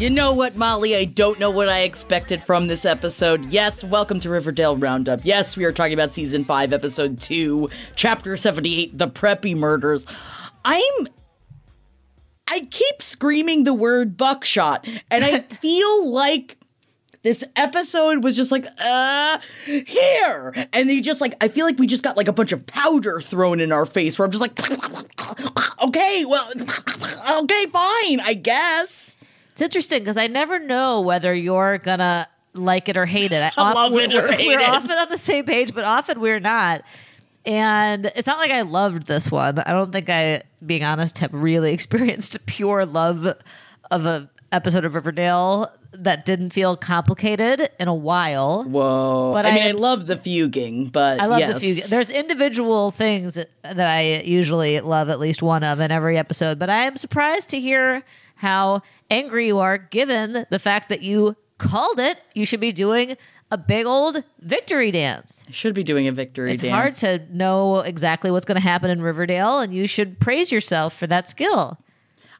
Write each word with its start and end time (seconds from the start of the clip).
You 0.00 0.08
know 0.08 0.32
what, 0.32 0.56
Molly? 0.56 0.96
I 0.96 1.04
don't 1.04 1.38
know 1.38 1.50
what 1.50 1.68
I 1.68 1.80
expected 1.80 2.42
from 2.42 2.68
this 2.68 2.86
episode. 2.86 3.44
Yes, 3.44 3.84
welcome 3.84 4.18
to 4.20 4.30
Riverdale 4.30 4.74
Roundup. 4.74 5.20
Yes, 5.24 5.58
we 5.58 5.64
are 5.64 5.72
talking 5.72 5.92
about 5.92 6.10
season 6.10 6.46
5, 6.46 6.72
episode 6.72 7.20
2, 7.20 7.68
chapter 7.96 8.34
78, 8.34 8.96
The 8.96 9.08
Preppy 9.08 9.54
Murders. 9.54 10.06
I'm. 10.64 11.06
I 12.48 12.60
keep 12.70 13.02
screaming 13.02 13.64
the 13.64 13.74
word 13.74 14.16
buckshot, 14.16 14.88
and 15.10 15.22
I 15.22 15.40
feel 15.60 16.10
like 16.10 16.56
this 17.20 17.44
episode 17.54 18.24
was 18.24 18.36
just 18.36 18.50
like, 18.50 18.64
uh, 18.82 19.38
here. 19.66 20.66
And 20.72 20.88
they 20.88 21.02
just 21.02 21.20
like, 21.20 21.34
I 21.44 21.48
feel 21.48 21.66
like 21.66 21.78
we 21.78 21.86
just 21.86 22.02
got 22.02 22.16
like 22.16 22.28
a 22.28 22.32
bunch 22.32 22.52
of 22.52 22.66
powder 22.66 23.20
thrown 23.20 23.60
in 23.60 23.70
our 23.70 23.84
face 23.84 24.18
where 24.18 24.24
I'm 24.24 24.32
just 24.32 24.40
like, 24.40 24.58
okay, 25.82 26.24
well, 26.24 26.50
okay, 27.42 27.66
fine, 27.66 28.20
I 28.20 28.40
guess. 28.42 29.18
It's 29.60 29.66
interesting 29.66 29.98
because 29.98 30.16
I 30.16 30.26
never 30.26 30.58
know 30.58 31.02
whether 31.02 31.34
you're 31.34 31.76
gonna 31.76 32.26
like 32.54 32.88
it 32.88 32.96
or 32.96 33.04
hate 33.04 33.30
it. 33.30 33.52
I 33.58 33.72
love 33.74 33.92
we're, 33.92 34.04
it 34.04 34.14
or 34.14 34.22
we're- 34.22 34.34
hate 34.34 34.46
we're 34.46 34.58
it. 34.58 34.66
often 34.66 34.96
on 34.96 35.10
the 35.10 35.18
same 35.18 35.44
page, 35.44 35.74
but 35.74 35.84
often 35.84 36.18
we're 36.18 36.40
not. 36.40 36.80
And 37.44 38.06
it's 38.16 38.26
not 38.26 38.38
like 38.38 38.50
I 38.50 38.62
loved 38.62 39.06
this 39.06 39.30
one. 39.30 39.58
I 39.58 39.72
don't 39.72 39.92
think 39.92 40.08
I, 40.08 40.42
being 40.64 40.82
honest, 40.82 41.18
have 41.18 41.34
really 41.34 41.72
experienced 41.74 42.38
pure 42.46 42.86
love 42.86 43.26
of 43.90 44.06
a 44.06 44.30
episode 44.50 44.86
of 44.86 44.94
Riverdale 44.94 45.70
that 45.92 46.24
didn't 46.24 46.50
feel 46.50 46.74
complicated 46.74 47.68
in 47.78 47.86
a 47.86 47.94
while. 47.94 48.64
Whoa. 48.64 49.30
But 49.34 49.44
I 49.44 49.50
mean, 49.50 49.62
I 49.62 49.66
I, 49.66 49.68
am 49.68 49.74
s- 49.76 49.82
love 49.82 50.06
the 50.06 50.16
fuging, 50.16 50.90
but 50.90 51.20
I 51.20 51.26
love 51.26 51.40
yes. 51.40 51.52
the 51.54 51.60
few. 51.60 51.82
There's 51.82 52.10
individual 52.10 52.90
things 52.90 53.34
that 53.34 53.48
I 53.78 54.22
usually 54.24 54.80
love 54.80 55.10
at 55.10 55.18
least 55.20 55.42
one 55.42 55.62
of 55.64 55.80
in 55.80 55.90
every 55.90 56.16
episode, 56.16 56.58
but 56.58 56.70
I 56.70 56.84
am 56.84 56.96
surprised 56.96 57.50
to 57.50 57.60
hear 57.60 58.02
how 58.40 58.82
angry 59.10 59.46
you 59.46 59.58
are 59.58 59.78
given 59.78 60.46
the 60.50 60.58
fact 60.58 60.88
that 60.88 61.02
you 61.02 61.36
called 61.58 61.98
it. 61.98 62.20
You 62.34 62.46
should 62.46 62.60
be 62.60 62.72
doing 62.72 63.16
a 63.50 63.58
big 63.58 63.84
old 63.86 64.22
victory 64.40 64.90
dance. 64.90 65.44
I 65.48 65.52
should 65.52 65.74
be 65.74 65.82
doing 65.84 66.08
a 66.08 66.12
victory 66.12 66.52
It's 66.52 66.62
dance. 66.62 66.72
hard 66.74 66.96
to 66.98 67.34
know 67.36 67.80
exactly 67.80 68.30
what's 68.30 68.46
going 68.46 68.56
to 68.56 68.62
happen 68.62 68.90
in 68.90 69.02
Riverdale, 69.02 69.60
and 69.60 69.74
you 69.74 69.86
should 69.86 70.18
praise 70.20 70.50
yourself 70.50 70.94
for 70.94 71.06
that 71.08 71.28
skill. 71.28 71.78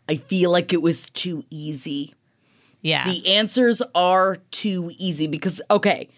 I 0.09 0.17
feel 0.17 0.51
like 0.51 0.73
it 0.73 0.83
was 0.83 1.11
too 1.11 1.45
easy. 1.51 2.15
Yeah. 2.81 3.05
The 3.05 3.35
answers 3.35 3.83
are 3.95 4.37
too 4.51 4.93
easy 4.97 5.27
because 5.27 5.61
okay, 5.71 6.09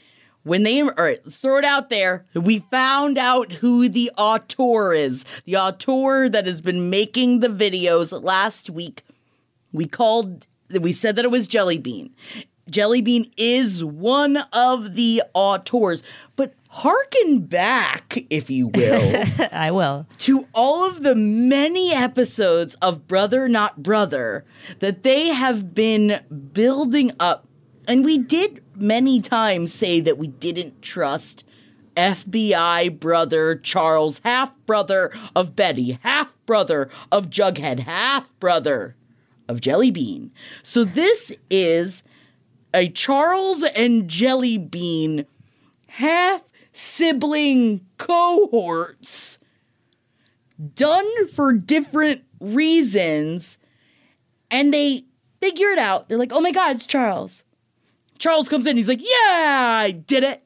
when 0.44 0.62
they 0.62 0.80
all 0.80 0.88
right, 0.90 1.20
let's 1.24 1.40
throw 1.40 1.58
it 1.58 1.64
out 1.64 1.90
there. 1.90 2.24
We 2.34 2.60
found 2.70 3.18
out 3.18 3.52
who 3.54 3.88
the 3.88 4.10
auteur 4.16 4.92
is. 4.92 5.24
The 5.44 5.56
auteur 5.56 6.28
that 6.28 6.46
has 6.46 6.60
been 6.60 6.88
making 6.90 7.40
the 7.40 7.48
videos 7.48 8.22
last 8.22 8.70
week. 8.70 9.04
We 9.72 9.86
called 9.86 10.46
we 10.80 10.92
said 10.92 11.16
that 11.16 11.24
it 11.24 11.30
was 11.30 11.48
Jelly 11.48 11.78
Bean. 11.78 12.14
Jelly 12.70 13.02
Bean 13.02 13.30
is 13.36 13.84
one 13.84 14.38
of 14.52 14.94
the 14.94 15.22
auteurs, 15.34 16.02
but 16.36 16.54
hearken 16.68 17.40
back, 17.40 18.24
if 18.30 18.48
you 18.48 18.68
will. 18.68 19.24
I 19.52 19.70
will. 19.70 20.06
to 20.18 20.48
all 20.54 20.84
of 20.84 21.02
the 21.02 21.14
many 21.14 21.92
episodes 21.92 22.74
of 22.76 23.06
Brother 23.06 23.48
Not 23.48 23.82
Brother 23.82 24.44
that 24.78 25.02
they 25.02 25.28
have 25.28 25.74
been 25.74 26.20
building 26.52 27.12
up. 27.18 27.46
And 27.88 28.04
we 28.04 28.16
did 28.16 28.62
many 28.76 29.20
times 29.20 29.74
say 29.74 30.00
that 30.00 30.16
we 30.16 30.28
didn't 30.28 30.80
trust 30.82 31.44
FBI 31.96 32.98
brother 32.98 33.56
Charles, 33.56 34.20
half 34.24 34.52
brother 34.64 35.12
of 35.34 35.54
Betty, 35.56 35.98
half 36.02 36.34
brother 36.46 36.88
of 37.10 37.28
Jughead, 37.28 37.80
half 37.80 38.32
brother 38.38 38.96
of 39.48 39.60
Jelly 39.60 39.90
Bean. 39.90 40.32
So 40.62 40.84
this 40.84 41.32
is 41.50 42.02
a 42.74 42.88
Charles 42.88 43.62
and 43.62 44.08
Jelly 44.08 44.58
Bean 44.58 45.26
half 45.88 46.42
sibling 46.72 47.86
cohorts 47.98 49.38
done 50.74 51.28
for 51.28 51.52
different 51.52 52.24
reasons 52.40 53.58
and 54.50 54.72
they 54.72 55.04
figure 55.40 55.68
it 55.68 55.78
out. 55.78 56.08
They're 56.08 56.18
like, 56.18 56.32
oh 56.32 56.40
my 56.40 56.52
God, 56.52 56.76
it's 56.76 56.86
Charles. 56.86 57.44
Charles 58.18 58.48
comes 58.48 58.66
in, 58.66 58.76
he's 58.76 58.88
like, 58.88 59.02
yeah, 59.02 59.78
I 59.80 59.90
did 59.90 60.22
it. 60.22 60.44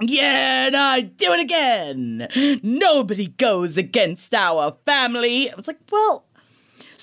Yeah, 0.00 0.66
and 0.66 0.76
I 0.76 1.00
do 1.02 1.32
it 1.32 1.40
again. 1.40 2.60
Nobody 2.62 3.28
goes 3.28 3.76
against 3.76 4.34
our 4.34 4.76
family. 4.84 5.50
I 5.50 5.54
was 5.54 5.68
like, 5.68 5.78
well, 5.90 6.23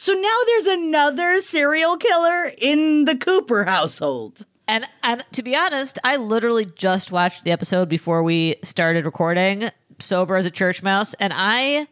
so 0.02 0.14
now 0.14 0.38
there's 0.48 0.66
another 0.66 1.42
serial 1.42 1.96
killer 1.96 2.52
in 2.58 3.06
the 3.06 3.16
Cooper 3.16 3.66
household. 3.66 4.48
And 4.68 4.84
and 5.04 5.24
to 5.34 5.44
be 5.44 5.56
honest, 5.56 6.00
I 6.04 6.16
literally 6.16 6.66
just 6.66 7.12
watched 7.12 7.44
the 7.44 7.52
episode 7.52 7.88
before 7.88 8.24
we 8.24 8.56
started 8.64 9.06
recording, 9.06 9.70
sober 10.00 10.38
as 10.38 10.48
a 10.48 10.50
church 10.50 10.82
mouse, 10.82 11.14
and 11.20 11.32
I 11.36 11.86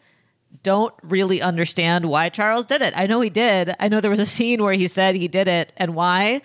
don't 0.63 0.95
really 1.03 1.39
understand 1.39 2.05
why 2.05 2.29
Charles 2.29 2.65
did 2.65 2.81
it. 2.81 2.95
I 2.97 3.05
know 3.05 3.21
he 3.21 3.29
did. 3.29 3.75
I 3.79 3.89
know 3.89 4.01
there 4.01 4.09
was 4.09 4.19
a 4.19 4.25
scene 4.25 4.63
where 4.63 4.73
he 4.73 4.87
said 4.87 5.13
he 5.13 5.27
did 5.27 5.47
it 5.47 5.71
and 5.77 5.93
why, 5.93 6.41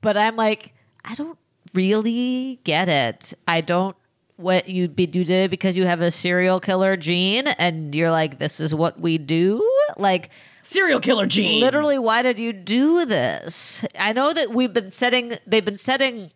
but 0.00 0.16
I'm 0.16 0.36
like, 0.36 0.72
I 1.04 1.16
don't 1.16 1.36
really 1.74 2.60
get 2.62 2.88
it. 2.88 3.34
I 3.48 3.60
don't 3.60 3.96
what 4.36 4.68
you'd 4.68 4.94
be 4.94 5.02
you 5.02 5.24
did 5.24 5.46
it 5.46 5.50
because 5.50 5.76
you 5.76 5.84
have 5.84 6.00
a 6.00 6.12
serial 6.12 6.60
killer 6.60 6.96
gene 6.96 7.48
and 7.48 7.92
you're 7.92 8.12
like 8.12 8.38
this 8.38 8.60
is 8.60 8.72
what 8.72 9.00
we 9.00 9.18
do? 9.18 9.68
Like 9.96 10.30
Serial 10.68 11.00
killer 11.00 11.24
gene. 11.24 11.60
literally 11.60 11.98
why 11.98 12.20
did 12.20 12.38
you 12.38 12.52
do 12.52 13.06
this? 13.06 13.86
I 13.98 14.12
know 14.12 14.34
that 14.34 14.50
we've 14.50 14.72
been 14.72 14.92
setting 14.92 15.32
they've 15.46 15.64
been 15.64 15.78
setting 15.78 16.30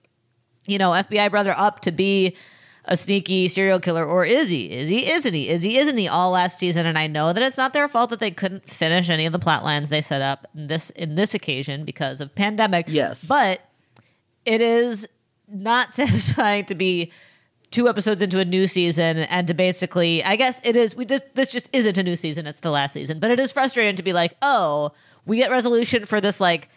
you 0.66 0.78
know 0.78 0.90
fbi 0.90 1.30
brother 1.30 1.54
up 1.56 1.80
to 1.80 1.92
be 1.92 2.34
a 2.86 2.96
sneaky 2.96 3.46
serial 3.46 3.78
killer 3.78 4.04
or 4.04 4.24
is 4.24 4.48
he? 4.48 4.70
Is 4.72 4.88
he? 4.88 5.10
Isn't 5.10 5.34
he? 5.34 5.48
Is 5.50 5.62
he? 5.62 5.76
Isn't 5.78 5.98
he 5.98 6.08
all 6.08 6.30
last 6.30 6.58
season? 6.58 6.86
And 6.86 6.98
i 6.98 7.06
know 7.06 7.32
that 7.34 7.42
it's 7.42 7.58
not 7.58 7.74
their 7.74 7.88
fault 7.88 8.08
that 8.10 8.20
they 8.20 8.30
couldn't 8.30 8.68
finish 8.68 9.10
any 9.10 9.26
of 9.26 9.32
the 9.34 9.38
plot 9.38 9.64
lines 9.64 9.90
they 9.90 10.00
set 10.00 10.22
up 10.22 10.46
in 10.54 10.66
this 10.66 10.88
in 10.90 11.14
this 11.14 11.34
occasion 11.34 11.84
because 11.84 12.20
of 12.22 12.34
pandemic. 12.34 12.86
Yes. 12.88 13.28
but 13.28 13.60
it 14.46 14.60
is 14.62 15.06
not 15.46 15.92
satisfying 16.00 16.64
to 16.64 16.74
be 16.74 17.12
two 17.72 17.88
episodes 17.88 18.22
into 18.22 18.38
a 18.38 18.44
new 18.44 18.66
season 18.66 19.18
and 19.18 19.48
to 19.48 19.54
basically 19.54 20.22
I 20.22 20.36
guess 20.36 20.60
it 20.64 20.76
is 20.76 20.94
we 20.94 21.04
just 21.04 21.24
this 21.34 21.50
just 21.50 21.68
isn't 21.72 21.98
a 21.98 22.02
new 22.02 22.14
season, 22.14 22.46
it's 22.46 22.60
the 22.60 22.70
last 22.70 22.92
season. 22.92 23.18
But 23.18 23.30
it 23.30 23.40
is 23.40 23.50
frustrating 23.52 23.96
to 23.96 24.02
be 24.02 24.12
like, 24.12 24.36
oh, 24.42 24.92
we 25.26 25.38
get 25.38 25.50
resolution 25.50 26.04
for 26.04 26.20
this 26.20 26.40
like 26.40 26.68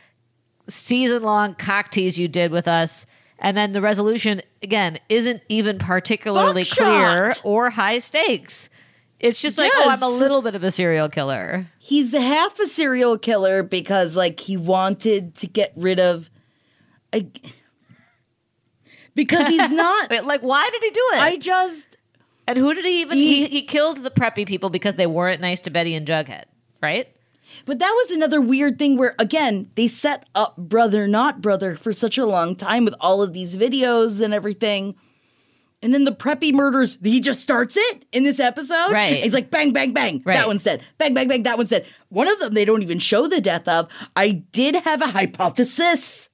season 0.67 1.21
long 1.21 1.53
cock 1.55 1.91
tease 1.91 2.17
you 2.17 2.27
did 2.27 2.51
with 2.51 2.67
us. 2.67 3.05
And 3.37 3.55
then 3.55 3.73
the 3.73 3.81
resolution 3.81 4.41
again 4.63 4.97
isn't 5.09 5.43
even 5.49 5.77
particularly 5.77 6.63
Buckshot! 6.63 6.77
clear 6.77 7.33
or 7.43 7.69
high 7.69 7.99
stakes. 7.99 8.69
It's 9.19 9.41
just 9.41 9.57
like, 9.57 9.71
oh, 9.75 9.89
I'm 9.89 10.03
a 10.03 10.09
little 10.09 10.41
bit 10.41 10.55
of 10.55 10.63
a 10.63 10.71
serial 10.71 11.07
killer. 11.09 11.67
He's 11.79 12.13
half 12.13 12.59
a 12.59 12.67
serial 12.67 13.17
killer 13.17 13.63
because 13.63 14.15
like 14.15 14.39
he 14.39 14.57
wanted 14.57 15.35
to 15.35 15.47
get 15.47 15.73
rid 15.75 15.99
of 15.99 16.29
I, 17.13 17.27
because 19.15 19.47
he's 19.47 19.71
not 19.73 20.09
But, 20.09 20.25
like, 20.25 20.41
why 20.41 20.69
did 20.71 20.83
he 20.83 20.89
do 20.91 21.09
it? 21.13 21.19
I 21.19 21.37
just 21.37 21.97
and 22.47 22.57
who 22.59 22.73
did 22.75 22.85
he 22.85 23.01
even? 23.01 23.17
He- 23.17 23.45
He, 23.45 23.47
he 23.47 23.61
killed 23.63 24.03
the 24.03 24.11
preppy 24.11 24.45
people 24.45 24.69
because 24.69 24.95
they 24.97 25.07
weren't 25.07 25.41
nice 25.41 25.61
to 25.61 25.71
Betty 25.71 25.95
and 25.95 26.05
Jughead, 26.07 26.43
right? 26.81 27.07
But 27.65 27.79
that 27.79 27.89
was 27.91 28.11
another 28.11 28.39
weird 28.41 28.77
thing 28.77 28.97
where, 28.97 29.15
again, 29.17 29.71
they 29.75 29.87
set 29.87 30.27
up 30.35 30.55
Brother 30.57 31.07
Not 31.07 31.41
Brother 31.41 31.75
for 31.75 31.91
such 31.93 32.17
a 32.19 32.25
long 32.25 32.55
time 32.55 32.85
with 32.85 32.93
all 32.99 33.23
of 33.23 33.33
these 33.33 33.57
videos 33.57 34.21
and 34.21 34.33
everything. 34.33 34.93
And 35.81 35.93
then 35.93 36.03
the 36.03 36.11
preppy 36.11 36.53
murders, 36.53 36.97
he 37.03 37.19
just 37.19 37.41
starts 37.41 37.75
it 37.77 38.05
in 38.11 38.23
this 38.23 38.39
episode. 38.39 38.91
Right. 38.91 39.23
He's 39.23 39.33
like 39.33 39.49
bang, 39.51 39.71
bang, 39.73 39.93
bang. 39.93 40.21
Right. 40.25 40.35
That 40.35 40.47
one's 40.47 40.63
dead. 40.63 40.83
Bang, 40.99 41.13
bang, 41.13 41.27
bang. 41.27 41.43
That 41.43 41.57
one's 41.57 41.69
dead. 41.69 41.85
One 42.09 42.27
of 42.27 42.39
them 42.39 42.53
they 42.53 42.65
don't 42.65 42.81
even 42.83 42.99
show 42.99 43.27
the 43.27 43.41
death 43.41 43.67
of. 43.67 43.87
I 44.15 44.29
did 44.51 44.75
have 44.75 45.01
a 45.01 45.07
hypothesis. 45.07 46.29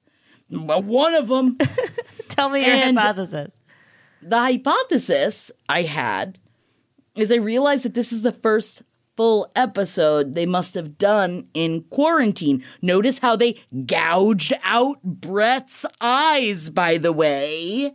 Well, 0.52 0.82
one 0.82 1.14
of 1.14 1.28
them. 1.28 1.56
Tell 2.28 2.48
me 2.50 2.64
your 2.64 2.74
And- 2.74 2.98
hypothesis. 2.98 3.58
the 4.20 4.38
hypothesis 4.38 5.50
I 5.68 5.82
had 5.82 6.38
is 7.16 7.32
I 7.32 7.36
realized 7.36 7.84
that 7.84 7.94
this 7.94 8.12
is 8.12 8.22
the 8.22 8.32
first 8.32 8.82
full 9.16 9.50
episode 9.54 10.32
they 10.34 10.46
must 10.46 10.74
have 10.74 10.96
done 10.96 11.48
in 11.54 11.82
quarantine. 11.90 12.64
Notice 12.80 13.18
how 13.18 13.36
they 13.36 13.60
gouged 13.86 14.52
out 14.64 15.02
Brett's 15.02 15.84
eyes, 16.00 16.70
by 16.70 16.96
the 16.96 17.12
way. 17.12 17.94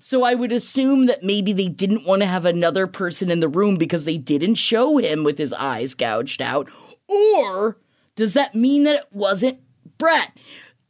So 0.00 0.24
I 0.24 0.34
would 0.34 0.52
assume 0.52 1.06
that 1.06 1.22
maybe 1.22 1.52
they 1.52 1.68
didn't 1.68 2.06
want 2.06 2.20
to 2.22 2.26
have 2.26 2.44
another 2.44 2.86
person 2.86 3.30
in 3.30 3.40
the 3.40 3.48
room 3.48 3.76
because 3.76 4.04
they 4.04 4.18
didn't 4.18 4.56
show 4.56 4.98
him 4.98 5.24
with 5.24 5.38
his 5.38 5.52
eyes 5.54 5.94
gouged 5.94 6.42
out. 6.42 6.68
Or 7.08 7.78
does 8.16 8.34
that 8.34 8.54
mean 8.54 8.84
that 8.84 8.96
it 8.96 9.06
wasn't 9.12 9.60
Brett? 9.98 10.36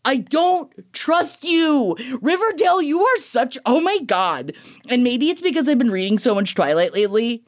I 0.05 0.17
don't 0.17 0.73
trust 0.93 1.45
you. 1.45 1.97
Riverdale, 2.21 2.83
you 2.83 3.01
are 3.03 3.19
such 3.19 3.57
oh 3.65 3.81
my 3.81 3.99
god. 3.99 4.53
And 4.89 5.05
maybe 5.05 5.31
it's 5.31 5.43
because 5.43 5.69
I've 5.69 5.79
been 5.79 5.91
reading 5.91 6.19
so 6.19 6.35
much 6.35 6.55
Twilight 6.55 6.93
lately, 6.93 7.45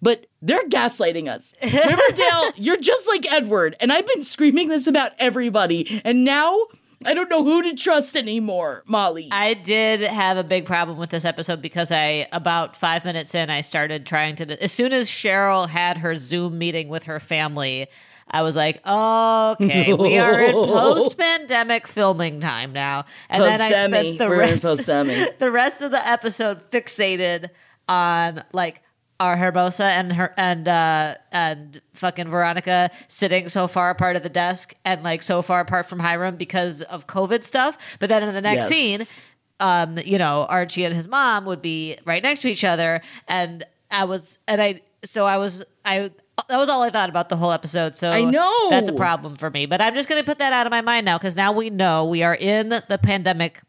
but 0.00 0.26
they're 0.40 0.66
gaslighting 0.68 1.28
us. 1.28 1.54
Riverdale, 1.62 2.52
you're 2.56 2.78
just 2.78 3.06
like 3.06 3.30
Edward, 3.30 3.76
and 3.80 3.92
I've 3.92 4.06
been 4.06 4.24
screaming 4.24 4.68
this 4.68 4.86
about 4.86 5.12
everybody, 5.18 6.00
and 6.04 6.24
now 6.24 6.56
I 7.04 7.14
don't 7.14 7.30
know 7.30 7.42
who 7.42 7.62
to 7.62 7.74
trust 7.74 8.14
anymore, 8.14 8.82
Molly. 8.86 9.28
I 9.32 9.54
did 9.54 10.00
have 10.00 10.36
a 10.36 10.44
big 10.44 10.66
problem 10.66 10.98
with 10.98 11.08
this 11.08 11.24
episode 11.24 11.62
because 11.62 11.90
I, 11.90 12.26
about 12.30 12.76
five 12.76 13.06
minutes 13.06 13.34
in, 13.34 13.48
I 13.48 13.62
started 13.62 14.04
trying 14.04 14.36
to. 14.36 14.62
As 14.62 14.70
soon 14.70 14.92
as 14.92 15.08
Cheryl 15.08 15.66
had 15.66 15.98
her 15.98 16.14
Zoom 16.14 16.58
meeting 16.58 16.88
with 16.88 17.04
her 17.04 17.18
family, 17.18 17.88
I 18.30 18.42
was 18.42 18.56
like, 18.56 18.80
okay, 18.86 19.92
we 19.92 20.18
are 20.18 20.40
in 20.40 20.52
post 20.54 21.18
pandemic 21.18 21.86
filming 21.86 22.40
time 22.40 22.72
now. 22.72 23.04
And 23.28 23.42
then 23.42 23.60
I 23.60 23.70
spent 23.72 24.18
the 24.18 24.28
We're 24.28 24.38
rest, 24.38 24.62
the 25.38 25.50
rest 25.50 25.82
of 25.82 25.90
the 25.90 26.06
episode 26.08 26.68
fixated 26.70 27.50
on 27.88 28.42
like 28.52 28.82
our 29.18 29.36
Hermosa 29.36 29.84
and 29.84 30.12
her 30.14 30.32
and 30.38 30.66
uh 30.66 31.14
and 31.30 31.80
fucking 31.92 32.28
Veronica 32.28 32.90
sitting 33.08 33.48
so 33.48 33.68
far 33.68 33.90
apart 33.90 34.16
at 34.16 34.22
the 34.22 34.30
desk 34.30 34.74
and 34.84 35.02
like 35.02 35.22
so 35.22 35.42
far 35.42 35.60
apart 35.60 35.86
from 35.86 35.98
Hiram 35.98 36.36
because 36.36 36.82
of 36.82 37.06
COVID 37.06 37.44
stuff. 37.44 37.98
But 37.98 38.08
then 38.08 38.22
in 38.22 38.32
the 38.34 38.40
next 38.40 38.70
Yes. 38.70 39.08
scene, 39.08 39.26
um, 39.60 39.98
you 40.04 40.16
know, 40.18 40.46
Archie 40.48 40.84
and 40.84 40.94
his 40.94 41.06
mom 41.08 41.44
would 41.44 41.60
be 41.60 41.98
right 42.06 42.22
next 42.22 42.40
to 42.42 42.50
each 42.50 42.64
other, 42.64 43.02
and 43.28 43.62
I 43.90 44.04
was, 44.04 44.38
and 44.48 44.62
I, 44.62 44.80
so 45.04 45.26
I 45.26 45.36
was, 45.36 45.64
I, 45.84 46.10
that 46.48 46.56
was 46.56 46.68
all 46.68 46.82
I 46.82 46.90
thought 46.90 47.08
about 47.08 47.28
the 47.28 47.36
whole 47.36 47.52
episode. 47.52 47.96
So 47.96 48.10
I 48.10 48.24
know. 48.24 48.68
that's 48.70 48.88
a 48.88 48.92
problem 48.92 49.36
for 49.36 49.50
me. 49.50 49.66
But 49.66 49.80
I'm 49.80 49.94
just 49.94 50.08
going 50.08 50.20
to 50.20 50.26
put 50.26 50.38
that 50.38 50.52
out 50.52 50.66
of 50.66 50.70
my 50.70 50.80
mind 50.80 51.06
now 51.06 51.18
because 51.18 51.36
now 51.36 51.52
we 51.52 51.70
know 51.70 52.04
we 52.06 52.22
are 52.22 52.34
in 52.34 52.68
the 52.68 53.00
pandemic 53.02 53.60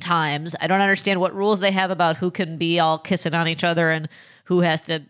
times. 0.00 0.56
I 0.60 0.66
don't 0.66 0.80
understand 0.80 1.20
what 1.20 1.34
rules 1.34 1.60
they 1.60 1.70
have 1.70 1.90
about 1.90 2.16
who 2.16 2.30
can 2.30 2.56
be 2.56 2.80
all 2.80 2.98
kissing 2.98 3.34
on 3.34 3.48
each 3.48 3.64
other 3.64 3.90
and 3.90 4.08
who 4.44 4.60
has 4.60 4.82
to 4.82 5.02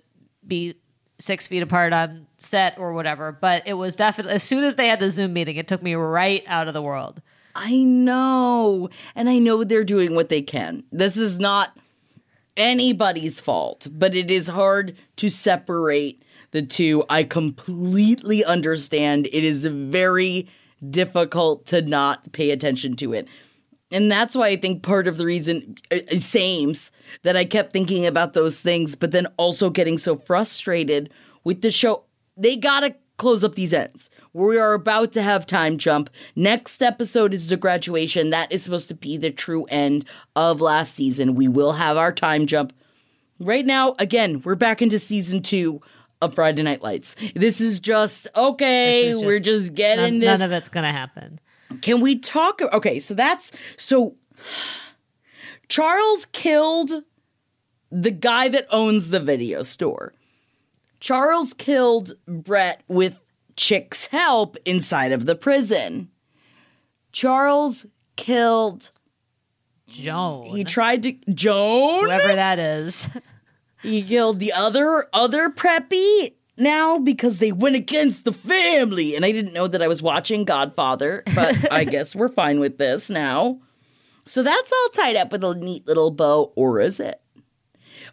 be 0.46 0.75
six 1.19 1.46
feet 1.46 1.62
apart 1.62 1.92
on 1.92 2.26
set 2.38 2.78
or 2.78 2.92
whatever. 2.92 3.32
But 3.32 3.66
it 3.66 3.75
was 3.75 3.96
definitely 3.96 4.34
as 4.34 4.42
soon 4.42 4.64
as 4.64 4.76
they 4.76 4.88
had 4.88 5.00
the 5.00 5.10
Zoom 5.10 5.32
meeting, 5.32 5.56
it 5.56 5.69
took 5.69 5.82
me 5.82 5.94
right 5.94 6.42
out 6.46 6.69
of 6.69 6.75
the 6.75 6.82
world. 6.82 7.22
I 7.54 7.82
know. 7.82 8.88
And 9.14 9.28
I 9.28 9.38
know 9.38 9.64
they're 9.64 9.84
doing 9.84 10.14
what 10.14 10.28
they 10.28 10.42
can. 10.42 10.84
This 10.92 11.16
is 11.16 11.38
not 11.38 11.76
anybody's 12.56 13.40
fault, 13.40 13.87
but 13.90 14.14
it 14.14 14.31
is 14.31 14.48
hard 14.48 14.96
to 15.16 15.31
separate 15.31 16.22
the 16.52 16.62
two. 16.62 17.05
I 17.08 17.25
completely 17.25 18.44
understand. 18.44 19.26
It 19.26 19.44
is 19.44 19.64
very 19.64 20.49
difficult 20.88 21.67
to 21.67 21.82
not 21.82 22.32
pay 22.32 22.50
attention 22.50 22.97
to 22.97 23.12
it. 23.12 23.29
And 23.93 24.11
that's 24.11 24.37
why 24.37 24.49
I 24.49 24.56
think 24.56 24.82
part 24.82 25.08
of 25.08 25.17
the 25.17 25.26
reason, 25.26 25.75
uh, 25.91 25.99
uh, 26.11 26.19
sames, 26.20 26.91
that 27.23 27.37
I 27.37 27.44
kept 27.44 27.73
thinking 27.73 28.06
about 28.06 28.35
those 28.35 28.62
things, 28.62 28.94
but 28.94 29.11
then 29.11 29.26
also 29.37 29.69
getting 29.69 29.99
so 29.99 30.17
frustrated 30.17 31.11
with 31.43 31.62
the 31.62 31.70
show. 31.70 32.05
They 32.37 32.56
gotta 32.56 32.94
close 33.17 33.44
up 33.44 33.55
these 33.55 33.75
ends. 33.75 34.08
We 34.32 34.58
are 34.58 34.73
about 34.73 35.12
to 35.12 35.23
have 35.23 35.44
time 35.44 35.76
jump. 35.76 36.08
Next 36.37 36.82
episode 36.82 37.35
is 37.35 37.49
the 37.49 37.56
graduation. 37.56 38.31
That 38.31 38.50
is 38.50 38.62
supposed 38.62 38.88
to 38.88 38.94
be 38.94 39.19
the 39.19 39.31
true 39.31 39.64
end 39.64 40.06
of 40.37 40.61
last 40.61 40.94
season. 40.94 41.35
We 41.35 41.49
will 41.49 41.73
have 41.73 41.97
our 41.97 42.12
time 42.12 42.47
jump. 42.47 42.73
Right 43.38 43.67
now, 43.67 43.94
again, 43.99 44.41
we're 44.43 44.55
back 44.55 44.81
into 44.81 44.99
season 44.99 45.43
two 45.43 45.82
of 46.20 46.34
Friday 46.34 46.62
Night 46.62 46.82
Lights. 46.82 47.17
This 47.34 47.61
is 47.61 47.81
just 47.81 48.26
okay. 48.37 49.08
Is 49.08 49.25
we're 49.25 49.40
just 49.40 49.69
none, 49.69 49.75
getting 49.75 50.19
this 50.20 50.38
None 50.40 50.43
of 50.46 50.52
it's 50.52 50.69
to 50.84 50.90
happen. 50.93 51.40
can 51.82 52.00
we 52.00 52.19
talk? 52.19 52.61
Okay, 52.61 52.99
so 53.00 53.14
that's 53.14 53.52
so. 53.76 54.17
Charles 55.69 56.26
killed 56.26 57.05
the 57.90 58.11
guy 58.11 58.49
that 58.49 58.67
owns 58.70 59.11
the 59.11 59.20
video 59.20 59.62
store. 59.62 60.12
Charles 60.99 61.55
killed 61.55 62.14
Brett 62.26 62.82
with 62.88 63.19
Chick's 63.56 64.06
help 64.06 64.56
inside 64.64 65.12
of 65.12 65.26
the 65.26 65.34
prison. 65.34 66.08
Charles 67.12 67.87
killed. 68.16 68.90
Joan, 69.88 70.44
He 70.56 70.62
tried 70.62 71.02
to 71.02 71.12
Joan. 71.34 72.05
whoever 72.05 72.34
that 72.34 72.58
is. 72.61 73.08
He 73.82 74.02
killed 74.02 74.38
the 74.38 74.52
other 74.52 75.08
other 75.12 75.48
preppy 75.50 76.34
now 76.56 76.98
because 76.98 77.38
they 77.38 77.52
went 77.52 77.76
against 77.76 78.24
the 78.24 78.32
family. 78.32 79.16
And 79.16 79.24
I 79.24 79.32
didn't 79.32 79.54
know 79.54 79.66
that 79.66 79.82
I 79.82 79.88
was 79.88 80.02
watching 80.02 80.44
Godfather, 80.44 81.22
but 81.34 81.72
I 81.72 81.84
guess 81.84 82.14
we're 82.14 82.28
fine 82.28 82.60
with 82.60 82.78
this 82.78 83.10
now. 83.10 83.60
So 84.26 84.42
that's 84.42 84.72
all 84.72 84.88
tied 84.90 85.16
up 85.16 85.32
with 85.32 85.42
a 85.42 85.54
neat 85.54 85.87
little 85.87 86.10
bow, 86.10 86.52
or 86.54 86.80
is 86.80 87.00
it? 87.00 87.20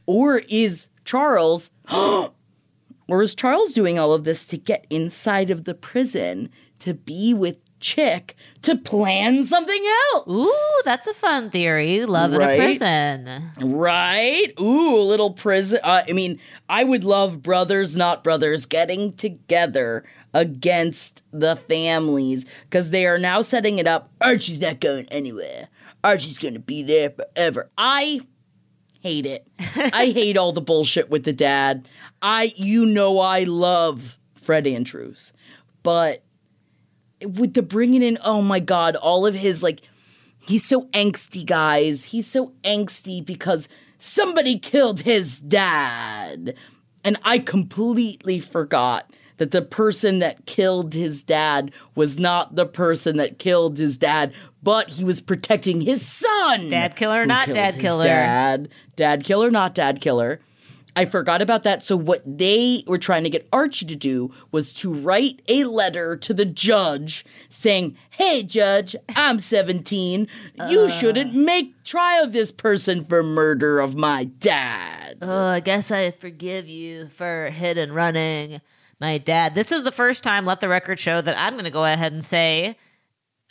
Or 0.06 0.42
is 0.50 0.90
Charles 1.06 1.72
or 1.92 3.22
is 3.22 3.36
Charles 3.36 3.74
doing 3.74 4.00
all 4.00 4.14
of 4.14 4.24
this 4.24 4.48
to 4.48 4.58
get 4.58 4.88
inside 4.90 5.50
of 5.50 5.66
the 5.66 5.74
prison 5.74 6.50
to 6.80 6.94
be 6.94 7.34
with 7.34 7.58
Chick 7.80 8.36
to 8.64 8.76
plan 8.76 9.44
something 9.44 9.84
else? 10.14 10.28
Ooh, 10.30 10.82
that's 10.84 11.08
a 11.08 11.14
fun 11.14 11.50
theory. 11.50 12.06
Love 12.06 12.34
in 12.34 12.42
a 12.42 12.56
prison. 12.56 13.52
Right? 13.62 14.52
Ooh, 14.60 14.98
a 14.98 15.02
little 15.02 15.32
prison. 15.32 15.80
Uh, 15.84 16.04
I 16.08 16.12
mean, 16.12 16.40
I 16.68 16.84
would 16.84 17.04
love 17.04 17.44
brothers, 17.44 17.96
not 17.96 18.24
brothers, 18.24 18.66
getting 18.66 19.14
together 19.14 20.04
against 20.34 21.22
the 21.32 21.56
families 21.56 22.46
because 22.64 22.92
they 22.92 23.06
are 23.06 23.18
now 23.18 23.42
setting 23.42 23.78
it 23.78 23.88
up. 23.88 24.12
Archie's 24.22 24.60
not 24.60 24.80
going 24.80 25.08
anywhere. 25.10 25.68
Archie's 26.04 26.38
going 26.38 26.54
to 26.54 26.60
be 26.60 26.84
there 26.84 27.12
forever. 27.12 27.70
I 27.78 28.22
hate 29.02 29.26
it. 29.26 29.48
I 29.60 30.06
hate 30.14 30.38
all 30.38 30.52
the 30.52 30.62
bullshit 30.62 31.10
with 31.10 31.24
the 31.24 31.34
dad. 31.34 31.88
I, 32.22 32.54
you 32.56 32.86
know, 32.86 33.20
I 33.20 33.44
love 33.44 34.18
Fred 34.36 34.68
Andrews, 34.68 35.34
but 35.84 36.24
with 37.22 37.54
the 37.54 37.62
bringing 37.62 38.04
in, 38.04 38.18
oh 38.24 38.42
my 38.42 38.60
god, 38.60 38.96
all 38.96 39.26
of 39.26 39.36
his 39.36 39.64
like 39.64 39.82
He's 40.48 40.64
so 40.64 40.84
angsty, 40.88 41.46
guys. 41.46 42.06
He's 42.06 42.26
so 42.26 42.54
angsty 42.64 43.24
because 43.24 43.68
somebody 43.98 44.58
killed 44.58 45.02
his 45.02 45.40
dad. 45.40 46.56
And 47.04 47.18
I 47.24 47.40
completely 47.40 48.40
forgot 48.40 49.12
that 49.38 49.52
the 49.52 49.62
person 49.62 50.20
that 50.20 50.46
killed 50.46 50.94
his 50.94 51.22
dad 51.22 51.72
was 51.96 52.18
not 52.18 52.56
the 52.56 52.66
person 52.66 53.18
that 53.18 53.40
killed 53.40 53.78
his 53.78 53.98
dad, 53.98 54.32
but 54.64 54.92
he 54.92 55.04
was 55.04 55.20
protecting 55.20 55.82
his 55.82 56.06
son. 56.06 56.70
Dad 56.70 56.96
killer, 56.96 57.26
not 57.26 57.50
dad 57.50 57.78
killer. 57.78 58.06
Dad, 58.06 58.70
dad 58.96 59.26
killer, 59.26 59.52
not 59.52 59.76
dad 59.76 60.00
killer. 60.00 60.40
I 60.98 61.06
forgot 61.06 61.44
about 61.44 61.64
that. 61.64 61.86
So 61.86 61.96
what 61.96 62.24
they 62.26 62.84
were 62.88 62.98
trying 62.98 63.24
to 63.24 63.30
get 63.30 63.48
Archie 63.54 63.86
to 63.86 63.96
do 63.96 64.32
was 64.52 64.74
to 64.76 64.92
write 64.92 65.44
a 65.48 65.66
letter 65.66 66.18
to 66.18 66.34
the 66.34 66.44
judge 66.44 67.24
saying, 67.50 67.96
"Hey 68.10 68.42
judge, 68.42 68.96
I'm 69.16 69.40
17. 69.40 70.28
You 70.68 70.90
shouldn't 70.90 71.36
make 71.36 71.84
trial 71.84 72.24
of 72.24 72.34
this 72.34 72.52
person 72.52 73.06
for 73.06 73.22
murder 73.22 73.80
of 73.80 73.96
my 73.96 74.24
dad." 74.24 75.20
Oh, 75.22 75.48
I 75.48 75.60
guess 75.60 75.92
I 75.92 76.10
forgive 76.10 76.68
you 76.68 77.08
for 77.10 77.52
hit 77.52 77.78
and 77.78 77.94
running 77.94 78.60
my 79.00 79.20
dad. 79.20 79.54
This 79.54 79.72
is 79.72 79.84
the 79.84 79.92
first 79.92 80.24
time, 80.24 80.46
let 80.46 80.62
the 80.62 80.68
record 80.68 81.00
show, 81.00 81.22
that 81.22 81.38
I'm 81.38 81.54
going 81.54 81.66
to 81.66 81.70
go 81.72 81.86
ahead 81.86 82.12
and 82.12 82.24
say, 82.24 82.76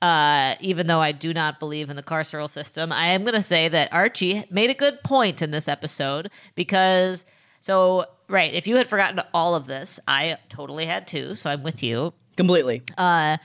uh, 0.02 0.54
even 0.60 0.86
though 0.86 1.00
I 1.00 1.12
do 1.12 1.32
not 1.32 1.58
believe 1.58 1.88
in 1.88 1.96
the 1.96 2.02
carceral 2.02 2.50
system, 2.50 2.92
I 2.92 3.06
am 3.08 3.22
going 3.22 3.34
to 3.34 3.42
say 3.42 3.68
that 3.68 3.92
Archie 3.92 4.44
made 4.50 4.70
a 4.70 4.74
good 4.74 5.02
point 5.02 5.40
in 5.42 5.52
this 5.52 5.68
episode 5.68 6.30
because, 6.54 7.24
so, 7.66 8.04
right, 8.28 8.52
if 8.52 8.66
you 8.68 8.76
had 8.76 8.86
forgotten 8.86 9.20
all 9.34 9.54
of 9.56 9.66
this, 9.66 9.98
I 10.06 10.36
totally 10.48 10.86
had 10.86 11.08
too, 11.08 11.34
so 11.34 11.50
I'm 11.50 11.62
with 11.64 11.82
you. 11.82 12.12
Completely. 12.36 12.82
Uh, 12.96 13.38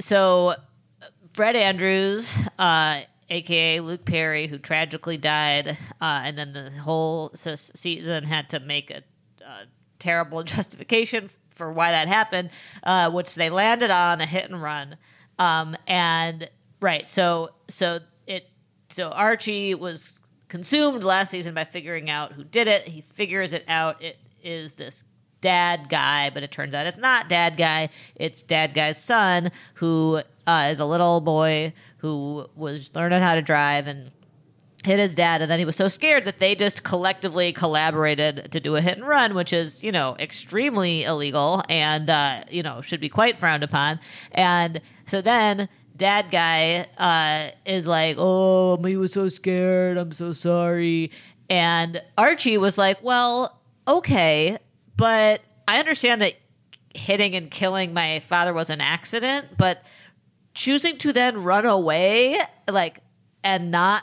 So, 0.00 0.54
Fred 1.34 1.56
Andrews, 1.56 2.36
uh, 2.58 3.00
aka 3.28 3.80
Luke 3.80 4.04
Perry, 4.04 4.46
who 4.46 4.58
tragically 4.58 5.16
died, 5.16 5.76
uh, 6.00 6.20
and 6.24 6.38
then 6.38 6.52
the 6.52 6.70
whole 6.70 7.30
s- 7.34 7.72
season 7.74 8.22
had 8.24 8.48
to 8.50 8.60
make 8.60 8.90
a, 8.92 8.98
uh 9.44 9.64
terrible 9.98 10.42
justification 10.56 11.28
for 11.50 11.72
why 11.72 11.90
that 11.90 12.06
happened, 12.06 12.50
uh, 12.84 13.10
which 13.10 13.34
they 13.34 13.50
landed 13.50 13.90
on 13.90 14.20
a 14.20 14.26
hit 14.26 14.48
and 14.48 14.62
run. 14.62 14.96
Um, 15.40 15.76
and 15.88 16.48
right, 16.80 17.08
so 17.08 17.50
so 17.66 17.98
it 18.26 18.44
so 18.88 19.08
Archie 19.10 19.74
was 19.74 20.17
consumed 20.48 21.04
last 21.04 21.30
season 21.30 21.54
by 21.54 21.64
figuring 21.64 22.10
out 22.10 22.32
who 22.32 22.44
did 22.44 22.66
it. 22.66 22.88
He 22.88 23.00
figures 23.00 23.52
it 23.52 23.64
out. 23.68 24.02
It 24.02 24.18
is 24.42 24.74
this 24.74 25.04
dad 25.40 25.88
guy, 25.88 26.30
but 26.30 26.42
it 26.42 26.50
turns 26.50 26.74
out 26.74 26.86
it's 26.86 26.96
not 26.96 27.28
dad 27.28 27.56
guy. 27.56 27.90
It's 28.16 28.42
dad 28.42 28.74
guy's 28.74 29.02
son, 29.02 29.50
who 29.74 30.22
uh, 30.46 30.68
is 30.70 30.80
a 30.80 30.84
little 30.84 31.20
boy 31.20 31.72
who 31.98 32.48
was 32.56 32.94
learning 32.94 33.20
how 33.20 33.34
to 33.34 33.42
drive 33.42 33.86
and 33.86 34.10
hit 34.84 34.98
his 34.98 35.14
dad. 35.14 35.42
And 35.42 35.50
then 35.50 35.58
he 35.58 35.64
was 35.64 35.76
so 35.76 35.88
scared 35.88 36.24
that 36.24 36.38
they 36.38 36.54
just 36.54 36.84
collectively 36.84 37.52
collaborated 37.52 38.50
to 38.52 38.60
do 38.60 38.76
a 38.76 38.80
hit 38.80 38.98
and 38.98 39.06
run, 39.06 39.34
which 39.34 39.52
is, 39.52 39.82
you 39.84 39.92
know, 39.92 40.16
extremely 40.18 41.04
illegal 41.04 41.62
and, 41.68 42.08
uh, 42.08 42.44
you 42.50 42.62
know, 42.62 42.80
should 42.80 43.00
be 43.00 43.08
quite 43.08 43.36
frowned 43.36 43.64
upon. 43.64 44.00
And 44.32 44.80
so 45.06 45.20
then 45.20 45.68
dad 45.98 46.30
guy 46.30 46.86
uh, 46.96 47.50
is 47.70 47.86
like, 47.86 48.16
oh, 48.18 48.76
he 48.82 48.96
was 48.96 49.12
so 49.12 49.28
scared. 49.28 49.96
I'm 49.98 50.12
so 50.12 50.32
sorry. 50.32 51.10
And 51.50 52.02
Archie 52.16 52.56
was 52.58 52.78
like, 52.78 53.02
well, 53.02 53.60
okay, 53.86 54.56
but 54.96 55.40
I 55.66 55.78
understand 55.78 56.20
that 56.22 56.34
hitting 56.94 57.34
and 57.34 57.50
killing 57.50 57.92
my 57.92 58.20
father 58.20 58.52
was 58.54 58.70
an 58.70 58.80
accident, 58.80 59.56
but 59.56 59.84
choosing 60.54 60.96
to 60.98 61.12
then 61.12 61.42
run 61.42 61.66
away, 61.66 62.40
like, 62.70 63.00
and 63.44 63.70
not 63.70 64.02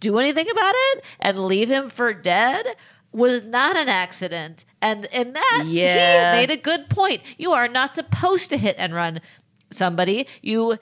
do 0.00 0.18
anything 0.18 0.48
about 0.50 0.74
it 0.76 1.04
and 1.20 1.38
leave 1.38 1.70
him 1.70 1.88
for 1.88 2.12
dead 2.12 2.66
was 3.12 3.46
not 3.46 3.76
an 3.76 3.88
accident. 3.88 4.64
And 4.82 5.06
in 5.12 5.32
that, 5.34 5.64
Yeah. 5.66 6.32
he 6.34 6.40
made 6.40 6.50
a 6.50 6.56
good 6.60 6.90
point. 6.90 7.22
You 7.38 7.52
are 7.52 7.68
not 7.68 7.94
supposed 7.94 8.50
to 8.50 8.56
hit 8.58 8.74
and 8.78 8.92
run 8.92 9.20
somebody. 9.70 10.26
You 10.42 10.78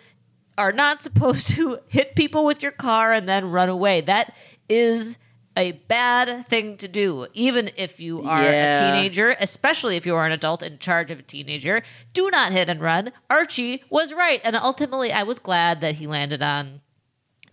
are 0.62 0.73
not 0.73 1.02
supposed 1.02 1.49
to 1.57 1.78
hit 1.88 2.14
people 2.14 2.45
with 2.45 2.62
your 2.62 2.73
car 2.73 3.12
and 3.12 3.28
then 3.28 3.50
run 3.50 3.69
away. 3.69 4.00
That 4.00 4.35
is 4.69 5.19
a 5.57 5.73
bad 5.73 6.47
thing 6.47 6.78
to 6.78 6.88
do, 6.88 7.26
even 7.35 7.71
if 7.76 8.00
you 8.00 8.23
are 8.23 8.42
Yeah. 8.42 8.73
a 8.73 8.92
teenager, 8.95 9.37
especially 9.38 9.97
if 9.97 10.07
you 10.07 10.14
are 10.14 10.25
an 10.25 10.33
adult 10.33 10.62
in 10.62 10.78
charge 10.78 11.11
of 11.11 11.19
a 11.19 11.23
teenager. 11.23 11.83
Do 12.14 12.31
not 12.31 12.52
hit 12.52 12.71
and 12.71 12.81
run. 12.81 13.12
Archie 13.28 13.85
was 13.90 14.14
right. 14.14 14.40
And 14.45 14.57
ultimately, 14.57 15.12
I 15.12 15.25
was 15.25 15.38
glad 15.38 15.81
that 15.81 15.97
he 15.97 16.07
landed 16.07 16.42
on 16.42 16.81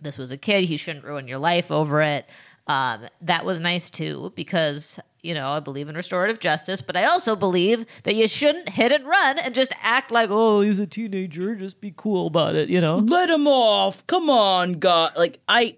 this 0.00 0.16
was 0.16 0.30
a 0.30 0.38
kid. 0.38 0.64
He 0.64 0.78
shouldn't 0.78 1.04
ruin 1.04 1.28
your 1.28 1.36
life 1.38 1.70
over 1.70 2.00
it. 2.00 2.26
Um, 2.66 3.06
that 3.20 3.44
was 3.44 3.60
nice 3.60 3.90
too, 3.90 4.32
because, 4.34 4.98
you 5.22 5.34
know, 5.34 5.50
I 5.50 5.60
believe 5.60 5.88
in 5.88 5.96
restorative 5.96 6.40
justice, 6.40 6.80
but 6.80 6.96
I 6.96 7.04
also 7.04 7.36
believe 7.36 7.84
that 8.04 8.14
you 8.14 8.26
shouldn't 8.26 8.70
hit 8.70 8.92
and 8.92 9.04
run 9.04 9.38
and 9.38 9.54
just 9.54 9.72
act 9.82 10.10
like, 10.10 10.30
oh, 10.30 10.62
he's 10.62 10.78
a 10.78 10.86
teenager. 10.86 11.54
Just 11.54 11.80
be 11.80 11.92
cool 11.96 12.26
about 12.26 12.56
it, 12.56 12.68
you 12.68 12.80
know? 12.80 12.96
Let 12.96 13.30
him 13.30 13.46
off. 13.46 14.06
Come 14.06 14.30
on, 14.30 14.74
God. 14.74 15.12
Like 15.16 15.40
I 15.48 15.76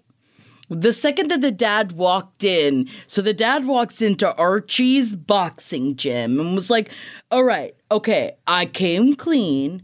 the 0.69 0.93
second 0.93 1.29
that 1.29 1.41
the 1.41 1.51
dad 1.51 1.91
walked 1.91 2.43
in, 2.43 2.89
so 3.05 3.21
the 3.21 3.33
dad 3.33 3.65
walks 3.65 4.01
into 4.01 4.33
Archie's 4.35 5.13
boxing 5.15 5.95
gym 5.95 6.39
and 6.39 6.55
was 6.55 6.69
like, 6.69 6.89
"All 7.29 7.43
right, 7.43 7.75
okay, 7.91 8.37
I 8.47 8.65
came 8.65 9.15
clean." 9.15 9.83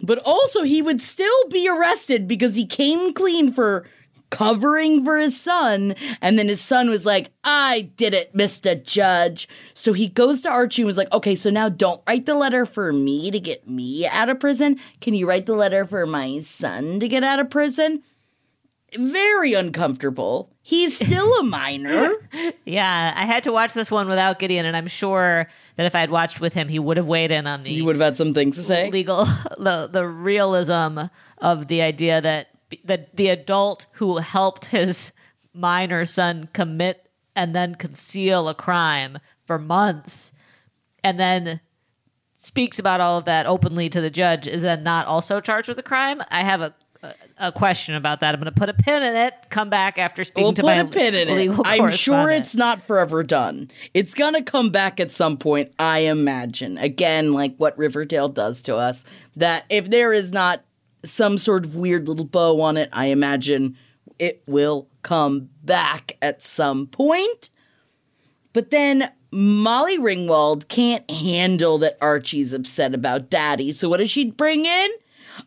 But 0.00 0.18
also 0.24 0.62
he 0.62 0.82
would 0.82 1.00
still 1.00 1.48
be 1.48 1.68
arrested 1.68 2.26
because 2.26 2.54
he 2.54 2.66
came 2.66 3.12
clean 3.12 3.52
for 3.52 3.86
covering 4.32 5.04
for 5.04 5.18
his 5.18 5.38
son 5.38 5.94
and 6.20 6.38
then 6.38 6.48
his 6.48 6.60
son 6.60 6.88
was 6.88 7.04
like, 7.06 7.30
"I 7.44 7.90
did 7.96 8.14
it, 8.14 8.34
Mr. 8.34 8.82
Judge." 8.82 9.46
So 9.74 9.92
he 9.92 10.08
goes 10.08 10.40
to 10.40 10.48
Archie 10.48 10.82
and 10.82 10.86
was 10.86 10.96
like, 10.96 11.12
"Okay, 11.12 11.36
so 11.36 11.50
now 11.50 11.68
don't 11.68 12.00
write 12.08 12.26
the 12.26 12.34
letter 12.34 12.64
for 12.64 12.92
me 12.92 13.30
to 13.30 13.38
get 13.38 13.68
me 13.68 14.06
out 14.08 14.30
of 14.30 14.40
prison. 14.40 14.80
Can 15.00 15.14
you 15.14 15.28
write 15.28 15.46
the 15.46 15.54
letter 15.54 15.84
for 15.84 16.06
my 16.06 16.40
son 16.40 16.98
to 16.98 17.06
get 17.06 17.22
out 17.22 17.38
of 17.38 17.50
prison?" 17.50 18.02
very 18.98 19.54
uncomfortable. 19.54 20.50
He's 20.60 20.96
still 20.96 21.34
a 21.38 21.42
minor. 21.42 22.12
Yeah, 22.64 23.12
I 23.16 23.26
had 23.26 23.42
to 23.44 23.52
watch 23.52 23.72
this 23.74 23.90
one 23.90 24.08
without 24.08 24.38
Gideon, 24.38 24.64
and 24.64 24.76
I'm 24.76 24.86
sure 24.86 25.48
that 25.76 25.84
if 25.84 25.96
I 25.96 26.00
had 26.00 26.10
watched 26.10 26.40
with 26.40 26.54
him, 26.54 26.68
he 26.68 26.78
would 26.78 26.96
have 26.96 27.06
weighed 27.06 27.32
in 27.32 27.46
on 27.46 27.64
the 27.64 27.70
you 27.70 27.84
would 27.84 27.96
have 27.96 28.04
had 28.04 28.16
some 28.16 28.32
things 28.32 28.56
to 28.56 28.62
say. 28.62 28.88
legal 28.88 29.24
the 29.58 29.88
the 29.90 30.06
realism 30.06 31.00
of 31.38 31.66
the 31.66 31.82
idea 31.82 32.20
that 32.20 32.51
the 32.84 33.06
the 33.14 33.28
adult 33.28 33.86
who 33.92 34.18
helped 34.18 34.66
his 34.66 35.12
minor 35.54 36.04
son 36.04 36.48
commit 36.52 37.08
and 37.34 37.54
then 37.54 37.74
conceal 37.74 38.48
a 38.48 38.54
crime 38.54 39.18
for 39.46 39.58
months 39.58 40.32
and 41.04 41.18
then 41.18 41.60
speaks 42.36 42.78
about 42.78 43.00
all 43.00 43.18
of 43.18 43.24
that 43.24 43.46
openly 43.46 43.88
to 43.88 44.00
the 44.00 44.10
judge 44.10 44.46
is 44.46 44.62
then 44.62 44.82
not 44.82 45.06
also 45.06 45.40
charged 45.40 45.68
with 45.68 45.78
a 45.78 45.82
crime 45.82 46.22
i 46.30 46.40
have 46.40 46.60
a 46.60 46.74
a, 47.38 47.50
question 47.50 47.96
about 47.96 48.20
that 48.20 48.32
i'm 48.32 48.40
going 48.40 48.52
to 48.52 48.58
put 48.58 48.68
a 48.68 48.74
pin 48.74 49.02
in 49.02 49.16
it 49.16 49.34
come 49.50 49.68
back 49.68 49.98
after 49.98 50.22
speaking 50.22 50.44
We'll 50.44 50.52
to 50.52 50.62
put 50.62 50.66
my 50.68 50.74
a 50.76 50.84
pin 50.84 51.14
in 51.14 51.28
it. 51.28 51.60
I'm 51.64 51.90
sure 51.90 52.30
it's 52.30 52.54
not 52.54 52.82
forever 52.86 53.24
done. 53.24 53.72
It's 53.92 54.14
gonna 54.14 54.42
come 54.42 54.70
back 54.70 55.00
at 55.00 55.10
some 55.10 55.36
point, 55.36 55.72
I 55.80 56.00
imagine. 56.00 56.78
Again, 56.78 57.32
like 57.32 57.56
what 57.56 57.76
Riverdale 57.76 58.28
does 58.28 58.62
to 58.62 58.76
us. 58.76 59.04
That 59.34 59.64
if 59.68 59.90
there 59.90 60.12
is 60.12 60.30
not 60.32 60.64
some 61.04 61.38
sort 61.38 61.64
of 61.64 61.74
weird 61.74 62.08
little 62.08 62.26
bow 62.26 62.60
on 62.60 62.76
it, 62.76 62.88
I 62.92 63.06
imagine 63.06 63.76
it 64.18 64.42
will 64.46 64.88
come 65.02 65.50
back 65.62 66.16
at 66.22 66.42
some 66.42 66.86
point. 66.86 67.50
But 68.52 68.70
then 68.70 69.10
Molly 69.30 69.98
Ringwald 69.98 70.68
can't 70.68 71.08
handle 71.10 71.78
that 71.78 71.98
Archie's 72.00 72.52
upset 72.52 72.94
about 72.94 73.30
Daddy. 73.30 73.72
So 73.72 73.88
what 73.88 73.98
does 73.98 74.10
she 74.10 74.30
bring 74.30 74.66
in? 74.66 74.90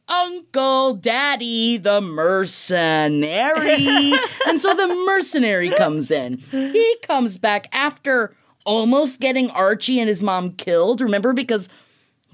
Uncle 0.09 0.95
Daddy, 0.95 1.77
the 1.77 2.01
mercenary. 2.01 4.13
and 4.47 4.59
so 4.59 4.73
the 4.73 4.87
mercenary 5.05 5.69
comes 5.69 6.09
in. 6.09 6.39
He 6.51 6.97
comes 7.03 7.37
back 7.37 7.67
after 7.71 8.35
almost 8.65 9.19
getting 9.19 9.51
Archie 9.51 9.99
and 9.99 10.09
his 10.09 10.23
mom 10.23 10.53
killed. 10.53 11.01
Remember? 11.01 11.33
Because 11.33 11.69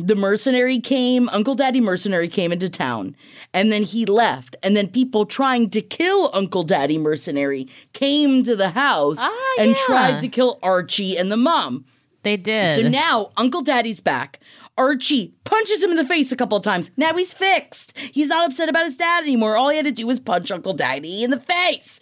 the 0.05 0.15
mercenary 0.15 0.79
came, 0.79 1.29
Uncle 1.29 1.55
Daddy 1.55 1.79
Mercenary 1.81 2.27
came 2.27 2.51
into 2.51 2.69
town, 2.69 3.15
and 3.53 3.71
then 3.71 3.83
he 3.83 4.05
left. 4.05 4.55
And 4.63 4.75
then 4.75 4.87
people 4.87 5.25
trying 5.25 5.69
to 5.71 5.81
kill 5.81 6.29
Uncle 6.33 6.63
Daddy 6.63 6.97
Mercenary 6.97 7.67
came 7.93 8.43
to 8.43 8.55
the 8.55 8.69
house 8.71 9.17
Ah, 9.19 9.55
and 9.59 9.71
yeah. 9.71 9.77
tried 9.85 10.19
to 10.21 10.27
kill 10.27 10.59
Archie 10.63 11.17
and 11.17 11.31
the 11.31 11.37
mom. 11.37 11.85
they 12.23 12.37
did 12.37 12.75
So 12.83 12.87
now 12.89 13.31
Uncle 13.37 13.61
Daddy's 13.61 14.01
back. 14.01 14.39
Archie 14.77 15.33
punches 15.43 15.83
him 15.83 15.91
in 15.91 15.97
the 15.97 16.05
face 16.05 16.31
a 16.31 16.35
couple 16.35 16.57
of 16.57 16.63
times. 16.63 16.91
Now 16.97 17.13
he's 17.15 17.33
fixed. 17.33 17.95
He's 17.97 18.29
not 18.29 18.49
upset 18.49 18.69
about 18.69 18.85
his 18.85 18.97
dad 18.97 19.23
anymore. 19.23 19.57
All 19.57 19.69
he 19.69 19.75
had 19.77 19.85
to 19.85 19.91
do 19.91 20.07
was 20.07 20.19
punch 20.19 20.49
Uncle 20.51 20.73
Daddy 20.73 21.23
in 21.23 21.29
the 21.31 21.39
face. 21.39 21.99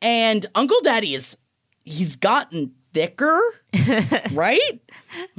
And 0.00 0.46
Uncle 0.54 0.80
Daddy 0.82 1.14
is 1.14 1.36
he's 1.84 2.16
gotten 2.16 2.72
thicker, 2.94 3.40
right? 4.32 4.80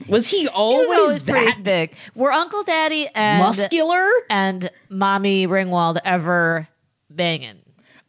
Was 0.08 0.30
he 0.30 0.42
he 0.42 0.48
always, 0.48 0.88
was 0.90 1.00
always 1.00 1.24
pretty 1.24 1.46
that 1.46 1.64
thick 1.64 1.96
were 2.16 2.32
uncle 2.32 2.64
daddy 2.64 3.08
and 3.16 3.40
muscular? 3.40 4.08
and 4.30 4.70
mommy 4.90 5.48
Ringwald 5.48 6.00
ever 6.04 6.68
banging? 7.10 7.60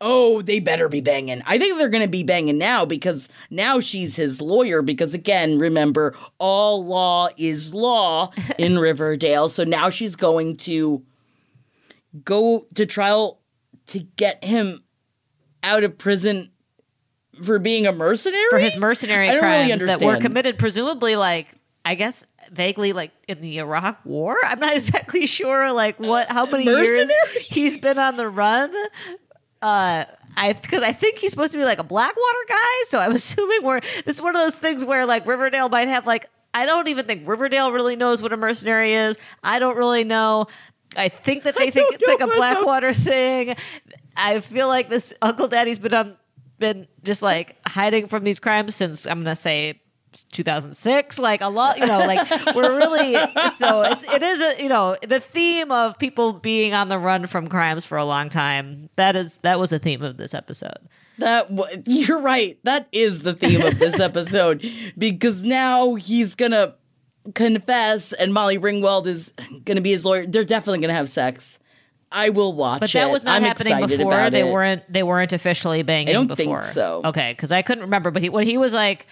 Oh, 0.01 0.43
they 0.43 0.61
better 0.61 0.89
be 0.89 1.01
banging. 1.01 1.43
I 1.47 1.57
think 1.57 1.79
they're 1.79 1.89
going 1.89 2.03
to 2.03 2.09
be 2.09 2.25
banging 2.25 2.59
now 2.59 2.85
because 2.85 3.29
now 3.49 3.81
she's 3.81 4.17
his 4.17 4.41
lawyer. 4.43 4.83
Because 4.83 5.15
again, 5.15 5.59
remember, 5.59 6.15
all 6.39 6.85
law 6.85 7.29
is 7.39 7.73
law 7.73 8.33
in 8.59 8.79
Riverdale. 8.79 9.49
So 9.49 9.65
now 9.65 9.89
she's 9.89 10.17
going 10.17 10.57
to 10.59 11.03
go 12.25 12.67
to 12.75 12.85
trial 12.85 13.41
to 13.87 14.01
get 14.01 14.45
him 14.45 14.83
out 15.63 15.85
of 15.85 15.97
prison 15.97 16.51
for 17.43 17.59
being 17.59 17.87
a 17.87 17.93
mercenary 17.93 18.45
for 18.51 18.59
his 18.59 18.77
mercenary 18.77 19.27
don't 19.29 19.43
really 19.43 19.67
crimes 19.67 19.81
that 19.83 20.01
were 20.01 20.19
committed, 20.19 20.59
presumably 20.59 21.17
like 21.17 21.49
I 21.85 21.95
guess 21.95 22.27
vaguely 22.51 22.93
like 22.93 23.13
in 23.29 23.41
the 23.41 23.59
Iraq 23.59 24.01
War. 24.05 24.37
I'm 24.45 24.61
not 24.61 24.73
exactly 24.75 25.27
sure 25.27 25.73
like 25.73 25.99
what 25.99 26.31
how 26.31 26.47
many 26.47 26.65
years 26.65 27.11
he's 27.49 27.77
been 27.77 27.99
on 27.99 28.17
the 28.17 28.29
run. 28.29 28.73
Uh, 29.61 30.05
I 30.37 30.53
because 30.53 30.83
I 30.83 30.93
think 30.93 31.19
he's 31.19 31.31
supposed 31.31 31.53
to 31.53 31.59
be 31.59 31.65
like 31.65 31.79
a 31.79 31.85
Blackwater 31.85 32.45
guy, 32.49 32.83
so 32.85 32.99
I'm 32.99 33.13
assuming 33.15 33.63
we're 33.63 33.81
this 33.81 34.17
is 34.17 34.23
one 34.23 34.35
of 34.35 34.43
those 34.43 34.57
things 34.57 34.85
where 34.85 35.07
like 35.07 35.27
Riverdale 35.27 35.69
might 35.69 35.89
have 35.89 36.07
like 36.07 36.27
I 36.53 36.67
don't 36.67 36.89
even 36.89 37.07
think 37.07 37.27
Riverdale 37.27 37.73
really 37.73 37.97
knows 37.97 38.23
what 38.23 38.33
a 38.33 38.37
mercenary 38.37 38.95
is. 38.95 39.19
I 39.43 39.59
don't 39.59 39.77
really 39.77 40.05
know. 40.05 40.47
I 40.97 41.09
think 41.09 41.45
that 41.45 41.57
they 41.57 41.71
think 41.73 41.95
it's 41.95 42.07
like 42.09 42.21
a. 42.21 42.27
Blackwater 42.35 42.93
thing. 42.93 43.57
I 44.17 44.41
feel 44.41 44.69
like 44.69 44.89
this 44.89 45.13
Uncle 45.21 45.49
Daddy's 45.49 45.79
been 45.79 45.95
on 45.95 46.17
been 46.65 46.87
just 47.03 47.23
like 47.23 47.57
hiding 47.67 48.07
from 48.09 48.25
these 48.25 48.41
crimes 48.41 48.75
since 48.75 49.07
I'm 49.07 49.21
gonna 49.21 49.37
say 49.37 49.81
2006 50.33 51.19
like 51.19 51.41
a 51.41 51.49
lot 51.49 51.77
you 51.79 51.87
know 51.87 51.99
like 51.99 52.23
we're 52.55 52.77
really 52.77 53.15
so 53.49 53.83
it's 53.83 54.05
it 54.05 54.23
is 54.23 54.41
a 54.41 54.63
you 54.63 54.69
know 54.69 54.97
the 55.07 55.19
theme 55.19 55.73
of 55.73 55.99
people 55.99 56.33
being 56.33 56.73
on 56.73 56.89
the 56.89 56.99
run 56.99 57.27
from 57.27 57.49
crimes 57.49 57.85
for 57.85 57.99
a 57.99 58.05
long 58.05 58.29
time 58.29 58.89
that 58.95 59.17
is 59.17 59.39
that 59.39 59.59
was 59.59 59.73
a 59.73 59.79
theme 59.81 60.03
of 60.03 60.17
this 60.17 60.33
episode 60.33 60.79
That 61.19 61.55
w- 61.55 61.83
you're 61.87 62.21
right. 62.21 62.59
That 62.63 62.87
is 62.93 63.23
the 63.23 63.35
theme 63.35 63.63
of 63.63 63.79
this 63.79 63.99
episode 64.09 64.65
because 64.97 65.43
now 65.45 65.95
he's 65.97 66.35
gonna 66.37 66.75
confess, 67.35 68.13
and 68.13 68.33
Molly 68.35 68.59
Ringwald 68.59 69.07
is 69.07 69.33
gonna 69.65 69.81
be 69.81 69.91
his 69.93 70.05
lawyer. 70.05 70.27
They're 70.27 70.45
definitely 70.45 70.81
gonna 70.81 70.95
have 70.95 71.09
sex. 71.09 71.59
I 72.15 72.31
will 72.31 72.53
watch 72.53 72.81
but 72.81 72.91
it. 72.91 72.95
that 72.95 73.11
was 73.11 73.25
not 73.25 73.43
happening 73.43 73.87
before 73.87 74.31
they 74.31 74.49
it. 74.49 74.53
weren't 74.53 74.91
they 74.91 75.03
weren't 75.03 75.33
officially 75.33 75.83
banging 75.83 76.11
I 76.11 76.13
don't 76.13 76.29
think 76.29 76.49
before 76.49 76.63
so. 76.63 77.03
okay 77.05 77.33
because 77.33 77.51
i 77.51 77.61
couldn't 77.61 77.83
remember 77.83 78.11
but 78.13 78.23
he, 78.23 78.29
when 78.29 78.47
he 78.47 78.57
was 78.57 78.73
like 78.73 79.07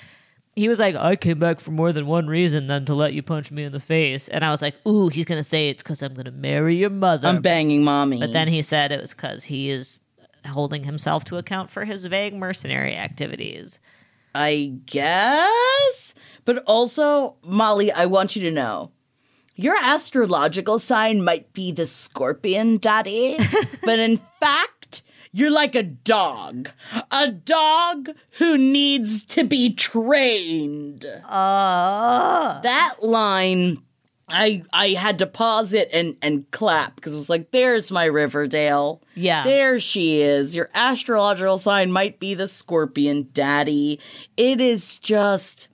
he 0.54 0.68
was 0.68 0.78
like 0.78 0.94
i 0.94 1.16
came 1.16 1.40
back 1.40 1.58
for 1.58 1.72
more 1.72 1.92
than 1.92 2.06
one 2.06 2.28
reason 2.28 2.68
than 2.68 2.84
to 2.84 2.94
let 2.94 3.12
you 3.12 3.22
punch 3.22 3.50
me 3.50 3.64
in 3.64 3.72
the 3.72 3.80
face 3.80 4.28
and 4.28 4.44
i 4.44 4.50
was 4.50 4.62
like 4.62 4.76
ooh 4.86 5.08
he's 5.08 5.24
gonna 5.24 5.42
say 5.42 5.68
it's 5.68 5.82
because 5.82 6.00
i'm 6.00 6.14
gonna 6.14 6.30
marry 6.30 6.76
your 6.76 6.90
mother 6.90 7.28
I'm 7.28 7.42
banging 7.42 7.82
mommy. 7.82 8.20
But 8.20 8.32
then 8.32 8.46
he 8.46 8.62
said 8.62 8.92
it 8.92 9.00
was 9.00 9.12
because 9.12 9.44
he 9.44 9.68
is 9.70 9.98
holding 10.46 10.84
himself 10.84 11.24
to 11.24 11.36
account 11.38 11.70
for 11.70 11.84
his 11.84 12.04
vague 12.06 12.34
mercenary 12.34 12.96
activities. 12.96 13.80
I 14.34 14.78
guess. 14.86 16.14
But 16.44 16.58
also, 16.66 17.36
Molly, 17.44 17.92
I 17.92 18.06
want 18.06 18.34
you 18.34 18.42
to 18.42 18.50
know 18.50 18.90
your 19.62 19.76
astrological 19.76 20.78
sign 20.78 21.22
might 21.22 21.52
be 21.52 21.72
the 21.72 21.86
scorpion, 21.86 22.78
Daddy, 22.78 23.38
but 23.84 23.98
in 23.98 24.20
fact, 24.40 25.02
you're 25.32 25.50
like 25.50 25.74
a 25.74 25.82
dog. 25.82 26.70
A 27.10 27.30
dog 27.30 28.10
who 28.38 28.58
needs 28.58 29.24
to 29.26 29.44
be 29.44 29.72
trained. 29.72 31.06
that 32.62 32.94
line. 33.00 33.82
I 34.28 34.62
I 34.72 34.90
had 34.90 35.18
to 35.18 35.26
pause 35.26 35.74
it 35.74 35.90
and 35.92 36.16
and 36.22 36.50
clap 36.50 36.96
because 36.96 37.12
it 37.12 37.16
was 37.16 37.28
like, 37.30 37.50
there's 37.50 37.90
my 37.90 38.04
Riverdale. 38.04 39.02
Yeah. 39.14 39.44
There 39.44 39.80
she 39.80 40.22
is. 40.22 40.54
Your 40.54 40.70
astrological 40.74 41.58
sign 41.58 41.92
might 41.92 42.18
be 42.18 42.34
the 42.34 42.48
scorpion, 42.48 43.28
daddy. 43.32 44.00
It 44.36 44.60
is 44.60 44.98
just 44.98 45.68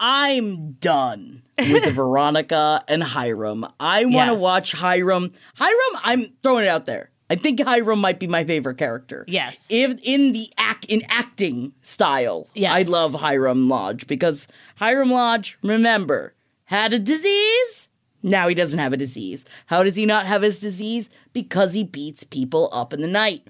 I'm 0.00 0.72
done 0.72 1.42
with 1.58 1.92
Veronica 1.94 2.84
and 2.88 3.02
Hiram. 3.02 3.66
I 3.80 4.04
want 4.04 4.28
to 4.28 4.32
Yes. 4.34 4.40
watch 4.40 4.72
Hiram. 4.72 5.32
Hiram, 5.56 6.00
I'm 6.02 6.26
throwing 6.42 6.64
it 6.64 6.68
out 6.68 6.86
there. 6.86 7.10
I 7.30 7.34
think 7.34 7.60
Hiram 7.60 7.98
might 8.00 8.18
be 8.18 8.26
my 8.26 8.44
favorite 8.44 8.78
character. 8.78 9.24
Yes. 9.28 9.66
If 9.68 10.00
in 10.02 10.32
the 10.32 10.50
act 10.56 10.86
in 10.86 11.02
acting 11.10 11.72
style, 11.82 12.46
Yes. 12.54 12.72
I 12.72 12.82
love 12.82 13.14
Hiram 13.14 13.68
Lodge 13.68 14.06
because 14.06 14.48
Hiram 14.76 15.10
Lodge, 15.10 15.58
remember, 15.62 16.34
had 16.64 16.92
a 16.94 16.98
disease. 16.98 17.88
Now 18.22 18.48
he 18.48 18.54
doesn't 18.54 18.78
have 18.78 18.92
a 18.94 18.96
disease. 18.96 19.44
How 19.66 19.82
does 19.82 19.94
he 19.96 20.06
not 20.06 20.26
have 20.26 20.42
his 20.42 20.58
disease? 20.60 21.10
Because 21.32 21.74
he 21.74 21.84
beats 21.84 22.24
people 22.24 22.68
up 22.72 22.92
in 22.94 23.00
the 23.02 23.06
night. 23.06 23.46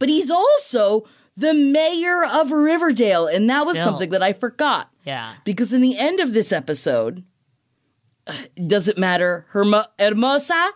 But 0.00 0.08
he's 0.08 0.30
also 0.30 1.04
the 1.36 1.54
mayor 1.54 2.24
of 2.24 2.50
Riverdale, 2.52 3.26
and 3.26 3.48
that 3.48 3.64
was 3.66 3.78
something 3.78 4.10
that 4.10 4.22
I 4.22 4.32
forgot. 4.34 4.90
Yeah. 5.06 5.34
Because 5.44 5.72
in 5.72 5.80
the 5.80 5.96
end 5.96 6.20
of 6.20 6.34
this 6.34 6.52
episode, 6.52 7.24
does 8.66 8.88
it 8.88 8.98
matter? 8.98 9.46
Herma- 9.52 9.88
Hermosa 9.98 10.70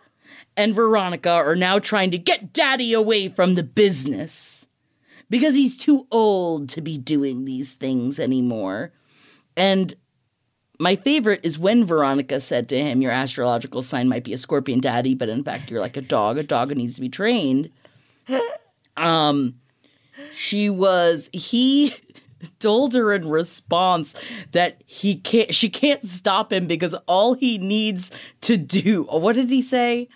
and 0.56 0.74
Veronica 0.74 1.30
are 1.30 1.56
now 1.56 1.78
trying 1.78 2.10
to 2.10 2.18
get 2.18 2.52
Daddy 2.52 2.92
away 2.92 3.28
from 3.28 3.54
the 3.54 3.62
business 3.62 4.66
because 5.28 5.54
he's 5.54 5.76
too 5.76 6.06
old 6.10 6.68
to 6.70 6.80
be 6.80 6.98
doing 6.98 7.44
these 7.44 7.74
things 7.74 8.18
anymore. 8.18 8.92
And 9.56 9.94
my 10.78 10.96
favorite 10.96 11.40
is 11.42 11.58
when 11.58 11.84
Veronica 11.84 12.40
said 12.40 12.68
to 12.68 12.78
him, 12.78 13.00
Your 13.00 13.12
astrological 13.12 13.82
sign 13.82 14.08
might 14.08 14.24
be 14.24 14.32
a 14.32 14.38
scorpion 14.38 14.80
daddy, 14.80 15.14
but 15.14 15.28
in 15.28 15.42
fact, 15.42 15.70
you're 15.70 15.80
like 15.80 15.96
a 15.96 16.02
dog, 16.02 16.38
a 16.38 16.42
dog 16.42 16.68
that 16.68 16.78
needs 16.78 16.96
to 16.96 17.00
be 17.00 17.08
trained. 17.08 17.70
Um, 18.98 19.56
she 20.34 20.70
was, 20.70 21.28
he 21.34 21.94
told 22.58 22.94
her 22.94 23.12
in 23.12 23.28
response 23.28 24.14
that 24.52 24.82
he 24.86 25.16
can't, 25.16 25.54
she 25.54 25.68
can't 25.68 26.04
stop 26.04 26.52
him 26.52 26.66
because 26.66 26.94
all 27.06 27.34
he 27.34 27.58
needs 27.58 28.10
to 28.42 28.56
do, 28.56 29.06
oh, 29.08 29.18
what 29.18 29.36
did 29.36 29.50
he 29.50 29.62
say? 29.62 30.08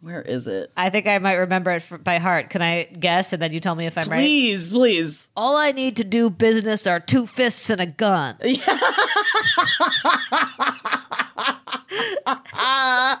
Where 0.00 0.22
is 0.22 0.46
it? 0.46 0.72
I 0.78 0.88
think 0.88 1.06
I 1.06 1.18
might 1.18 1.34
remember 1.34 1.72
it 1.72 1.84
by 2.02 2.16
heart. 2.16 2.48
Can 2.48 2.62
I 2.62 2.84
guess 2.84 3.34
and 3.34 3.42
then 3.42 3.52
you 3.52 3.60
tell 3.60 3.74
me 3.74 3.84
if 3.84 3.98
I'm 3.98 4.08
right? 4.08 4.18
Please, 4.18 4.70
please. 4.70 5.28
All 5.36 5.56
I 5.56 5.72
need 5.72 5.96
to 5.96 6.04
do 6.04 6.30
business 6.30 6.86
are 6.86 7.00
two 7.00 7.26
fists 7.26 7.68
and 7.68 7.82
a 7.82 7.86
gun. 7.86 8.36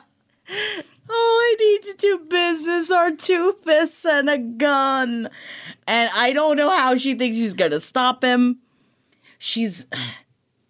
All 0.50 1.14
I 1.16 1.56
need 1.58 1.82
to 1.82 1.94
do 1.98 2.18
business 2.28 2.90
are 2.90 3.10
two 3.10 3.56
fists 3.64 4.04
and 4.04 4.30
a 4.30 4.38
gun. 4.38 5.28
And 5.86 6.10
I 6.14 6.32
don't 6.32 6.56
know 6.56 6.70
how 6.70 6.96
she 6.96 7.14
thinks 7.14 7.36
she's 7.36 7.54
going 7.54 7.72
to 7.72 7.80
stop 7.80 8.22
him. 8.22 8.58
She's. 9.38 9.86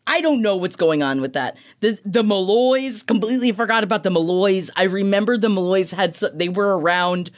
I 0.06 0.22
don't 0.22 0.42
know 0.42 0.56
what's 0.56 0.74
going 0.76 1.04
on 1.04 1.20
with 1.20 1.34
that. 1.34 1.56
The 1.80 1.96
the 2.04 2.24
Malloys 2.24 3.04
completely 3.04 3.52
forgot 3.52 3.84
about 3.84 4.02
the 4.02 4.10
Malloys. 4.10 4.68
I 4.74 4.84
remember 4.84 5.38
the 5.38 5.48
Malloys 5.48 5.92
had 5.92 6.14
they 6.34 6.48
were 6.48 6.76
around 6.76 7.30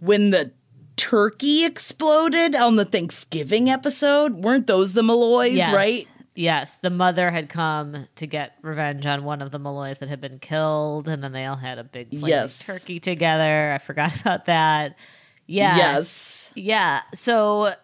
when 0.00 0.30
the 0.30 0.50
turkey 0.96 1.64
exploded 1.64 2.56
on 2.56 2.74
the 2.76 2.84
Thanksgiving 2.84 3.70
episode. 3.70 4.42
Weren't 4.42 4.66
those 4.66 4.94
the 4.94 5.04
Malloys, 5.04 5.52
Yes. 5.54 5.72
right? 5.72 6.10
Yes. 6.34 6.78
The 6.78 6.90
mother 6.90 7.30
had 7.30 7.48
come 7.48 8.08
to 8.16 8.26
get 8.26 8.56
revenge 8.62 9.06
on 9.06 9.24
one 9.24 9.40
of 9.40 9.50
the 9.52 9.58
Malloys 9.58 9.98
that 9.98 10.08
had 10.08 10.20
been 10.20 10.38
killed, 10.38 11.06
and 11.08 11.22
then 11.22 11.32
they 11.32 11.44
all 11.46 11.56
had 11.56 11.78
a 11.78 11.84
big 11.84 12.08
Yes. 12.10 12.64
turkey 12.66 12.98
together. 13.00 13.72
I 13.72 13.78
forgot 13.78 14.20
about 14.20 14.46
that. 14.46 14.98
Yeah. 15.46 15.76
Yes. 15.76 16.50
Yeah. 16.54 17.00
So, 17.12 17.74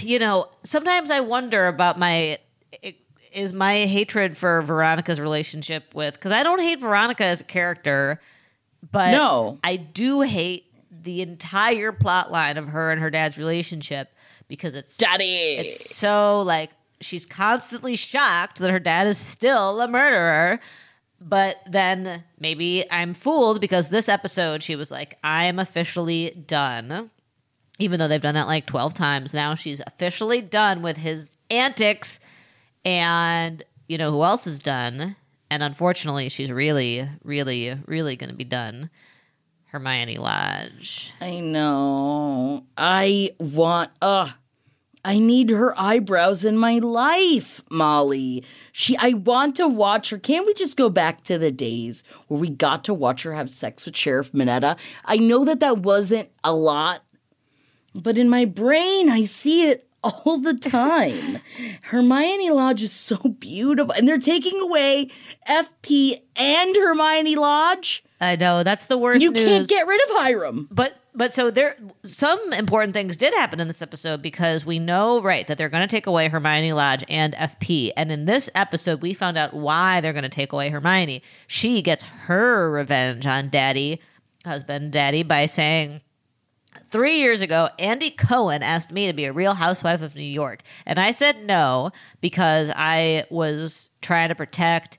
you 0.00 0.18
know, 0.18 0.48
sometimes 0.64 1.10
I 1.10 1.20
wonder 1.20 1.68
about 1.68 1.98
my 1.98 2.38
is 3.32 3.52
my 3.52 3.84
hatred 3.84 4.36
for 4.36 4.62
Veronica's 4.62 5.20
relationship 5.20 5.94
with 5.94 6.14
because 6.14 6.32
I 6.32 6.42
don't 6.42 6.60
hate 6.60 6.80
Veronica 6.80 7.24
as 7.24 7.42
a 7.42 7.44
character, 7.44 8.20
but 8.90 9.10
No. 9.12 9.58
I 9.62 9.76
do 9.76 10.22
hate 10.22 10.64
the 10.90 11.20
entire 11.22 11.92
plot 11.92 12.32
line 12.32 12.56
of 12.56 12.68
her 12.68 12.90
and 12.90 13.00
her 13.00 13.10
dad's 13.10 13.36
relationship 13.36 14.10
because 14.48 14.74
it's 14.74 14.96
Daddy. 14.96 15.56
It's 15.56 15.94
so 15.94 16.40
like 16.42 16.70
she's 17.00 17.26
constantly 17.26 17.96
shocked 17.96 18.58
that 18.58 18.70
her 18.70 18.78
dad 18.78 19.06
is 19.06 19.18
still 19.18 19.80
a 19.80 19.88
murderer. 19.88 20.60
But 21.20 21.56
then 21.66 22.24
maybe 22.38 22.84
I'm 22.90 23.14
fooled 23.14 23.60
because 23.60 23.88
this 23.88 24.08
episode 24.08 24.62
she 24.62 24.76
was 24.76 24.90
like, 24.90 25.18
I'm 25.24 25.58
officially 25.58 26.30
done. 26.30 27.10
Even 27.78 27.98
though 27.98 28.08
they've 28.08 28.20
done 28.20 28.34
that 28.34 28.46
like 28.46 28.66
12 28.66 28.94
times 28.94 29.34
now, 29.34 29.54
she's 29.54 29.80
officially 29.86 30.40
done 30.40 30.82
with 30.82 30.96
his 30.98 31.36
antics. 31.50 32.20
And 32.84 33.62
you 33.88 33.98
know 33.98 34.10
who 34.10 34.22
else 34.22 34.46
is 34.46 34.58
done? 34.58 35.16
And 35.50 35.62
unfortunately, 35.62 36.28
she's 36.28 36.50
really, 36.50 37.08
really, 37.22 37.74
really 37.86 38.16
going 38.16 38.30
to 38.30 38.36
be 38.36 38.44
done. 38.44 38.90
Hermione 39.66 40.16
Lodge. 40.16 41.12
I 41.20 41.40
know. 41.40 42.64
I 42.76 43.30
want 43.38 43.90
uh 44.00 44.30
I 45.06 45.20
need 45.20 45.50
her 45.50 45.72
eyebrows 45.78 46.44
in 46.44 46.56
my 46.58 46.78
life, 46.78 47.62
Molly. 47.70 48.42
She 48.72 48.96
I 48.96 49.10
want 49.10 49.54
to 49.56 49.68
watch 49.68 50.10
her. 50.10 50.18
Can't 50.18 50.44
we 50.44 50.52
just 50.52 50.76
go 50.76 50.90
back 50.90 51.22
to 51.24 51.38
the 51.38 51.52
days 51.52 52.02
where 52.26 52.40
we 52.40 52.48
got 52.50 52.82
to 52.84 52.92
watch 52.92 53.22
her 53.22 53.32
have 53.32 53.48
sex 53.48 53.86
with 53.86 53.96
Sheriff 53.96 54.34
Minetta? 54.34 54.76
I 55.04 55.18
know 55.18 55.44
that 55.44 55.60
that 55.60 55.78
wasn't 55.78 56.30
a 56.42 56.52
lot, 56.52 57.04
but 57.94 58.18
in 58.18 58.28
my 58.28 58.46
brain 58.46 59.08
I 59.08 59.26
see 59.26 59.68
it 59.68 59.88
all 60.02 60.38
the 60.38 60.54
time. 60.54 61.38
Hermione 61.84 62.50
Lodge 62.50 62.82
is 62.82 62.92
so 62.92 63.16
beautiful 63.16 63.92
and 63.92 64.08
they're 64.08 64.18
taking 64.18 64.60
away 64.60 65.12
FP 65.48 66.20
and 66.34 66.74
Hermione 66.74 67.36
Lodge. 67.36 68.02
I 68.20 68.34
know 68.34 68.64
that's 68.64 68.86
the 68.86 68.98
worst 68.98 69.22
You 69.22 69.30
news. 69.30 69.44
can't 69.44 69.68
get 69.68 69.86
rid 69.86 70.00
of 70.10 70.16
Hiram. 70.16 70.66
But 70.70 70.98
but 71.16 71.34
so 71.34 71.50
there 71.50 71.76
some 72.04 72.52
important 72.52 72.92
things 72.92 73.16
did 73.16 73.34
happen 73.34 73.58
in 73.58 73.66
this 73.66 73.82
episode 73.82 74.22
because 74.22 74.64
we 74.64 74.78
know 74.78 75.20
right 75.20 75.46
that 75.46 75.58
they're 75.58 75.68
going 75.68 75.86
to 75.86 75.88
take 75.88 76.06
away 76.06 76.28
Hermione 76.28 76.72
Lodge 76.72 77.04
and 77.08 77.34
FP 77.34 77.90
and 77.96 78.12
in 78.12 78.26
this 78.26 78.48
episode 78.54 79.02
we 79.02 79.14
found 79.14 79.36
out 79.36 79.54
why 79.54 80.00
they're 80.00 80.12
going 80.12 80.22
to 80.22 80.28
take 80.28 80.52
away 80.52 80.68
Hermione. 80.68 81.22
She 81.46 81.82
gets 81.82 82.04
her 82.04 82.70
revenge 82.70 83.26
on 83.26 83.48
Daddy, 83.48 84.00
husband 84.44 84.92
Daddy 84.92 85.22
by 85.22 85.46
saying 85.46 86.02
Three 86.90 87.16
years 87.18 87.40
ago, 87.40 87.70
Andy 87.78 88.10
Cohen 88.10 88.62
asked 88.62 88.92
me 88.92 89.06
to 89.06 89.12
be 89.12 89.24
a 89.24 89.32
real 89.32 89.54
housewife 89.54 90.02
of 90.02 90.14
New 90.14 90.22
York. 90.22 90.62
And 90.84 90.98
I 90.98 91.10
said 91.10 91.44
no 91.44 91.90
because 92.20 92.70
I 92.74 93.24
was 93.30 93.90
trying 94.02 94.28
to 94.28 94.34
protect 94.34 94.98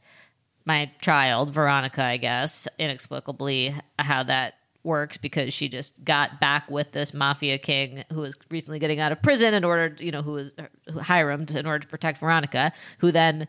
my 0.65 0.91
child, 1.01 1.51
Veronica, 1.51 2.03
I 2.03 2.17
guess, 2.17 2.67
inexplicably 2.77 3.73
how 3.99 4.23
that 4.23 4.56
works 4.88 5.17
because 5.17 5.54
she 5.54 5.69
just 5.69 6.04
got 6.04 6.39
back 6.41 6.71
with 6.71 6.93
this 6.93 7.13
mafia 7.13 7.60
king 7.60 8.04
who 8.12 8.21
was 8.21 8.36
recently 8.50 8.80
getting 8.80 9.00
out 9.00 9.12
of 9.12 9.21
prison 9.21 9.54
in 9.54 9.63
order, 9.63 9.95
you 10.04 10.12
know, 10.12 10.23
who 10.23 10.32
was 10.32 10.54
er, 10.58 10.69
who 10.91 11.00
Hiram 11.00 11.45
in 11.54 11.65
order 11.67 11.80
to 11.80 11.88
protect 11.88 12.19
Veronica, 12.19 12.71
who 12.97 13.12
then 13.12 13.47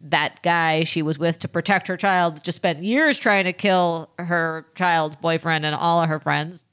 that 0.00 0.42
guy 0.42 0.84
she 0.84 1.00
was 1.00 1.18
with 1.18 1.38
to 1.38 1.48
protect 1.48 1.86
her 1.86 1.96
child 1.96 2.42
just 2.42 2.56
spent 2.56 2.82
years 2.82 3.18
trying 3.18 3.44
to 3.44 3.52
kill 3.52 4.10
her 4.18 4.66
child's 4.74 5.16
boyfriend 5.16 5.64
and 5.64 5.74
all 5.74 6.02
of 6.02 6.08
her 6.08 6.18
friends. 6.18 6.64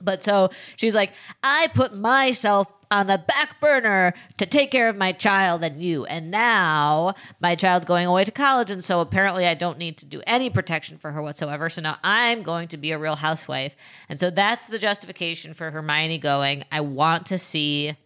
But 0.00 0.22
so 0.22 0.48
she's 0.76 0.94
like, 0.94 1.12
I 1.42 1.68
put 1.74 1.94
myself 1.94 2.72
on 2.90 3.06
the 3.06 3.18
back 3.18 3.60
burner 3.60 4.12
to 4.36 4.46
take 4.46 4.70
care 4.70 4.88
of 4.88 4.96
my 4.96 5.12
child 5.12 5.62
and 5.62 5.82
you. 5.82 6.04
And 6.06 6.30
now 6.30 7.14
my 7.40 7.54
child's 7.54 7.84
going 7.84 8.06
away 8.06 8.24
to 8.24 8.32
college. 8.32 8.70
And 8.70 8.82
so 8.82 9.00
apparently 9.00 9.46
I 9.46 9.54
don't 9.54 9.78
need 9.78 9.96
to 9.98 10.06
do 10.06 10.22
any 10.26 10.50
protection 10.50 10.98
for 10.98 11.12
her 11.12 11.22
whatsoever. 11.22 11.68
So 11.68 11.82
now 11.82 11.98
I'm 12.02 12.42
going 12.42 12.68
to 12.68 12.76
be 12.76 12.90
a 12.90 12.98
real 12.98 13.16
housewife. 13.16 13.76
And 14.08 14.18
so 14.18 14.30
that's 14.30 14.66
the 14.66 14.78
justification 14.78 15.54
for 15.54 15.70
Hermione 15.70 16.18
going, 16.18 16.64
I 16.72 16.80
want 16.80 17.26
to 17.26 17.38
see 17.38 17.96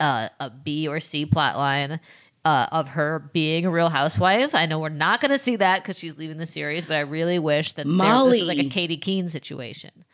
uh, 0.00 0.28
a 0.38 0.50
B 0.50 0.86
or 0.86 1.00
C 1.00 1.24
plot 1.24 1.56
line. 1.56 2.00
Uh, 2.46 2.66
of 2.72 2.88
her 2.88 3.30
being 3.32 3.64
a 3.64 3.70
real 3.70 3.88
housewife. 3.88 4.54
I 4.54 4.66
know 4.66 4.78
we're 4.78 4.90
not 4.90 5.22
going 5.22 5.30
to 5.30 5.38
see 5.38 5.56
that 5.56 5.82
because 5.82 5.98
she's 5.98 6.18
leaving 6.18 6.36
the 6.36 6.44
series, 6.44 6.84
but 6.84 6.94
I 6.94 7.00
really 7.00 7.38
wish 7.38 7.72
that 7.72 7.86
there, 7.86 8.30
this 8.32 8.40
was 8.40 8.48
like 8.48 8.58
a 8.58 8.68
Katy 8.68 8.98
Keene 8.98 9.30
situation. 9.30 10.04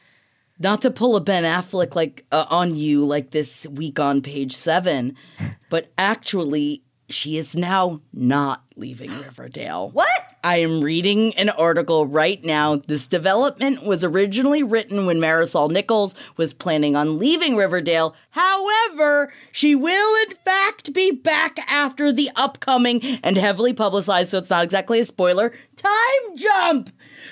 Not 0.63 0.83
to 0.83 0.91
pull 0.91 1.17
a 1.17 1.21
Ben 1.21 1.45
Affleck 1.45 1.97
like 1.97 2.27
uh, 2.31 2.45
on 2.51 2.77
you 2.77 3.07
like 3.07 3.31
this 3.31 3.67
week 3.67 3.99
on 3.99 4.21
page 4.21 4.55
seven, 4.55 5.17
but 5.71 5.91
actually, 5.97 6.85
she 7.09 7.39
is 7.39 7.57
now 7.57 8.03
not 8.13 8.63
leaving 8.77 9.11
Riverdale. 9.11 9.91
What? 9.95 10.09
I 10.43 10.57
am 10.57 10.81
reading 10.81 11.35
an 11.35 11.51
article 11.51 12.07
right 12.07 12.43
now. 12.43 12.77
This 12.77 13.07
development 13.07 13.83
was 13.85 14.03
originally 14.03 14.63
written 14.63 15.05
when 15.05 15.19
Marisol 15.19 15.71
Nichols 15.71 16.15
was 16.39 16.55
planning 16.55 16.97
on 16.97 17.19
leaving 17.19 17.57
Riverdale. 17.57 18.15
However, 18.31 19.31
she 19.53 19.75
will 19.75 20.23
in 20.23 20.37
fact 20.37 20.95
be 20.95 21.11
back 21.11 21.59
after 21.71 22.11
the 22.11 22.31
upcoming 22.37 23.03
and 23.23 23.37
heavily 23.37 23.75
publicized, 23.75 24.31
so 24.31 24.39
it's 24.39 24.49
not 24.49 24.65
exactly 24.65 24.99
a 24.99 25.05
spoiler, 25.05 25.53
time 25.77 26.37
jump. 26.37 26.91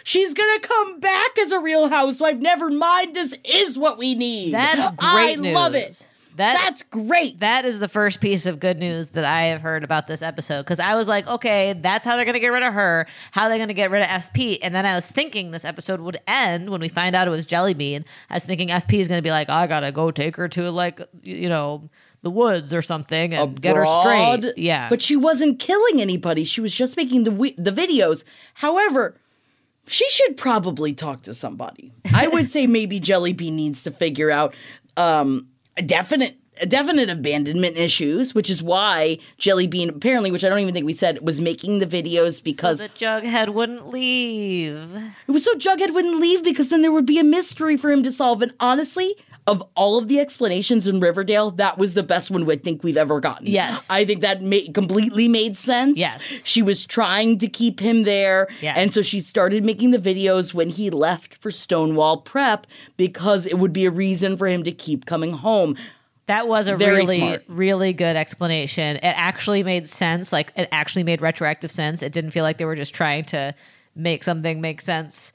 She's 0.09 0.33
gonna 0.33 0.61
come 0.61 1.01
back 1.01 1.39
as 1.39 1.53
a 1.53 1.61
real 1.61 1.89
housewife. 1.91 2.39
Never 2.39 2.71
mind, 2.71 3.15
this 3.15 3.39
is 3.45 3.79
what 3.79 3.99
we 3.99 4.15
need. 4.15 4.55
That's 4.55 4.89
great. 4.97 4.99
I 5.03 5.35
great 5.35 5.53
love 5.53 5.73
news. 5.73 6.01
it. 6.01 6.11
That- 6.37 6.55
That's 6.65 6.83
great. 6.85 7.41
That 7.41 7.67
is 7.67 7.79
the 7.79 7.89
first 7.89 8.21
piece 8.21 8.47
of 8.47 8.59
good 8.59 8.79
news 8.79 9.11
that 9.11 9.25
I 9.27 9.43
have 9.47 9.61
heard 9.61 9.85
about 9.85 10.07
this 10.07 10.23
episode 10.23 10.63
because 10.63 10.81
I 10.81 10.95
was 10.95 11.09
like, 11.09 11.27
okay, 11.29 11.75
that's 11.75 12.07
how 12.07 12.15
they're 12.17 12.25
going 12.25 12.35
to 12.35 12.41
get 12.41 12.53
rid 12.53 12.63
of 12.63 12.73
her. 12.75 13.07
How 13.33 13.43
are 13.43 13.49
they 13.49 13.57
going 13.57 13.67
to 13.69 13.75
get 13.75 13.91
rid 13.91 14.03
of 14.03 14.09
FP? 14.09 14.61
And 14.63 14.73
then 14.73 14.87
I 14.87 14.95
was 14.95 15.11
thinking 15.11 15.51
this 15.51 15.65
episode 15.65 16.01
would 16.01 16.21
end 16.29 16.71
when 16.71 16.81
we 16.81 16.89
find 16.89 17.17
out 17.17 17.27
it 17.27 17.33
was 17.33 17.45
Jellybean. 17.45 18.05
I 18.31 18.35
was 18.35 18.45
thinking 18.47 18.69
FP 18.69 19.01
is 19.01 19.09
going 19.09 19.19
to 19.19 19.23
be 19.23 19.33
like, 19.33 19.51
I 19.51 19.67
got 19.67 19.81
to 19.81 19.91
go 19.91 20.13
take 20.13 20.37
her 20.37 20.47
to 20.51 20.71
like, 20.71 21.01
you 21.25 21.49
know, 21.49 21.91
the 22.23 22.31
woods 22.31 22.73
or 22.73 22.83
something 22.83 23.35
and 23.35 23.61
get 23.61 23.75
her 23.75 23.85
straight. 23.85 24.53
Yeah. 24.57 24.89
But 24.89 25.03
she 25.03 25.17
wasn't 25.17 25.59
killing 25.59 26.01
anybody. 26.01 26.45
She 26.45 26.61
was 26.61 26.73
just 26.73 26.97
making 26.97 27.25
the 27.25 27.33
the 27.59 27.73
videos. 27.73 28.23
However, 28.55 29.17
she 29.89 30.09
should 30.11 30.37
probably 30.37 30.93
talk 30.95 31.23
to 31.23 31.35
somebody. 31.35 31.93
I 32.15 32.29
would 32.29 32.49
say 32.49 32.67
maybe 32.67 33.01
Jellybean 33.01 33.53
needs 33.53 33.83
to 33.85 33.91
figure 33.91 34.31
out 34.31 34.55
um, 34.97 35.49
a 35.77 35.83
definite 35.83 36.37
a 36.61 36.67
definite 36.67 37.09
abandonment 37.09 37.77
issues, 37.77 38.35
which 38.35 38.51
is 38.51 38.63
why 38.63 39.19
Jellybean 39.39 39.89
apparently, 39.91 40.31
which 40.31 40.45
I 40.45 40.49
don't 40.49 40.59
even 40.59 40.75
think 40.75 40.87
we 40.87 40.93
said, 40.93 41.25
was 41.25 41.41
making 41.41 41.79
the 41.79 41.87
videos 41.87 42.43
because 42.43 42.81
the 42.81 42.89
Jughead 42.89 43.51
wouldn't 43.51 43.89
leave. 43.91 44.93
it 45.29 45.31
was 45.31 45.45
so 45.45 45.55
Jughead 45.55 45.95
wouldn't 45.95 46.19
leave 46.21 46.43
because 46.43 46.71
then 46.71 46.83
there 46.83 46.93
would 46.93 47.07
be 47.07 47.19
a 47.19 47.25
mystery 47.25 47.77
for 47.77 47.91
him 47.91 48.03
to 48.03 48.13
solve. 48.13 48.43
And 48.43 48.53
honestly, 48.61 49.15
of 49.49 49.63
all 49.75 49.97
of 49.97 50.09
the 50.09 50.21
explanations 50.21 50.87
in 50.87 51.01
Riverdale, 51.01 51.51
that 51.53 51.79
was 51.79 51.95
the 51.95 52.03
best 52.03 52.31
one 52.31 52.45
we 52.45 52.57
think 52.57 52.85
we've 52.85 52.99
ever 52.99 53.19
gotten. 53.19 53.47
Yes. 53.47 53.89
I 53.89 54.05
think 54.05 54.21
that 54.21 54.43
made, 54.43 54.75
completely 54.75 55.27
made 55.27 55.57
sense. 55.57 55.97
Yes. 55.97 56.45
She 56.47 56.61
was 56.61 56.85
trying 56.85 57.39
to 57.39 57.49
keep 57.49 57.81
him 57.81 58.03
there. 58.03 58.49
Yes. 58.61 58.77
And 58.77 58.93
so 58.93 59.01
she 59.01 59.21
started 59.21 59.65
making 59.65 59.91
the 59.91 59.99
videos 59.99 60.53
when 60.53 60.69
he 60.69 60.91
left 60.91 61.35
for 61.39 61.51
Stonewall 61.51 62.19
Prep 62.19 62.67
because 62.99 63.47
it 63.47 63.59
would 63.59 63.73
be 63.73 63.87
a 63.87 63.91
reason 63.91 64.37
for 64.37 64.47
him 64.47 64.63
to 64.65 64.73
keep 64.73 65.07
coming 65.07 65.33
home. 65.33 65.77
That 66.27 66.47
was 66.47 66.69
a 66.69 66.77
Very 66.77 66.97
really, 66.97 67.17
smart. 67.17 67.45
really 67.49 67.95
good 67.95 68.17
explanation. 68.17 68.97
It 68.97 69.03
actually 69.03 69.63
made 69.63 69.89
sense. 69.89 70.31
Like 70.31 70.53
it 70.57 70.69
actually 70.73 71.05
made 71.05 71.23
retroactive 71.23 71.71
sense. 71.71 72.03
It 72.03 72.13
didn't 72.13 72.33
feel 72.33 72.45
like 72.45 72.59
they 72.59 72.67
were 72.67 72.77
just 72.77 72.95
trying 72.95 73.25
to 73.27 73.55
make 73.97 74.23
something 74.25 74.61
make 74.61 74.83
sense 74.83 75.33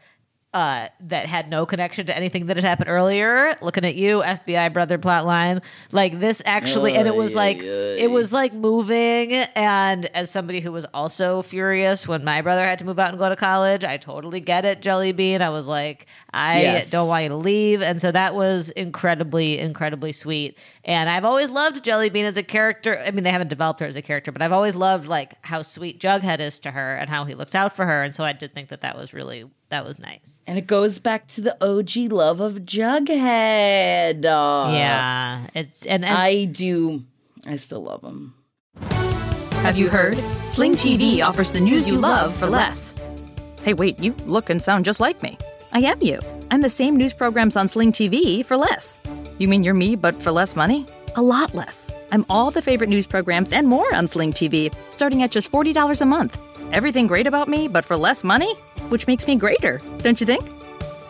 uh, 0.54 0.88
that 1.00 1.26
had 1.26 1.50
no 1.50 1.66
connection 1.66 2.06
to 2.06 2.16
anything 2.16 2.46
that 2.46 2.58
had 2.58 2.64
happened 2.64 2.90
earlier. 2.90 3.56
Looking 3.62 3.86
at 3.86 3.96
you, 3.96 4.22
FBI 4.22 4.72
brother 4.72 4.98
plotline. 5.00 5.64
Like 5.92 6.20
this 6.20 6.44
actually, 6.46 6.94
and 6.96 7.08
it 7.08 7.16
was 7.16 7.34
like 7.36 7.62
it 7.62 8.12
was 8.12 8.32
like 8.32 8.54
moving. 8.54 9.34
And 9.34 10.06
as 10.08 10.30
somebody 10.30 10.60
who 10.60 10.72
was 10.72 10.86
also 10.94 11.42
furious 11.42 12.08
when 12.08 12.24
my 12.24 12.42
brother 12.42 12.64
had 12.64 12.80
to 12.80 12.86
move 12.86 13.00
out 13.00 13.10
and 13.10 13.18
go 13.18 13.30
to 13.30 13.36
college, 13.36 13.84
I 13.84 13.98
totally 13.98 14.40
get 14.40 14.64
it, 14.66 14.82
Jelly 14.82 15.12
Bean. 15.12 15.42
I 15.42 15.50
was 15.50 15.66
like, 15.68 16.06
I 16.34 16.62
Yes. 16.62 16.90
don't 16.92 17.08
want 17.08 17.24
you 17.24 17.30
to 17.30 17.36
leave. 17.36 17.82
And 17.82 18.00
so 18.00 18.12
that 18.12 18.36
was 18.36 18.70
incredibly, 18.72 19.58
incredibly 19.60 20.12
sweet. 20.12 20.58
And 20.86 21.10
I've 21.10 21.26
always 21.26 21.50
loved 21.50 21.84
Jelly 21.84 22.10
Bean 22.10 22.26
as 22.26 22.38
a 22.38 22.44
character. 22.44 23.00
I 23.06 23.12
mean, 23.12 23.24
they 23.24 23.32
haven't 23.32 23.48
developed 23.48 23.80
her 23.80 23.86
as 23.88 23.96
a 23.96 24.02
character, 24.02 24.32
but 24.32 24.42
I've 24.42 24.52
always 24.52 24.76
loved 24.76 25.08
like 25.08 25.44
how 25.46 25.62
sweet 25.64 26.00
Jughead 26.00 26.40
is 26.40 26.60
to 26.60 26.72
her 26.72 26.96
and 26.96 27.10
how 27.10 27.26
he 27.26 27.34
looks 27.34 27.56
out 27.56 27.76
for 27.76 27.86
her. 27.86 28.04
And 28.04 28.14
so 28.14 28.24
I 28.24 28.34
did 28.34 28.54
think 28.54 28.70
that 28.70 28.82
that 28.82 28.96
was 28.96 29.14
really 29.14 29.46
that 29.74 29.86
was 29.86 29.98
nice. 29.98 30.40
And 30.46 30.60
it 30.60 30.68
goes 30.68 31.00
back 31.00 31.28
to 31.30 31.42
the 31.42 31.58
OG 31.66 32.12
love 32.14 32.40
of 32.40 32.60
Jughead. 32.60 34.24
Uh, 34.24 34.72
yeah, 34.72 35.48
it's 35.56 35.88
and, 35.88 36.06
and 36.06 36.14
I 36.16 36.46
do. 36.46 37.04
I 37.48 37.56
still 37.56 37.82
love 37.82 38.04
him. 38.04 38.36
Have 39.64 39.76
you 39.76 39.90
heard? 39.90 40.16
Sling 40.50 40.76
TV 40.76 41.26
offers 41.26 41.52
the 41.52 41.60
news 41.60 41.88
you 41.88 41.98
love 41.98 42.36
for 42.36 42.46
less. 42.46 42.94
Hey, 43.64 43.74
wait, 43.74 44.00
you 44.00 44.14
look 44.28 44.52
and 44.52 44.62
sound 44.62 44.86
just 44.86 45.00
like 45.00 45.24
me. 45.24 45.40
I 45.72 45.80
am 45.80 46.00
you. 46.02 46.20
I'm 46.52 46.62
the 46.62 46.70
same 46.70 46.96
news 46.96 47.14
programs 47.14 47.56
on 47.56 47.68
Sling 47.68 47.94
TV 47.94 48.46
for 48.46 48.56
less. 48.56 49.00
You 49.40 49.48
mean 49.48 49.64
you're 49.64 49.74
me, 49.74 49.96
but 49.96 50.22
for 50.22 50.32
less 50.32 50.56
money? 50.56 50.86
A 51.16 51.22
lot 51.24 51.56
less. 51.56 51.92
I'm 52.12 52.26
all 52.30 52.52
the 52.52 52.62
favorite 52.62 52.92
news 52.92 53.08
programs 53.08 53.52
and 53.52 53.68
more 53.68 53.96
on 53.96 54.08
Sling 54.08 54.34
TV, 54.34 54.72
starting 54.92 55.24
at 55.24 55.32
just 55.32 55.52
$40 55.52 56.00
a 56.02 56.06
month. 56.06 56.40
Everything 56.72 57.08
great 57.08 57.26
about 57.26 57.48
me, 57.48 57.68
but 57.68 57.86
for 57.86 57.98
less 57.98 58.24
money? 58.24 58.54
Which 58.94 59.08
makes 59.08 59.26
me 59.26 59.36
greater, 59.38 59.82
don't 60.04 60.22
you 60.22 60.28
think? 60.28 60.44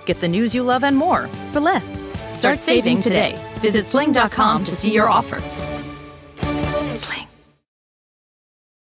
Get 0.06 0.22
the 0.22 0.30
news 0.30 0.56
you 0.56 0.64
love 0.64 0.86
and 0.86 0.96
more 0.96 1.28
for 1.52 1.60
less. 1.60 2.00
Start 2.34 2.60
saving 2.60 3.02
today. 3.02 3.38
Visit 3.56 3.86
sling.com 3.86 4.64
to 4.64 4.72
see 4.74 4.94
your 4.94 5.10
offer. 5.10 5.42
Sling. 6.96 7.28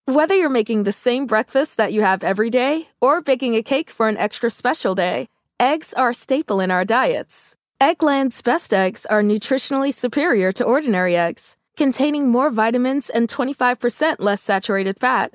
Whether 0.05 0.37
you're 0.37 0.57
making 0.61 0.85
the 0.85 0.93
same 0.93 1.27
breakfast 1.27 1.79
that 1.79 1.93
you 1.93 2.03
have 2.03 2.23
every 2.23 2.49
day 2.49 2.91
or 3.01 3.21
baking 3.21 3.57
a 3.57 3.63
cake 3.65 3.91
for 3.91 4.09
an 4.09 4.17
extra 4.19 4.51
special 4.51 4.95
day, 4.95 5.27
eggs 5.59 5.93
are 5.95 6.11
a 6.11 6.15
staple 6.15 6.61
in 6.61 6.71
our 6.71 6.85
diets. 6.85 7.57
Eggland's 7.81 8.41
best 8.41 8.73
eggs 8.73 9.05
are 9.07 9.21
nutritionally 9.21 9.93
superior 9.93 10.53
to 10.53 10.63
ordinary 10.63 11.17
eggs, 11.17 11.57
containing 11.77 12.29
more 12.29 12.51
vitamins 12.51 13.11
and 13.11 13.27
25% 13.27 14.21
less 14.21 14.41
saturated 14.41 15.01
fat. 15.01 15.35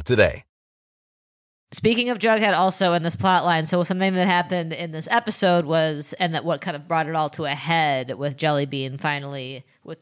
today. 0.03 0.45
Speaking 1.73 2.09
of 2.09 2.19
Jughead, 2.19 2.53
also 2.53 2.93
in 2.93 3.03
this 3.03 3.15
plot 3.15 3.45
line, 3.45 3.65
so 3.65 3.81
something 3.83 4.13
that 4.13 4.27
happened 4.27 4.73
in 4.73 4.91
this 4.91 5.07
episode 5.09 5.63
was, 5.63 6.11
and 6.19 6.35
that 6.35 6.43
what 6.43 6.59
kind 6.59 6.75
of 6.75 6.85
brought 6.85 7.07
it 7.07 7.15
all 7.15 7.29
to 7.29 7.45
a 7.45 7.51
head 7.51 8.17
with 8.17 8.35
Jellybean 8.35 8.99
finally, 8.99 9.63
with 9.85 9.99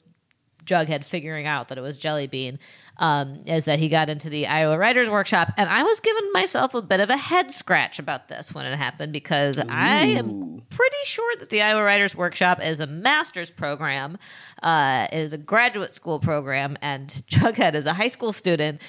Jughead 0.66 1.04
figuring 1.04 1.46
out 1.46 1.68
that 1.68 1.78
it 1.78 1.82
was 1.82 2.00
Jellybean, 2.00 2.58
um, 2.98 3.42
is 3.46 3.66
that 3.66 3.78
he 3.78 3.88
got 3.88 4.10
into 4.10 4.32
the 4.32 4.48
Iowa 4.48 4.80
Writers 4.80 5.12
Workshop. 5.12 5.54
And 5.58 5.70
I 5.70 5.84
was 5.84 6.00
giving 6.00 6.32
myself 6.32 6.74
a 6.74 6.82
bit 6.82 7.00
of 7.00 7.12
a 7.12 7.18
head 7.18 7.52
scratch 7.52 8.00
about 8.00 8.30
this 8.30 8.54
when 8.54 8.66
it 8.66 8.76
happened 8.76 9.14
because 9.14 9.60
I 9.60 10.06
am 10.06 10.64
pretty 10.70 10.98
sure 11.06 11.36
that 11.38 11.50
the 11.50 11.62
Iowa 11.62 11.84
Writers 11.84 12.16
Workshop 12.16 12.64
is 12.64 12.80
a 12.80 12.88
master's 12.88 13.52
program, 13.52 14.18
uh, 14.64 15.08
is 15.12 15.34
a 15.34 15.38
graduate 15.38 15.94
school 15.94 16.20
program, 16.20 16.78
and 16.82 17.10
Jughead 17.28 17.76
is 17.76 17.86
a 17.86 17.94
high 17.94 18.08
school 18.08 18.34
student. 18.34 18.82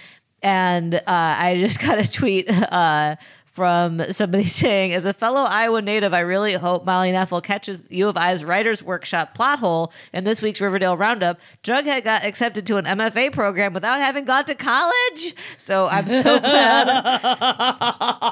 And 0.43 0.95
uh, 0.95 1.03
I 1.07 1.57
just 1.59 1.81
got 1.87 1.99
a 1.99 2.11
tweet 2.11 2.51
uh, 2.51 3.17
from 3.45 4.01
somebody 4.13 4.45
saying, 4.63 4.93
as 4.93 5.05
a 5.05 5.13
fellow 5.13 5.43
Iowa 5.43 5.83
native, 5.83 6.15
I 6.15 6.21
really 6.21 6.55
hope 6.55 6.85
Molly 6.85 7.13
Knefel 7.13 7.43
catches 7.43 7.83
U 7.91 8.09
of 8.09 8.17
I's 8.17 8.45
Writers 8.45 8.83
Workshop 8.83 9.35
plot 9.35 9.59
hole 9.59 9.93
in 10.13 10.25
this 10.25 10.41
week's 10.41 10.61
Riverdale 10.61 10.97
Roundup. 10.97 11.41
Jughead 11.63 12.05
got 12.05 12.25
accepted 12.25 12.67
to 12.69 12.77
an 12.77 12.85
MFA 12.85 13.33
program 13.33 13.73
without 13.73 14.01
having 14.01 14.25
gone 14.25 14.45
to 14.47 14.55
college. 14.55 15.35
So 15.57 15.89
I'm 15.89 16.07
so 16.09 16.39
glad. 16.41 16.89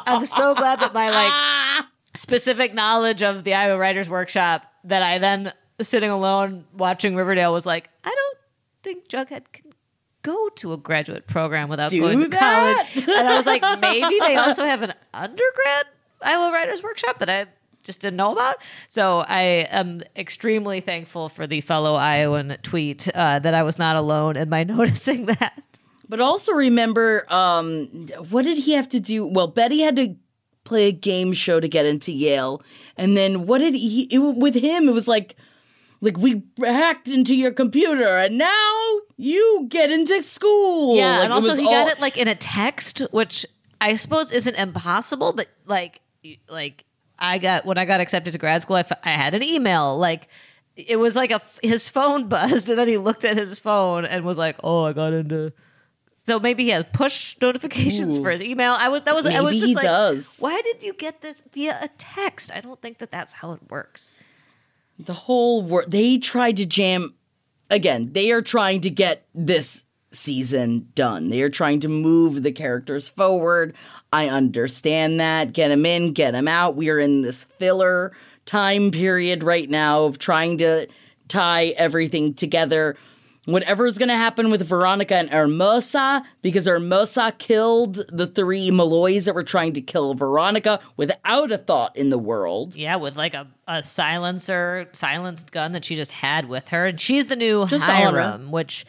I'm 0.06 0.24
so 0.24 0.54
glad 0.54 0.80
that 0.80 0.94
my 0.94 1.10
like 1.10 1.86
specific 2.14 2.74
knowledge 2.74 3.22
of 3.22 3.44
the 3.44 3.54
Iowa 3.54 3.78
Writers 3.78 4.08
Workshop 4.08 4.66
that 4.84 5.02
I 5.02 5.18
then 5.18 5.52
sitting 5.80 6.10
alone 6.10 6.64
watching 6.72 7.14
Riverdale 7.14 7.52
was 7.52 7.66
like, 7.66 7.90
I 8.04 8.08
don't 8.08 8.38
think 8.82 9.08
Jughead 9.08 9.44
can 9.52 9.67
go 10.22 10.48
to 10.56 10.72
a 10.72 10.76
graduate 10.76 11.26
program 11.26 11.68
without 11.68 11.90
Do 11.90 12.00
going 12.00 12.20
to 12.20 12.28
that? 12.28 12.86
college. 12.92 13.08
And 13.08 13.28
I 13.28 13.36
was 13.36 13.46
like, 13.46 13.62
maybe 13.80 14.18
they 14.20 14.36
also 14.36 14.64
have 14.64 14.82
an 14.82 14.92
undergrad 15.14 15.86
Iowa 16.22 16.52
Writers 16.52 16.82
Workshop 16.82 17.18
that 17.18 17.30
I 17.30 17.46
just 17.82 18.00
didn't 18.00 18.16
know 18.16 18.32
about. 18.32 18.56
So 18.88 19.20
I 19.20 19.66
am 19.70 20.02
extremely 20.16 20.80
thankful 20.80 21.28
for 21.28 21.46
the 21.46 21.60
fellow 21.60 21.94
Iowan 21.94 22.56
tweet 22.62 23.08
uh, 23.14 23.38
that 23.38 23.54
I 23.54 23.62
was 23.62 23.78
not 23.78 23.96
alone 23.96 24.36
in 24.36 24.48
my 24.48 24.64
noticing 24.64 25.26
that. 25.26 25.62
But 26.08 26.20
also 26.20 26.52
remember, 26.52 27.30
um, 27.32 27.86
what 28.30 28.42
did 28.42 28.58
he 28.58 28.72
have 28.72 28.88
to 28.90 29.00
do? 29.00 29.26
Well, 29.26 29.46
Betty 29.46 29.80
had 29.80 29.96
to 29.96 30.16
play 30.64 30.88
a 30.88 30.92
game 30.92 31.32
show 31.32 31.60
to 31.60 31.68
get 31.68 31.86
into 31.86 32.12
Yale, 32.12 32.62
and 32.96 33.16
then 33.16 33.46
what 33.46 33.58
did 33.58 33.74
he? 33.74 34.02
It, 34.10 34.18
with 34.18 34.54
him, 34.54 34.88
it 34.88 34.92
was 34.92 35.06
like, 35.08 35.36
like 36.00 36.16
we 36.16 36.42
hacked 36.58 37.08
into 37.08 37.34
your 37.34 37.52
computer, 37.52 38.16
and 38.18 38.38
now 38.38 38.98
you 39.16 39.66
get 39.68 39.90
into 39.90 40.22
school. 40.22 40.96
Yeah, 40.96 41.16
Like, 41.16 41.24
and 41.24 41.32
also 41.32 41.54
he 41.54 41.66
all- 41.66 41.72
got 41.72 41.88
it 41.88 42.00
like 42.00 42.16
in 42.16 42.28
a 42.28 42.34
text, 42.34 43.00
which 43.10 43.44
I 43.80 43.94
suppose 43.96 44.32
isn't 44.32 44.54
impossible, 44.56 45.32
but 45.32 45.48
like, 45.66 46.00
like 46.48 46.84
I 47.18 47.38
got 47.38 47.64
when 47.64 47.78
I 47.78 47.84
got 47.84 48.00
accepted 48.00 48.32
to 48.32 48.38
grad 48.38 48.62
school, 48.62 48.76
I, 48.76 48.80
f- 48.80 48.92
I 49.04 49.10
had 49.10 49.34
an 49.34 49.42
email 49.42 49.96
like. 49.98 50.28
It 50.80 50.94
was 51.00 51.16
like 51.16 51.32
a 51.32 51.42
f- 51.42 51.58
his 51.60 51.88
phone 51.88 52.28
buzzed, 52.28 52.68
and 52.70 52.78
then 52.78 52.86
he 52.86 52.98
looked 52.98 53.24
at 53.24 53.36
his 53.36 53.58
phone 53.58 54.04
and 54.04 54.24
was 54.24 54.38
like, 54.38 54.54
"Oh, 54.62 54.84
I 54.84 54.92
got 54.92 55.12
into." 55.12 55.52
So 56.12 56.38
maybe 56.38 56.62
he 56.64 56.70
has 56.70 56.84
push 56.92 57.36
notifications 57.42 58.16
for 58.18 58.30
his 58.30 58.40
email. 58.42 58.76
I 58.78 58.88
was 58.88 59.02
that 59.02 59.14
was 59.16 59.26
I 59.26 59.40
was 59.40 59.58
just 59.58 59.74
like, 59.74 59.82
does. 59.84 60.36
why 60.38 60.60
did 60.62 60.84
you 60.84 60.92
get 60.92 61.20
this 61.20 61.42
via 61.52 61.76
a 61.82 61.88
text? 61.98 62.52
I 62.54 62.60
don't 62.60 62.80
think 62.80 62.98
that 62.98 63.10
that's 63.10 63.32
how 63.32 63.50
it 63.52 63.60
works. 63.68 64.12
The 64.98 65.14
whole 65.14 65.62
world 65.62 65.90
they 65.90 66.18
tried 66.18 66.56
to 66.56 66.66
jam 66.66 67.14
again 67.70 68.10
they 68.12 68.30
are 68.30 68.42
trying 68.42 68.80
to 68.80 68.90
get 68.90 69.26
this 69.34 69.86
season 70.10 70.88
done. 70.94 71.28
They 71.28 71.42
are 71.42 71.50
trying 71.50 71.80
to 71.80 71.88
move 71.88 72.42
the 72.42 72.52
characters 72.52 73.08
forward. 73.08 73.74
I 74.12 74.28
understand 74.28 75.20
that. 75.20 75.52
Get 75.52 75.68
them 75.68 75.84
in 75.84 76.12
get 76.12 76.32
them 76.32 76.48
out. 76.48 76.76
We 76.76 76.88
are 76.88 76.98
in 76.98 77.22
this 77.22 77.44
filler 77.44 78.12
time 78.46 78.90
period 78.90 79.42
right 79.42 79.68
now 79.68 80.04
of 80.04 80.18
trying 80.18 80.58
to 80.58 80.86
tie 81.28 81.66
everything 81.76 82.32
together 82.32 82.96
whatever's 83.48 83.96
going 83.96 84.08
to 84.08 84.16
happen 84.16 84.50
with 84.50 84.66
Veronica 84.66 85.16
and 85.16 85.30
Hermosa, 85.30 86.22
because 86.42 86.66
Hermosa 86.66 87.32
killed 87.38 88.04
the 88.08 88.26
three 88.26 88.70
Malloys 88.70 89.24
that 89.24 89.34
were 89.34 89.42
trying 89.42 89.72
to 89.72 89.80
kill 89.80 90.14
Veronica 90.14 90.80
without 90.96 91.50
a 91.50 91.58
thought 91.58 91.96
in 91.96 92.10
the 92.10 92.18
world. 92.18 92.74
Yeah, 92.74 92.96
with 92.96 93.16
like 93.16 93.34
a, 93.34 93.48
a 93.66 93.82
silencer, 93.82 94.88
silenced 94.92 95.50
gun 95.50 95.72
that 95.72 95.84
she 95.84 95.96
just 95.96 96.12
had 96.12 96.48
with 96.48 96.68
her. 96.68 96.86
And 96.86 97.00
she's 97.00 97.26
the 97.26 97.36
new 97.36 97.66
Just. 97.66 97.86
Hiram, 97.86 98.50
which, 98.50 98.84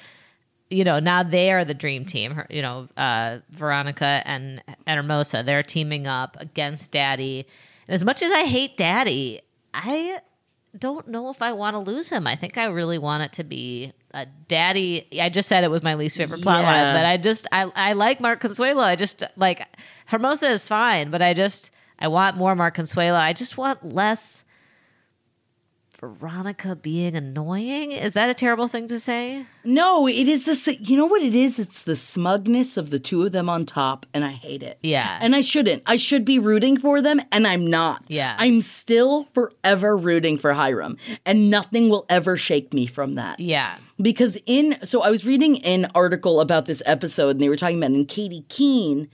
you 0.70 0.84
know, 0.84 1.00
now 1.00 1.24
they 1.24 1.52
are 1.52 1.64
the 1.64 1.74
dream 1.74 2.04
team. 2.04 2.34
Her, 2.34 2.46
you 2.50 2.62
know, 2.62 2.90
uh, 2.98 3.38
Veronica 3.52 4.22
and, 4.26 4.62
and 4.86 4.98
Hermosa, 4.98 5.42
they're 5.42 5.64
teaming 5.64 6.06
up 6.06 6.36
against 6.40 6.92
Daddy. 6.92 7.48
And 7.88 7.94
as 7.94 8.04
much 8.04 8.22
as 8.22 8.32
I 8.32 8.44
hate 8.44 8.76
Daddy, 8.76 9.40
I 9.74 10.20
don't 10.78 11.08
know 11.08 11.30
if 11.30 11.42
I 11.42 11.54
want 11.54 11.76
to 11.76 11.80
lose 11.80 12.10
him. 12.10 12.28
I 12.28 12.36
think 12.36 12.58
I 12.58 12.66
really 12.66 12.98
want 12.98 13.24
it 13.24 13.32
to 13.34 13.44
be 13.44 13.94
a 14.14 14.26
daddy. 14.48 15.08
I 15.22 15.30
just 15.30 15.48
said 15.50 15.64
it 15.64 15.72
was 15.72 15.84
my 15.84 15.96
least 15.96 16.18
favorite 16.18 16.42
plot 16.42 16.64
Yeah. 16.64 16.72
line, 16.72 16.96
but 16.96 17.06
I 17.06 17.18
just 17.18 17.48
I 17.52 17.72
I 17.76 17.94
like 17.94 18.20
Mark 18.20 18.40
Consuelo. 18.42 18.82
I 18.82 18.96
just 18.96 19.24
like 19.36 19.66
Hermosa 20.08 20.48
is 20.50 20.68
fine, 20.68 21.10
but 21.12 21.22
I 21.22 21.34
just 21.34 21.72
I 22.00 22.08
want 22.08 22.38
more 22.38 22.56
Mark 22.56 22.74
Consuelo. 22.74 23.18
I 23.18 23.34
just 23.34 23.58
want 23.58 23.84
less 23.94 24.44
Veronica 26.00 26.78
being 26.78 27.14
annoying. 27.14 27.92
Is 27.92 28.14
that 28.14 28.30
a 28.30 28.34
terrible 28.34 28.70
thing 28.70 28.88
to 28.88 29.00
say? 29.00 29.46
No, 29.66 30.08
it 30.08 30.30
is 30.30 30.46
this. 30.46 30.68
You 30.68 30.96
know 30.96 31.06
what 31.06 31.22
it 31.22 31.36
is? 31.36 31.60
It's 31.60 31.82
the 31.82 31.98
smugness 31.98 32.78
of 32.78 32.90
the 32.90 33.00
two 33.00 33.26
of 33.26 33.34
them 33.34 33.50
on 33.50 33.66
top, 33.66 34.06
and 34.14 34.24
I 34.24 34.32
hate 34.32 34.64
it. 34.64 34.80
Yeah. 34.82 35.20
And 35.22 35.36
I 35.36 35.42
shouldn't. 35.42 35.84
I 35.86 35.98
should 35.98 36.24
be 36.24 36.40
rooting 36.40 36.80
for 36.80 37.02
them, 37.02 37.20
and 37.34 37.46
I'm 37.46 37.68
not. 37.70 38.04
Yeah. 38.08 38.36
I'm 38.40 38.62
still 38.62 39.26
forever 39.34 39.98
rooting 39.98 40.38
for 40.38 40.54
Hiram, 40.54 40.96
and 41.26 41.50
nothing 41.50 41.90
will 41.90 42.06
ever 42.08 42.38
shake 42.38 42.74
me 42.74 42.86
from 42.86 43.16
that. 43.16 43.42
Yeah. 43.42 43.76
Because 44.02 44.38
in 44.46 44.78
so 44.84 45.02
I 45.02 45.10
was 45.10 45.26
reading 45.26 45.62
an 45.66 45.92
article 45.94 46.40
about 46.40 46.64
this 46.64 46.82
episode, 46.86 47.32
and 47.32 47.42
they 47.42 47.50
were 47.50 47.58
talking 47.58 47.78
about 47.78 47.92
and 47.92 48.08
Katy 48.08 48.46
Keene. 48.48 49.10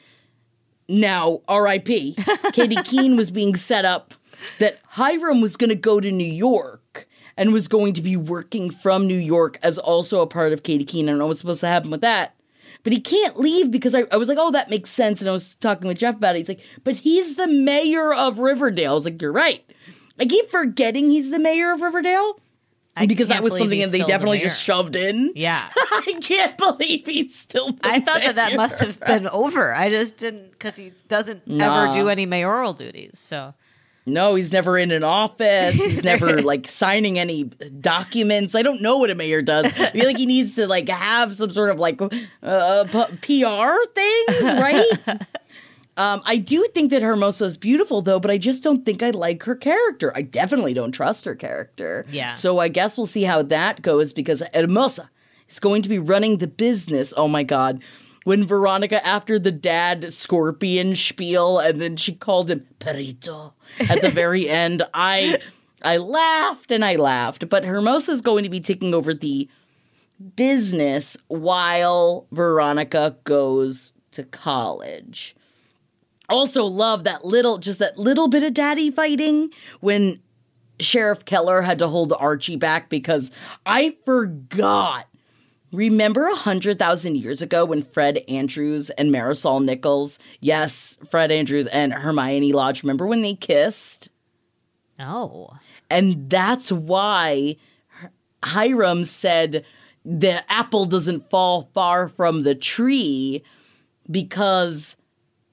Now, 0.88 1.42
R.I.P. 1.48 2.16
Katy 2.54 2.76
Keene 2.84 3.18
was 3.18 3.32
being 3.32 3.56
set 3.56 3.86
up 3.86 4.14
that 4.60 4.80
Hiram 4.90 5.42
was 5.42 5.58
going 5.58 5.70
to 5.70 5.76
go 5.76 6.00
to 6.00 6.12
New 6.12 6.24
York 6.24 7.08
and 7.38 7.54
was 7.54 7.68
going 7.68 7.94
to 7.94 8.02
be 8.02 8.16
working 8.16 8.70
from 8.70 9.08
New 9.08 9.18
York 9.18 9.60
as 9.62 9.78
also 9.78 10.22
a 10.22 10.28
part 10.28 10.54
of 10.54 10.64
Katy 10.64 10.86
Keene. 10.86 11.08
I 11.10 11.12
don't 11.12 11.20
know 11.20 11.28
what's 11.28 11.40
supposed 11.40 11.60
to 11.62 11.68
happen 11.68 11.92
with 11.92 12.02
that. 12.02 12.36
But 12.84 12.94
he 12.94 13.02
can't 13.02 13.38
leave 13.40 13.72
because 13.72 13.96
I, 13.96 14.04
I 14.12 14.18
was 14.18 14.30
like, 14.30 14.38
oh, 14.40 14.52
that 14.52 14.70
makes 14.70 14.92
sense. 14.92 15.20
And 15.20 15.28
I 15.28 15.34
was 15.34 15.56
talking 15.56 15.88
with 15.88 15.98
Jeff 15.98 16.16
about 16.18 16.36
it. 16.36 16.40
He's 16.40 16.50
like, 16.50 16.62
but 16.84 16.98
he's 16.98 17.36
the 17.36 17.48
mayor 17.48 18.14
of 18.14 18.38
Riverdale. 18.38 18.92
I 18.92 18.94
was 18.94 19.06
like, 19.06 19.22
you're 19.22 19.32
right. 19.32 19.64
I 20.20 20.26
keep 20.26 20.50
forgetting 20.50 21.10
he's 21.10 21.32
the 21.32 21.40
mayor 21.40 21.74
of 21.74 21.82
Riverdale 21.82 22.40
I 22.96 23.08
because 23.08 23.28
that 23.28 23.44
was 23.44 23.58
something 23.58 23.80
that 23.80 23.88
they 23.88 23.98
still 23.98 24.08
the 24.08 24.14
definitely 24.14 24.38
just 24.40 24.62
shoved 24.62 24.96
in. 24.96 25.34
Yeah. 25.36 25.68
I 25.76 26.18
can't 26.22 26.58
believe 26.58 27.06
he's 27.06 27.38
still. 27.38 27.76
I 27.84 28.00
thought 28.00 28.22
that 28.22 28.36
that 28.36 28.56
must 28.56 28.80
have 28.80 29.00
been 29.02 29.28
over. 29.28 29.74
I 29.74 29.90
just 29.90 30.18
didn't 30.18 30.52
because 30.52 30.78
he 30.78 30.94
doesn't 31.10 31.46
Nah. 31.48 31.86
ever 31.88 31.94
do 31.94 32.08
any 32.08 32.26
mayoral 32.26 32.74
duties. 32.74 33.20
So 33.20 33.54
No, 34.08 34.36
he's 34.36 34.52
never 34.52 34.78
in 34.78 34.92
an 34.92 35.04
office. 35.04 35.74
He's 35.74 36.04
never 36.04 36.42
like 36.44 36.68
signing 36.68 37.18
any 37.18 37.46
documents. 37.46 38.54
I 38.54 38.62
don't 38.62 38.82
know 38.82 38.98
what 38.98 39.10
a 39.10 39.16
mayor 39.16 39.42
does. 39.42 39.66
I 39.66 39.92
feel 39.92 40.06
like 40.06 40.18
he 40.18 40.28
needs 40.28 40.56
to 40.56 40.68
like 40.68 40.88
have 40.90 41.36
some 41.36 41.50
sort 41.52 41.72
of 41.72 41.80
like 41.80 42.00
uh, 42.44 42.86
p- 42.86 43.42
PR 43.42 43.74
things, 43.96 44.44
right? 44.62 44.86
um, 45.98 46.22
I 46.24 46.38
do 46.38 46.68
think 46.76 46.92
that 46.92 47.02
Hermosa 47.02 47.46
is 47.46 47.58
beautiful 47.58 48.04
though, 48.04 48.20
but 48.20 48.30
I 48.30 48.38
just 48.38 48.62
don't 48.62 48.86
think 48.86 49.02
I 49.02 49.10
like 49.10 49.44
her 49.44 49.56
character. 49.56 50.16
I 50.16 50.22
definitely 50.22 50.76
don't 50.76 50.92
trust 50.92 51.26
her 51.26 51.36
character. 51.36 52.06
Yeah. 52.12 52.36
So 52.36 52.60
I 52.60 52.68
guess 52.68 52.98
we'll 52.98 53.08
see 53.08 53.24
how 53.24 53.42
that 53.44 53.82
goes 53.82 54.14
because 54.14 54.44
Hermosa 54.54 55.10
is 55.50 55.60
going 55.60 55.82
to 55.82 55.90
be 55.90 55.98
running 55.98 56.38
the 56.38 56.48
business. 56.48 57.12
Oh 57.18 57.28
my 57.28 57.42
god. 57.42 57.82
When 58.24 58.44
Veronica, 58.44 59.06
after 59.06 59.38
the 59.38 59.52
dad 59.52 60.12
scorpion 60.12 60.96
spiel, 60.96 61.60
and 61.60 61.80
then 61.80 61.96
she 61.96 62.14
called 62.14 62.50
him 62.50 62.66
Perrito 62.80 63.54
at 63.80 64.02
the 64.02 64.10
very 64.10 64.50
end, 64.50 64.84
I 64.94 65.40
I 65.82 65.98
laughed 65.98 66.72
and 66.72 66.84
I 66.84 66.96
laughed. 66.96 67.48
But 67.50 67.66
Hermosa 67.66 68.12
is 68.12 68.22
going 68.22 68.44
to 68.44 68.50
be 68.50 68.60
taking 68.60 68.94
over 68.94 69.14
the 69.14 69.50
business 70.36 71.18
while 71.28 72.28
Veronica 72.32 73.18
goes 73.24 73.94
to 74.12 74.24
college. 74.24 75.36
Also 76.28 76.64
love 76.64 77.04
that 77.04 77.24
little 77.24 77.58
just 77.58 77.80
that 77.80 77.98
little 77.98 78.28
bit 78.28 78.44
of 78.44 78.54
daddy 78.54 78.90
fighting 78.90 79.52
when 79.80 80.22
Sheriff 80.80 81.26
Keller 81.26 81.62
had 81.62 81.80
to 81.80 81.88
hold 81.88 82.14
Archie 82.14 82.56
back 82.56 82.90
because 82.90 83.32
I 83.66 83.98
forgot. 84.06 85.08
Remember 85.76 86.28
a 86.28 86.36
hundred 86.36 86.80
thousand 86.80 87.18
years 87.18 87.42
ago 87.42 87.66
when 87.66 87.84
Fred 87.84 88.20
Andrews 88.30 88.90
and 88.92 89.12
Marisol 89.12 89.64
Nichols, 89.64 90.18
yes, 90.40 90.98
Fred 91.10 91.32
Andrews 91.32 91.68
and 91.68 91.92
Hermione 91.92 92.54
Lodge, 92.54 92.82
remember 92.82 93.06
when 93.06 93.22
they 93.22 93.36
kissed? 93.36 94.08
No. 94.98 95.58
And 95.90 96.30
that's 96.30 96.72
why 96.72 97.58
Hiram 98.42 99.04
said 99.04 99.66
the 100.06 100.50
apple 100.50 100.86
doesn't 100.86 101.30
fall 101.30 101.70
far 101.74 102.08
from 102.08 102.42
the 102.42 102.56
tree 102.56 103.44
because 104.10 104.96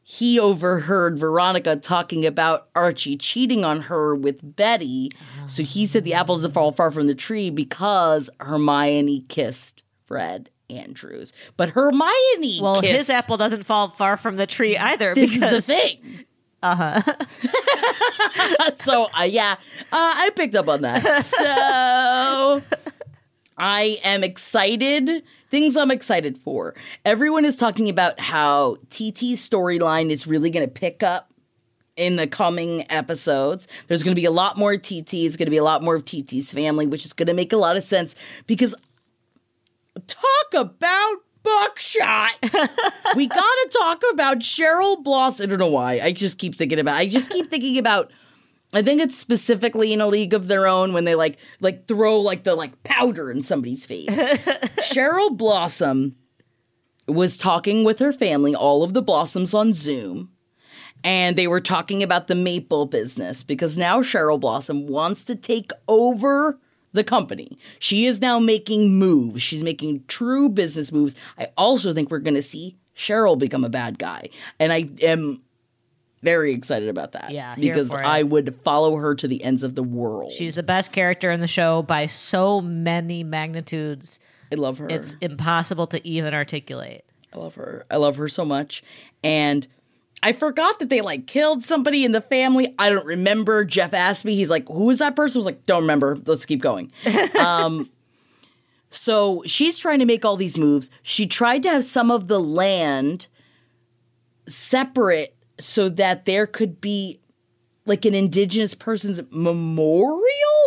he 0.05 0.39
overheard 0.39 1.19
Veronica 1.19 1.75
talking 1.75 2.25
about 2.25 2.69
Archie 2.77 3.17
cheating 3.17 3.65
on 3.65 3.83
her 3.83 4.15
with 4.15 4.55
Betty. 4.57 5.11
So 5.47 5.65
he 5.65 5.85
said 5.85 6.05
the 6.05 6.15
apple 6.15 6.37
doesn't 6.37 6.53
fall 6.53 6.71
far 6.71 6.93
from 6.93 7.09
the 7.09 7.15
tree 7.15 7.51
because 7.51 8.31
Hermione 8.39 9.25
kissed 9.29 9.82
Fred 10.13 10.51
Andrews. 10.69 11.33
But 11.57 11.71
Hermione 11.71 12.61
Well, 12.61 12.83
kissed 12.83 12.99
his 12.99 13.11
apple 13.11 13.39
doesn't 13.39 13.63
fall 13.65 13.89
far 13.89 14.19
from 14.19 14.37
the 14.37 14.47
tree 14.47 14.77
either 14.77 15.15
this 15.15 15.33
because 15.33 15.53
is 15.55 15.67
the 15.67 15.73
thing. 15.73 16.25
Uh 16.63 17.01
huh. 17.01 18.75
so 18.77 19.09
uh, 19.19 19.23
yeah, 19.23 19.53
uh, 19.85 19.87
I 19.91 20.29
picked 20.37 20.55
up 20.55 20.69
on 20.69 20.83
that. 20.83 21.25
So 21.25 22.63
I 23.57 23.99
am 24.05 24.23
excited. 24.23 25.23
Things 25.51 25.79
I'm 25.79 25.91
excited 25.91 26.37
for. 26.37 26.75
Everyone 27.07 27.47
is 27.47 27.57
talking 27.57 27.89
about 27.89 28.21
how 28.21 28.77
TT's 28.91 29.49
storyline 29.49 30.11
is 30.11 30.27
really 30.27 30.51
going 30.51 30.67
to 30.67 30.71
pick 30.71 31.03
up 31.03 31.33
in 31.97 32.17
the 32.17 32.27
coming 32.27 32.85
episodes. 32.91 33.67
There's 33.89 34.03
going 34.03 34.15
to 34.15 34.21
be 34.21 34.27
a 34.27 34.31
lot 34.31 34.59
more 34.59 34.77
TT. 34.77 35.15
It's 35.15 35.37
going 35.37 35.47
to 35.47 35.51
be 35.51 35.57
a 35.57 35.65
lot 35.65 35.83
more 35.83 35.95
of 35.97 36.05
TT's 36.05 36.53
family, 36.53 36.87
which 36.87 37.07
is 37.07 37.15
going 37.15 37.29
to 37.29 37.35
make 37.35 37.53
a 37.53 37.57
lot 37.57 37.79
of 37.79 37.83
sense 37.83 38.15
because 38.47 38.75
talk 40.01 40.55
about 40.55 41.17
buckshot. 41.43 42.33
we 43.17 43.27
got 43.27 43.37
to 43.37 43.71
talk 43.79 44.03
about 44.13 44.39
Cheryl 44.39 45.03
Blossom. 45.03 45.45
I 45.45 45.47
don't 45.49 45.59
know 45.59 45.69
why. 45.69 46.01
I 46.01 46.13
just 46.13 46.39
keep 46.39 46.57
thinking 46.57 46.79
about. 46.79 46.97
I 46.97 47.07
just 47.07 47.31
keep 47.31 47.51
thinking 47.51 47.79
about. 47.79 48.11
I 48.75 48.83
think 48.83 49.03
it's 49.03 49.19
specifically 49.19 49.93
in 49.93 50.01
a 50.01 50.07
league 50.07 50.33
of 50.33 50.47
their 50.47 50.67
own 50.67 50.93
when 50.93 51.05
they 51.05 51.15
like 51.15 51.39
like 51.61 51.87
throw 51.87 52.19
like 52.21 52.45
the 52.45 52.55
like 52.55 52.83
powder 52.83 53.31
in 53.31 53.43
somebody's 53.43 53.85
face. 53.85 54.09
Cheryl 54.81 55.37
Blossom 55.37 56.17
was 57.07 57.37
talking 57.37 57.85
with 57.85 57.99
her 57.99 58.13
family, 58.13 58.55
all 58.55 58.83
of 58.83 58.95
the 58.95 59.03
Blossoms 59.03 59.53
on 59.53 59.75
Zoom, 59.75 60.31
and 61.05 61.37
they 61.37 61.47
were 61.47 61.61
talking 61.61 62.03
about 62.03 62.29
the 62.29 62.35
maple 62.35 62.87
business 62.87 63.43
because 63.43 63.77
now 63.77 64.01
Cheryl 64.01 64.41
Blossom 64.41 64.87
wants 64.87 65.23
to 65.25 65.37
take 65.37 65.73
over 65.87 66.59
the 66.93 67.05
company. 67.05 67.59
She 67.79 68.07
is 68.07 68.21
now 68.21 68.39
making 68.39 68.99
moves. 68.99 69.43
She's 69.43 69.63
making 69.63 70.05
true 70.09 70.49
business 70.49 70.93
moves. 70.93 71.15
I 71.39 71.49
also 71.57 71.93
think 71.93 72.11
we're 72.11 72.19
going 72.19 72.35
to 72.35 72.43
see 72.43 72.77
Cheryl 72.97 73.39
become 73.39 73.65
a 73.65 73.71
bad 73.71 73.99
guy. 73.99 74.29
And 74.59 74.73
I 74.73 74.89
am 75.03 75.43
very 76.23 76.53
excited 76.55 76.89
about 76.89 77.13
that. 77.13 77.31
Yeah, 77.31 77.55
Because. 77.57 77.93
I 77.93 78.23
would 78.23 78.55
follow 78.65 78.97
her 78.97 79.15
to 79.17 79.27
the 79.27 79.43
ends 79.43 79.63
of 79.63 79.75
the 79.75 79.83
world. 79.83 80.33
she's 80.33 80.55
the 80.55 80.63
best 80.63 80.93
character 80.93 81.31
in 81.31 81.41
the 81.41 81.49
show 81.49 81.83
by 81.83 82.07
so 82.07 82.61
many 82.61 83.25
magnitudes. 83.25 84.21
I 84.53 84.57
love 84.57 84.79
her. 84.79 84.89
It's 84.89 85.15
impossible 85.15 85.87
to 85.89 86.07
even 86.07 86.35
articulate. 86.35 87.05
I 87.33 87.39
love 87.39 87.55
her. 87.55 87.87
I 87.91 87.97
love 87.97 88.17
her 88.17 88.29
so 88.29 88.45
much. 88.45 88.85
And 89.25 89.67
I 90.23 90.33
forgot 90.33 90.79
that 90.79 90.89
they 90.89 91.01
like 91.01 91.27
killed 91.27 91.65
somebody 91.65 92.05
in 92.05 92.13
the 92.13 92.21
family. 92.21 92.75
I 92.79 92.91
don't 92.91 93.07
remember. 93.07 93.65
Jeff 93.65 93.93
asked 93.93 94.25
me, 94.25 94.35
he's 94.35 94.51
like, 94.51 94.69
who 94.69 94.89
is 94.91 94.99
that 95.01 95.17
person? 95.17 95.39
I 95.39 95.41
was 95.41 95.47
like, 95.47 95.67
don't 95.67 95.83
remember. 95.83 96.17
Let's 96.25 96.47
keep 96.47 96.61
going. 96.61 96.93
um, 97.39 97.91
so 98.91 99.43
she's 99.47 99.79
trying 99.79 99.99
to 99.99 100.05
make 100.05 100.25
all 100.25 100.37
these 100.37 100.57
moves. 100.57 100.91
She 101.03 101.27
tried 101.27 101.63
to 101.65 101.71
have 101.71 101.85
some 101.85 102.11
of 102.11 102.29
the 102.29 102.39
land 102.39 103.27
separate 104.47 105.35
so 105.59 105.89
that 105.89 106.25
there 106.25 106.47
could 106.47 106.81
be 106.81 107.21
like 107.85 108.05
an 108.05 108.15
indigenous 108.15 108.75
person's 108.75 109.21
memorial. 109.31 110.21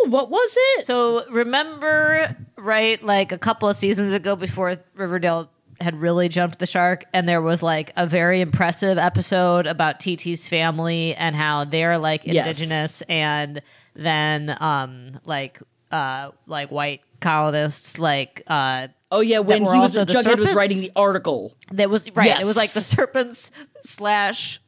What 0.06 0.30
was 0.30 0.54
it? 0.56 0.84
So 0.84 1.24
remember, 1.30 2.36
right, 2.58 3.02
like 3.02 3.32
a 3.32 3.38
couple 3.38 3.68
of 3.68 3.76
seasons 3.76 4.12
ago 4.12 4.36
before 4.36 4.76
Riverdale 4.94 5.50
had 5.80 6.00
really 6.00 6.28
jumped 6.28 6.58
the 6.58 6.66
shark, 6.66 7.04
and 7.12 7.28
there 7.28 7.42
was 7.42 7.62
like 7.62 7.92
a 7.96 8.06
very 8.06 8.40
impressive 8.40 8.98
episode 8.98 9.66
about 9.66 10.00
TT's 10.00 10.48
family 10.48 11.14
and 11.14 11.34
how 11.36 11.64
they're 11.64 11.98
like 11.98 12.22
Yes. 12.26 12.46
indigenous, 12.46 13.02
and 13.08 13.62
then 13.94 14.56
um 14.60 15.12
like 15.24 15.60
uh 15.90 16.30
like 16.46 16.70
white 16.70 17.00
colonists 17.20 17.98
like 17.98 18.42
uh 18.46 18.88
oh 19.12 19.20
yeah, 19.20 19.38
when 19.38 19.62
he 19.62 19.68
was 19.68 19.96
Jughead 19.96 20.38
was 20.38 20.52
writing 20.54 20.80
the 20.80 20.92
article. 20.96 21.54
that 21.72 21.88
was 21.90 22.10
right. 22.14 22.40
It 22.40 22.44
was 22.46 22.56
like 22.56 22.70
the 22.72 22.80
serpents 22.80 23.52
slash 23.82 24.60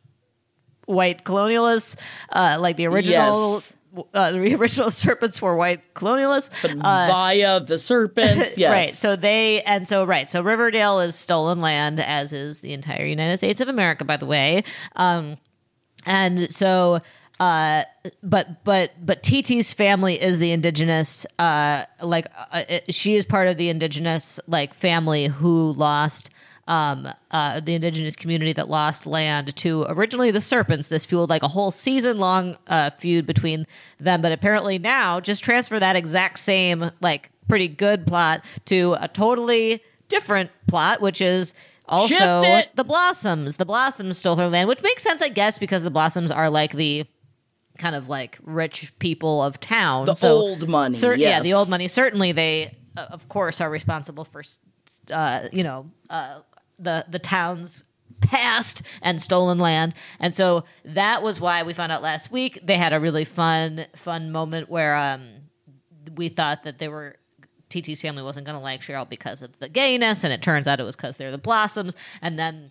white 0.86 1.24
colonialists, 1.24 1.96
uh, 2.30 2.56
like 2.60 2.76
the 2.76 2.86
original. 2.86 3.54
Yes. 3.54 3.72
Uh, 4.14 4.33
the 4.33 4.55
original 4.59 4.90
serpents 4.90 5.40
were 5.40 5.57
white 5.57 5.94
colonialists, 5.94 6.62
but 6.62 6.74
via 6.83 7.61
the 7.61 7.79
serpents. 7.79 8.57
Yes. 8.59 8.72
Right. 8.72 8.94
So 8.94 9.16
they 9.16 9.62
and 9.62 9.87
so 9.87 10.05
right. 10.05 10.29
So 10.29 10.42
Riverdale 10.42 11.01
is 11.01 11.14
stolen 11.14 11.61
land, 11.61 12.01
as 12.01 12.33
is 12.33 12.61
the 12.61 12.72
entire 12.72 13.05
United 13.05 13.38
States 13.38 13.61
of 13.61 13.68
America, 13.68 14.05
by 14.05 14.16
the 14.16 14.27
way. 14.27 14.62
Um, 14.96 15.37
and 16.07 16.51
so, 16.53 17.01
uh, 17.40 17.83
but 18.22 18.64
but 18.64 18.92
but 19.05 19.22
TT's 19.22 19.74
family 19.74 20.20
is 20.20 20.38
the 20.38 20.53
indigenous. 20.53 21.27
Uh, 21.38 21.85
like 22.03 22.27
uh, 22.53 22.62
it, 22.68 22.94
she 22.94 23.14
is 23.14 23.24
part 23.24 23.48
of 23.48 23.57
the 23.57 23.68
indigenous 23.68 24.40
like 24.46 24.74
family 24.74 25.27
who 25.27 25.72
lost. 25.72 26.31
Um, 26.68 27.09
uh, 27.31 27.61
the 27.61 27.74
indigenous 27.74 28.14
community 28.14 28.52
that 28.52 28.68
lost 28.68 29.07
land 29.07 29.57
to 29.57 29.87
originally 29.88 30.31
the 30.31 30.40
serpents. 30.40 30.88
This 30.88 31.07
fueled 31.07 31.31
like 31.31 31.42
a 31.42 31.48
whole 31.48 31.70
season 31.70 32.18
long 32.18 32.57
uh, 32.66 32.90
feud 32.90 33.24
between 33.24 33.66
them, 33.98 34.20
but 34.20 34.33
apparently 34.33 34.78
now 34.78 35.18
just 35.18 35.42
transfer 35.42 35.81
that 35.81 35.96
exact 35.96 36.38
same 36.38 36.90
like 37.00 37.31
pretty 37.48 37.68
good 37.68 38.07
plot 38.07 38.44
to 38.66 38.94
a 39.00 39.09
totally 39.09 39.83
different 40.09 40.50
plot, 40.66 41.00
which 41.00 41.22
is 41.22 41.54
also 41.88 42.42
the 42.74 42.85
Blossoms. 42.85 43.57
The 43.57 43.64
Blossoms 43.64 44.18
stole 44.18 44.37
her 44.37 44.48
land, 44.48 44.68
which 44.68 44.83
makes 44.83 45.02
sense, 45.02 45.22
I 45.22 45.28
guess, 45.31 45.59
because 45.59 45.83
the 45.83 45.90
Blossoms 45.90 46.31
are 46.31 46.50
like 46.50 46.72
the 46.72 47.07
kind 47.78 47.96
of 47.96 48.09
like 48.11 48.38
rich 48.42 48.92
people 48.98 49.42
of 49.42 49.59
town. 49.61 50.07
The 50.07 50.14
so 50.14 50.37
old 50.37 50.68
money, 50.68 50.94
cer- 50.94 51.14
Yeah, 51.16 51.40
the 51.40 51.54
old 51.54 51.70
money. 51.70 51.88
Certainly, 51.88 52.33
they, 52.33 52.76
uh, 52.96 53.07
of 53.11 53.28
course, 53.28 53.61
are 53.61 53.70
responsible 53.70 54.24
for, 54.24 54.42
uh, 55.12 55.48
you 55.52 55.62
know, 55.62 55.90
uh, 56.11 56.40
the 56.78 57.04
the 57.08 57.18
town's 57.18 57.84
past 58.20 58.82
and 59.02 59.20
stolen 59.20 59.58
land. 59.58 59.94
And 60.18 60.34
so 60.34 60.64
that 60.84 61.22
was 61.22 61.40
why 61.40 61.62
we 61.62 61.72
found 61.72 61.92
out 61.92 62.02
last 62.02 62.30
week 62.30 62.58
they 62.62 62.76
had 62.76 62.92
a 62.92 63.00
really 63.00 63.24
fun 63.24 63.86
fun 63.94 64.32
moment 64.32 64.68
where 64.68 64.96
um, 64.96 65.28
we 66.16 66.28
thought 66.28 66.64
that 66.64 66.78
they 66.78 66.88
were 66.88 67.16
TT's 67.70 68.00
family 68.00 68.22
wasn't 68.22 68.46
going 68.46 68.56
to 68.56 68.62
like 68.62 68.80
Cheryl 68.80 69.08
because 69.08 69.42
of 69.42 69.58
the 69.58 69.68
gayness, 69.68 70.24
and 70.24 70.32
it 70.32 70.42
turns 70.42 70.66
out 70.66 70.80
it 70.80 70.84
was 70.84 70.96
because 70.96 71.16
they're 71.16 71.30
the 71.30 71.38
Blossoms. 71.38 71.96
And 72.22 72.38
then 72.38 72.70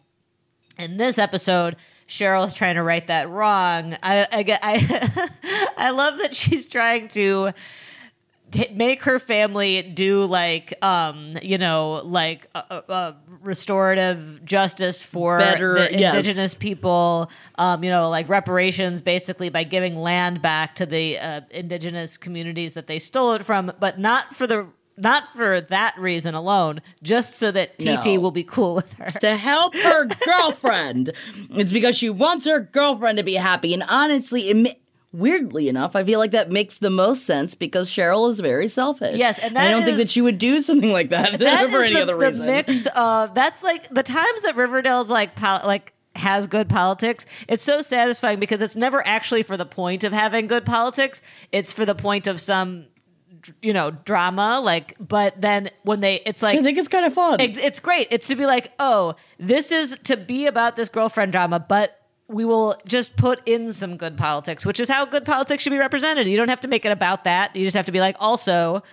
in 0.78 0.98
this 0.98 1.20
episode, 1.20 1.76
Cheryl 2.08 2.46
is 2.48 2.54
trying 2.54 2.76
to 2.76 2.84
right 2.84 3.06
that 3.08 3.30
wrong. 3.30 3.96
I 4.02 4.28
I 4.32 4.60
I, 4.64 5.30
I 5.78 5.90
love 5.92 6.18
that 6.18 6.34
she's 6.36 6.66
trying 6.66 7.08
to 7.10 7.52
t- 8.52 8.70
make 8.74 9.04
her 9.04 9.20
family 9.20 9.82
do 9.82 10.26
like 10.26 10.74
um 10.84 11.38
you 11.42 11.58
know 11.58 12.02
like 12.04 12.48
uh, 12.56 12.62
uh, 12.70 12.82
uh, 12.90 13.14
restorative 13.42 14.44
justice 14.46 15.04
for 15.04 15.38
Better, 15.38 15.74
the 15.76 15.98
yes. 16.00 16.16
indigenous 16.16 16.54
people 16.54 17.30
um 17.56 17.84
you 17.84 17.90
know 17.90 18.10
like 18.10 18.30
reparations 18.30 19.02
basically 19.02 19.50
by 19.50 19.64
giving 19.64 19.96
land 19.96 20.42
back 20.42 20.76
to 20.76 20.86
the 20.86 21.18
uh, 21.20 21.42
indigenous 21.52 22.18
communities 22.18 22.74
that 22.74 22.88
they 22.88 23.00
stole 23.00 23.34
it 23.34 23.46
from 23.46 23.72
but 23.80 24.00
not 24.00 24.34
for 24.34 24.48
the 24.48 24.68
not 25.00 25.28
for 25.34 25.62
that 25.62 25.94
reason 26.00 26.34
alone 26.34 26.82
just 27.04 27.36
so 27.36 27.52
that 27.52 27.78
TT 27.78 28.06
No. 28.08 28.20
will 28.20 28.32
be 28.32 28.44
cool 28.44 28.74
with 28.74 28.94
her 28.94 29.12
to 29.20 29.36
help 29.38 29.76
her 29.76 30.06
girlfriend. 30.26 31.12
it's 31.52 31.72
because 31.72 31.96
she 31.96 32.10
wants 32.10 32.48
her 32.48 32.60
girlfriend 32.62 33.20
to 33.20 33.24
be 33.24 33.36
happy. 33.36 33.76
And 33.76 33.84
honestly, 33.88 34.50
it 34.50 34.82
weirdly 35.12 35.70
enough, 35.70 35.96
I 35.96 36.04
feel 36.04 36.20
like 36.20 36.32
that 36.32 36.52
makes 36.52 36.78
the 36.78 36.90
most 36.90 37.26
sense 37.26 37.56
because 37.56 37.90
Cheryl 37.90 38.30
is 38.30 38.40
very 38.40 38.68
selfish. 38.68 39.18
Yes, 39.18 39.40
and 39.40 39.58
I 39.58 39.72
don't 39.72 39.84
think 39.84 39.98
that 39.98 40.10
she 40.10 40.22
would 40.22 40.38
do 40.38 40.62
something 40.62 40.92
like 40.92 41.10
that, 41.10 41.34
that 41.40 41.70
for 41.70 41.82
any 41.82 41.96
the, 41.96 42.02
other 42.02 42.18
the 42.18 42.26
reason. 42.28 42.46
mix 42.46 42.88
of 42.96 43.34
that's 43.34 43.64
like 43.64 43.90
the 43.90 44.04
times 44.04 44.42
that 44.44 44.56
Riverdale's 44.56 45.10
like 45.10 45.36
pol- 45.36 45.62
like 45.66 45.94
has 46.16 46.48
good 46.48 46.70
politics. 46.70 47.26
It's 47.48 47.64
so 47.64 47.82
satisfying 47.82 48.40
because 48.40 48.62
it's 48.62 48.76
never 48.76 49.06
actually 49.06 49.44
for 49.44 49.58
the 49.58 49.66
point 49.66 50.04
of 50.04 50.14
having 50.14 50.48
good 50.48 50.66
politics. 50.66 51.22
It's 51.52 51.74
for 51.74 51.86
the 51.86 51.96
point 51.96 52.28
of 52.28 52.42
some 52.42 52.88
you 53.62 53.74
know, 53.74 53.92
drama. 53.92 54.60
Like, 54.62 54.96
but 55.00 55.40
then 55.40 55.70
when 55.84 56.00
they, 56.00 56.16
it's 56.26 56.44
like 56.44 56.60
I 56.60 56.64
think 56.64 56.78
it's 56.78 56.88
kind 56.88 57.06
of 57.06 57.14
fun. 57.14 57.40
it's, 57.40 57.58
it's 57.58 57.80
great. 57.80 58.08
It's 58.12 58.28
to 58.28 58.36
be 58.36 58.46
like, 58.46 58.74
oh, 58.80 59.16
this 59.40 59.72
is 59.72 59.98
to 60.06 60.18
be 60.18 60.48
about 60.48 60.76
this 60.76 60.90
girlfriend 60.90 61.32
drama, 61.32 61.60
but 61.60 61.98
we 62.30 62.44
will 62.44 62.76
just 62.86 63.16
put 63.16 63.42
in 63.46 63.72
some 63.72 63.96
good 63.96 64.18
politics, 64.18 64.66
which 64.66 64.80
is 64.80 64.90
how 64.90 65.06
good 65.06 65.24
politics 65.26 65.64
should 65.64 65.70
be 65.70 65.78
represented. 65.78 66.28
You 66.28 66.36
don't 66.36 66.50
have 66.50 66.60
to 66.62 66.68
make 66.68 66.86
it 66.86 66.92
about 66.92 67.24
that. 67.24 67.56
You 67.56 67.64
just 67.64 67.78
have 67.78 67.86
to 67.86 67.92
be 67.92 68.02
like, 68.02 68.18
also, 68.20 68.84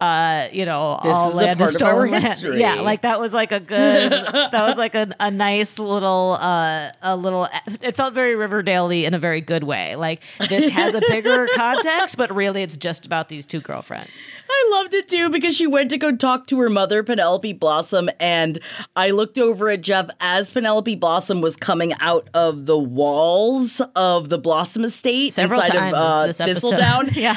uh, 0.00 0.48
you 0.52 0.64
know, 0.64 0.98
This 1.02 1.12
all 1.12 1.34
land 1.34 1.60
is 1.60 1.72
stolen 1.72 2.10
land. 2.10 2.40
Yeah, 2.42 2.76
like 2.76 3.02
that 3.02 3.20
was 3.20 3.34
like 3.34 3.52
a 3.52 3.60
good, 3.60 4.10
that 4.12 4.52
was 4.52 4.78
like 4.78 4.94
a, 4.94 5.08
a 5.20 5.30
nice 5.30 5.78
little, 5.78 6.38
uh, 6.40 6.90
a 7.02 7.16
little. 7.16 7.48
It 7.82 7.96
felt 7.96 8.14
very 8.14 8.34
Riverdale-y 8.34 8.94
in 8.94 9.12
a 9.12 9.18
very 9.18 9.42
good 9.42 9.64
way. 9.64 9.96
Like 9.96 10.22
this 10.48 10.68
has 10.68 10.94
a 10.94 11.00
bigger 11.00 11.46
context, 11.54 12.16
but 12.16 12.34
really, 12.34 12.62
it's 12.62 12.76
just 12.76 13.04
about 13.04 13.28
these 13.28 13.44
two 13.44 13.60
girlfriends. 13.60 14.10
I 14.48 14.70
loved 14.72 14.94
it 14.94 15.06
too 15.08 15.28
because 15.28 15.54
she 15.54 15.66
went 15.66 15.90
to 15.90 15.98
go 15.98 16.16
talk 16.16 16.46
to 16.48 16.58
her 16.60 16.70
mother, 16.70 17.02
Penelope 17.02 17.52
Blossom, 17.54 18.08
and 18.18 18.58
I 18.96 19.10
looked 19.10 19.38
over 19.38 19.68
at 19.68 19.82
Jeff 19.82 20.08
as 20.20 20.50
Penelope 20.50 20.94
Blossom 20.96 21.42
was 21.42 21.56
coming 21.56 21.92
out 22.00 22.28
of 22.32 22.64
the 22.66 22.78
walls 22.78 23.82
of 23.94 24.30
the 24.30 24.38
Blossom 24.38 24.84
estate 24.84 25.34
Several 25.34 25.60
inside 25.60 25.76
times 25.76 25.94
of 25.94 26.00
uh, 26.00 26.26
this 26.26 26.40
episode. 26.40 26.70
Thistledown. 26.70 27.08
yeah. 27.12 27.36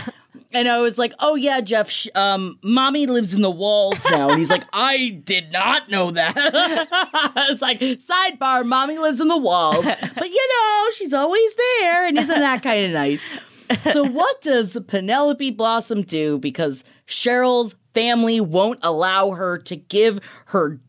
And 0.54 0.68
I 0.68 0.80
was 0.80 0.97
like, 0.97 1.14
"Oh 1.20 1.36
yeah, 1.36 1.62
Jeff, 1.62 1.89
sh- 1.89 2.08
um, 2.16 2.60
mommy 2.64 3.08
lives 3.08 3.34
in 3.34 3.41
the 3.41 3.51
walls 3.51 3.99
now." 4.10 4.30
And 4.30 4.39
he's 4.39 4.49
like, 4.49 4.64
"I 4.74 5.22
did 5.24 5.51
not 5.51 5.89
know 5.89 6.12
that." 6.12 6.36
it's 7.49 7.62
like 7.62 7.80
sidebar, 7.80 8.66
mommy 8.66 8.97
lives 8.97 9.20
in 9.20 9.28
the 9.28 9.38
walls, 9.38 9.86
but 10.16 10.30
you 10.30 10.47
know 10.49 10.89
she's 10.95 11.14
always 11.14 11.56
there, 11.56 12.08
and 12.08 12.18
isn't 12.18 12.39
that 12.39 12.62
kind 12.62 12.86
of 12.86 12.91
nice? 12.91 13.30
So 13.91 14.04
what 14.06 14.41
does 14.41 14.78
Penelope 14.88 15.51
Blossom 15.51 16.04
do? 16.04 16.38
Because 16.38 16.84
Cheryl's 17.08 17.76
family 17.93 18.39
won't 18.39 18.80
allow 18.84 19.32
her 19.32 19.58
to 19.60 19.76
give 19.76 20.20
her 20.47 20.80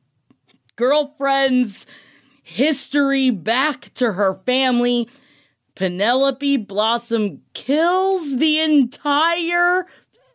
girlfriend's 0.77 1.87
history 2.43 3.31
back 3.31 3.93
to 3.95 4.13
her 4.13 4.41
family. 4.47 5.09
Penelope 5.75 6.57
Blossom 6.59 7.43
kills 7.53 8.37
the 8.37 8.61
entire 8.61 9.87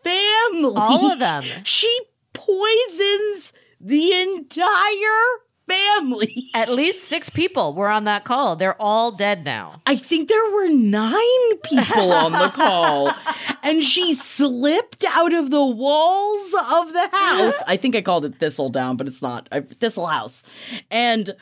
family. 0.03 0.73
All 0.75 1.11
of 1.11 1.19
them. 1.19 1.43
She 1.63 1.99
poisons 2.33 3.53
the 3.79 4.13
entire 4.13 5.39
family. 5.69 6.49
At 6.55 6.69
least 6.69 7.03
six 7.03 7.29
people 7.29 7.73
were 7.73 7.89
on 7.89 8.03
that 8.05 8.25
call. 8.25 8.55
They're 8.55 8.81
all 8.81 9.11
dead 9.11 9.45
now. 9.45 9.81
I 9.85 9.95
think 9.95 10.27
there 10.27 10.51
were 10.51 10.67
nine 10.69 11.57
people 11.63 12.11
on 12.11 12.31
the 12.31 12.49
call, 12.49 13.11
and 13.63 13.83
she 13.83 14.13
slipped 14.15 15.05
out 15.05 15.33
of 15.33 15.51
the 15.51 15.65
walls 15.65 16.53
of 16.53 16.93
the 16.93 17.09
house. 17.11 17.61
I 17.67 17.77
think 17.77 17.95
I 17.95 18.01
called 18.01 18.25
it 18.25 18.39
Thistle 18.39 18.69
Down, 18.69 18.97
but 18.97 19.07
it's 19.07 19.21
not. 19.21 19.47
I, 19.51 19.61
Thistle 19.61 20.07
House. 20.07 20.43
And 20.89 21.35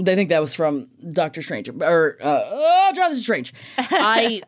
I 0.00 0.14
think 0.14 0.28
that 0.30 0.40
was 0.40 0.54
from 0.54 0.88
Doctor 1.12 1.42
Strange 1.42 1.68
or 1.68 2.16
uh, 2.20 2.42
oh, 2.46 2.92
Jonathan 2.94 3.20
Strange. 3.22 3.52
I 3.78 4.42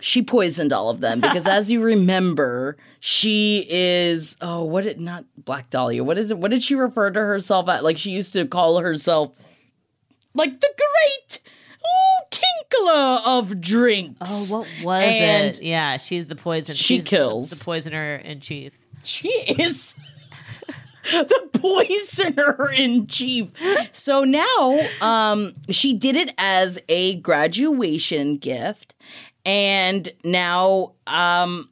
she 0.00 0.22
poisoned 0.22 0.72
all 0.72 0.90
of 0.90 1.00
them 1.00 1.20
because, 1.20 1.46
as 1.46 1.70
you 1.70 1.82
remember, 1.82 2.76
she 3.00 3.66
is 3.68 4.36
oh, 4.40 4.62
what 4.64 4.84
did 4.84 5.00
not 5.00 5.24
Black 5.36 5.70
Dahlia? 5.70 6.04
What 6.04 6.18
is 6.18 6.30
it? 6.30 6.38
What 6.38 6.50
did 6.50 6.62
she 6.62 6.74
refer 6.74 7.10
to 7.10 7.20
herself 7.20 7.68
at? 7.68 7.82
Like 7.82 7.96
she 7.98 8.10
used 8.10 8.32
to 8.34 8.46
call 8.46 8.78
herself 8.78 9.32
like 10.34 10.60
the 10.60 10.68
great 10.76 11.40
ooh 11.80 12.26
tinkler 12.30 13.20
of 13.24 13.60
drinks. 13.60 14.18
Oh, 14.20 14.58
what 14.58 14.68
was 14.84 15.02
And 15.04 15.56
it? 15.56 15.62
Yeah, 15.62 15.96
she's 15.96 16.26
the 16.26 16.36
poison. 16.36 16.74
she 16.76 16.84
she's 16.96 17.04
the- 17.04 17.10
kills. 17.10 17.50
the 17.50 17.64
poisoner 17.64 18.16
in 18.16 18.40
chief. 18.40 18.78
She 19.02 19.28
is 19.28 19.94
the 21.12 21.50
poisoner 21.52 22.72
in 22.72 23.06
chief. 23.06 23.48
So 23.92 24.24
now 24.24 24.78
um 25.00 25.54
she 25.70 25.94
did 25.94 26.16
it 26.16 26.32
as 26.36 26.78
a 26.88 27.16
graduation 27.16 28.38
gift 28.38 28.94
and 29.44 30.08
now 30.24 30.94
um 31.06 31.70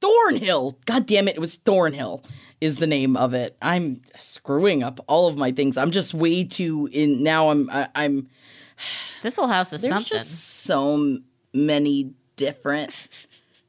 Thornhill. 0.00 0.78
God 0.86 1.06
damn 1.06 1.28
it, 1.28 1.36
it 1.36 1.40
was 1.40 1.56
Thornhill 1.56 2.22
is 2.60 2.78
the 2.78 2.86
name 2.86 3.16
of 3.16 3.34
it. 3.34 3.56
I'm 3.60 4.02
screwing 4.16 4.82
up 4.82 5.00
all 5.08 5.26
of 5.26 5.36
my 5.36 5.50
things. 5.50 5.76
I'm 5.76 5.90
just 5.90 6.14
way 6.14 6.44
too 6.44 6.88
in 6.92 7.22
now 7.24 7.50
I'm 7.50 7.68
I, 7.70 7.88
I'm 7.94 8.28
Thistle 9.22 9.48
House 9.48 9.72
is 9.72 9.82
there's 9.82 9.90
something. 9.90 10.18
just 10.18 10.62
so 10.64 11.18
many 11.52 12.14
different 12.36 13.08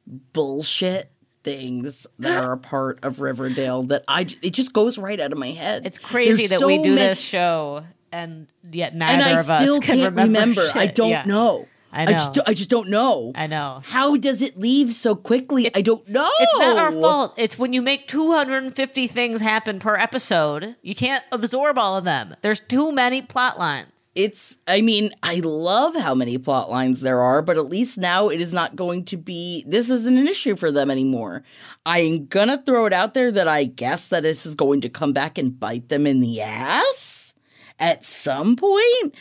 bullshit 0.06 1.10
things 1.44 2.06
that 2.18 2.42
are 2.42 2.52
a 2.52 2.58
part 2.58 2.98
of 3.02 3.20
Riverdale 3.20 3.82
that 3.84 4.04
I 4.08 4.22
it 4.42 4.50
just 4.50 4.72
goes 4.72 4.98
right 4.98 5.18
out 5.20 5.32
of 5.32 5.38
my 5.38 5.50
head. 5.50 5.84
It's 5.86 5.98
crazy 5.98 6.46
There's 6.46 6.50
that 6.50 6.58
so 6.60 6.66
we 6.66 6.78
do 6.78 6.94
many- 6.94 7.08
this 7.08 7.20
show 7.20 7.84
and 8.12 8.46
yet 8.70 8.92
and 8.92 9.00
neither 9.00 9.36
I 9.36 9.40
of 9.40 9.50
us 9.50 9.78
can 9.80 9.98
can't 9.98 10.16
remember. 10.16 10.62
I 10.74 10.86
don't 10.86 11.08
Yeah. 11.10 11.24
know. 11.26 11.66
I 11.94 12.10
just, 12.10 12.36
know. 12.36 12.42
I 12.46 12.54
just 12.54 12.70
don't 12.70 12.88
know. 12.88 13.32
I 13.34 13.46
know. 13.46 13.82
How 13.84 14.16
does 14.16 14.40
it 14.40 14.58
leave 14.58 14.94
so 14.94 15.14
quickly? 15.14 15.70
I 15.74 15.82
don't 15.82 16.08
know. 16.08 16.30
It's 16.40 16.58
not 16.58 16.78
our 16.78 16.90
fault. 16.90 17.34
It's 17.36 17.58
when 17.58 17.74
you 17.74 17.82
make 17.82 18.08
250 18.08 19.06
things 19.08 19.42
happen 19.42 19.78
per 19.78 19.96
episode, 19.96 20.76
you 20.80 20.94
can't 20.94 21.22
absorb 21.30 21.76
all 21.78 21.94
of 21.98 22.04
them. 22.04 22.34
There's 22.40 22.60
too 22.60 22.92
many 22.92 23.20
plot 23.20 23.58
lines. 23.58 23.91
It's 24.14 24.58
i 24.66 24.80
mean 24.80 25.10
i 25.22 25.36
love 25.36 25.96
how 25.96 26.14
many 26.14 26.36
plot 26.36 26.70
lines 26.70 27.00
there 27.00 27.20
are 27.20 27.40
but 27.40 27.56
at 27.56 27.68
least 27.68 27.96
now 27.96 28.28
it 28.28 28.40
is 28.40 28.52
not 28.52 28.76
going 28.76 29.04
to 29.04 29.16
be 29.16 29.64
this 29.66 29.88
isn't 29.88 30.18
an 30.18 30.28
issue 30.28 30.54
for 30.54 30.70
them 30.70 30.90
anymore 30.90 31.42
i'm 31.86 32.26
gonna 32.26 32.62
throw 32.64 32.84
it 32.84 32.92
out 32.92 33.14
there 33.14 33.32
that 33.32 33.48
i 33.48 33.64
guess 33.64 34.08
that 34.08 34.22
this 34.22 34.44
is 34.44 34.54
going 34.54 34.80
to 34.80 34.88
come 34.88 35.12
back 35.12 35.38
and 35.38 35.58
bite 35.58 35.88
them 35.88 36.06
in 36.06 36.20
the 36.20 36.40
ass 36.40 37.34
at 37.78 38.04
some 38.04 38.54
point 38.54 39.14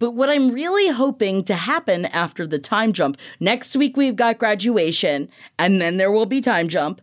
but 0.00 0.10
what 0.10 0.28
I'm 0.28 0.50
really 0.50 0.88
hoping 0.88 1.44
to 1.44 1.54
happen 1.54 2.04
after 2.06 2.46
the 2.46 2.58
time 2.58 2.92
jump, 2.92 3.16
next 3.40 3.76
week 3.76 3.96
we've 3.96 4.16
got 4.16 4.38
graduation, 4.38 5.30
and 5.58 5.80
then 5.80 5.96
there 5.96 6.10
will 6.10 6.26
be 6.26 6.40
time 6.40 6.68
jump. 6.68 7.00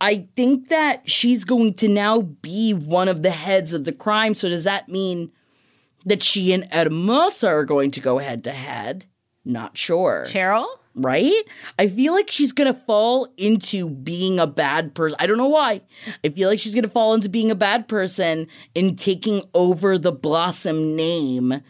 I 0.00 0.26
think 0.34 0.68
that 0.68 1.08
she's 1.08 1.44
going 1.44 1.74
to 1.74 1.88
now 1.88 2.20
be 2.20 2.74
one 2.74 3.08
of 3.08 3.22
the 3.22 3.30
heads 3.30 3.72
of 3.72 3.84
the 3.84 3.92
crime. 3.92 4.34
So 4.34 4.48
does 4.48 4.64
that 4.64 4.88
mean 4.88 5.30
that 6.04 6.22
she 6.22 6.52
and 6.52 6.68
Hermosa 6.72 7.48
are 7.48 7.64
going 7.64 7.90
to 7.92 8.00
go 8.00 8.18
head 8.18 8.44
to 8.44 8.52
head? 8.52 9.06
Not 9.44 9.76
sure 9.76 10.24
Cheryl? 10.26 10.66
right? 10.94 11.42
I 11.78 11.88
feel 11.88 12.12
like 12.12 12.30
she's 12.30 12.52
gonna 12.52 12.74
fall 12.74 13.32
into 13.36 13.88
being 13.88 14.38
a 14.38 14.46
bad 14.46 14.94
person. 14.94 15.16
I 15.20 15.26
don't 15.26 15.38
know 15.38 15.48
why. 15.48 15.82
I 16.24 16.28
feel 16.28 16.48
like 16.48 16.58
she's 16.58 16.74
gonna 16.74 16.88
fall 16.88 17.14
into 17.14 17.28
being 17.28 17.50
a 17.50 17.56
bad 17.56 17.88
person 17.88 18.46
and 18.76 18.98
taking 18.98 19.42
over 19.54 19.98
the 19.98 20.12
Blossom 20.12 20.94
name. 20.94 21.62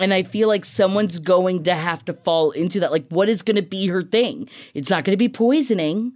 And 0.00 0.14
I 0.14 0.22
feel 0.22 0.46
like 0.46 0.64
someone's 0.64 1.18
going 1.18 1.64
to 1.64 1.74
have 1.74 2.04
to 2.04 2.12
fall 2.12 2.52
into 2.52 2.78
that. 2.80 2.92
Like, 2.92 3.08
what 3.08 3.28
is 3.28 3.42
gonna 3.42 3.62
be 3.62 3.88
her 3.88 4.02
thing? 4.02 4.48
It's 4.72 4.90
not 4.90 5.04
gonna 5.04 5.16
be 5.16 5.28
poisoning. 5.28 6.12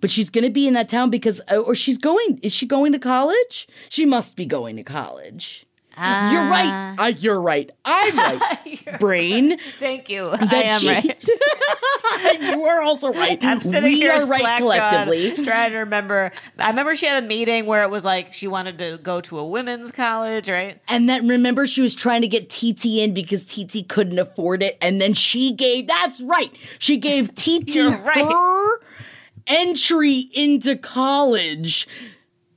But 0.00 0.10
she's 0.10 0.30
going 0.30 0.44
to 0.44 0.50
be 0.50 0.66
in 0.66 0.72
that 0.72 0.88
town 0.88 1.10
because, 1.10 1.42
or 1.50 1.74
she's 1.74 1.98
going, 1.98 2.40
is 2.42 2.52
she 2.52 2.64
going 2.64 2.92
to 2.92 2.98
college? 2.98 3.68
She 3.90 4.06
must 4.06 4.34
be 4.34 4.46
going 4.46 4.76
to 4.76 4.82
college. 4.82 5.66
You're 5.96 6.48
right. 6.50 6.94
Uh, 6.98 7.06
you're 7.18 7.40
right. 7.40 7.70
I'm 7.84 8.16
right. 8.40 8.98
Brain. 9.00 9.58
Thank 9.78 10.08
you. 10.08 10.30
I 10.30 10.62
am 10.62 10.80
she- 10.80 10.88
right. 10.88 11.24
you 12.42 12.64
are 12.64 12.82
also 12.82 13.12
right. 13.12 13.38
I'm 13.42 13.62
sitting 13.62 13.84
we 13.84 13.96
here 13.96 14.12
are 14.12 14.26
right 14.28 14.58
collectively. 14.58 15.44
trying 15.44 15.72
to 15.72 15.78
remember. 15.78 16.32
I 16.58 16.68
remember 16.70 16.94
she 16.94 17.06
had 17.06 17.22
a 17.22 17.26
meeting 17.26 17.66
where 17.66 17.82
it 17.82 17.90
was 17.90 18.04
like 18.04 18.32
she 18.32 18.46
wanted 18.46 18.78
to 18.78 18.98
go 18.98 19.20
to 19.22 19.38
a 19.38 19.46
women's 19.46 19.92
college, 19.92 20.48
right? 20.48 20.80
And 20.88 21.08
then 21.08 21.28
remember, 21.28 21.66
she 21.66 21.82
was 21.82 21.94
trying 21.94 22.22
to 22.22 22.28
get 22.28 22.48
TT 22.50 22.84
in 22.98 23.14
because 23.14 23.44
TT 23.44 23.88
couldn't 23.88 24.18
afford 24.18 24.62
it. 24.62 24.78
And 24.80 25.00
then 25.00 25.14
she 25.14 25.52
gave, 25.52 25.86
that's 25.88 26.20
right, 26.20 26.52
she 26.78 26.96
gave 26.96 27.34
TT 27.34 27.76
right. 28.04 28.24
her 28.24 28.78
entry 29.46 30.30
into 30.32 30.76
college 30.76 31.88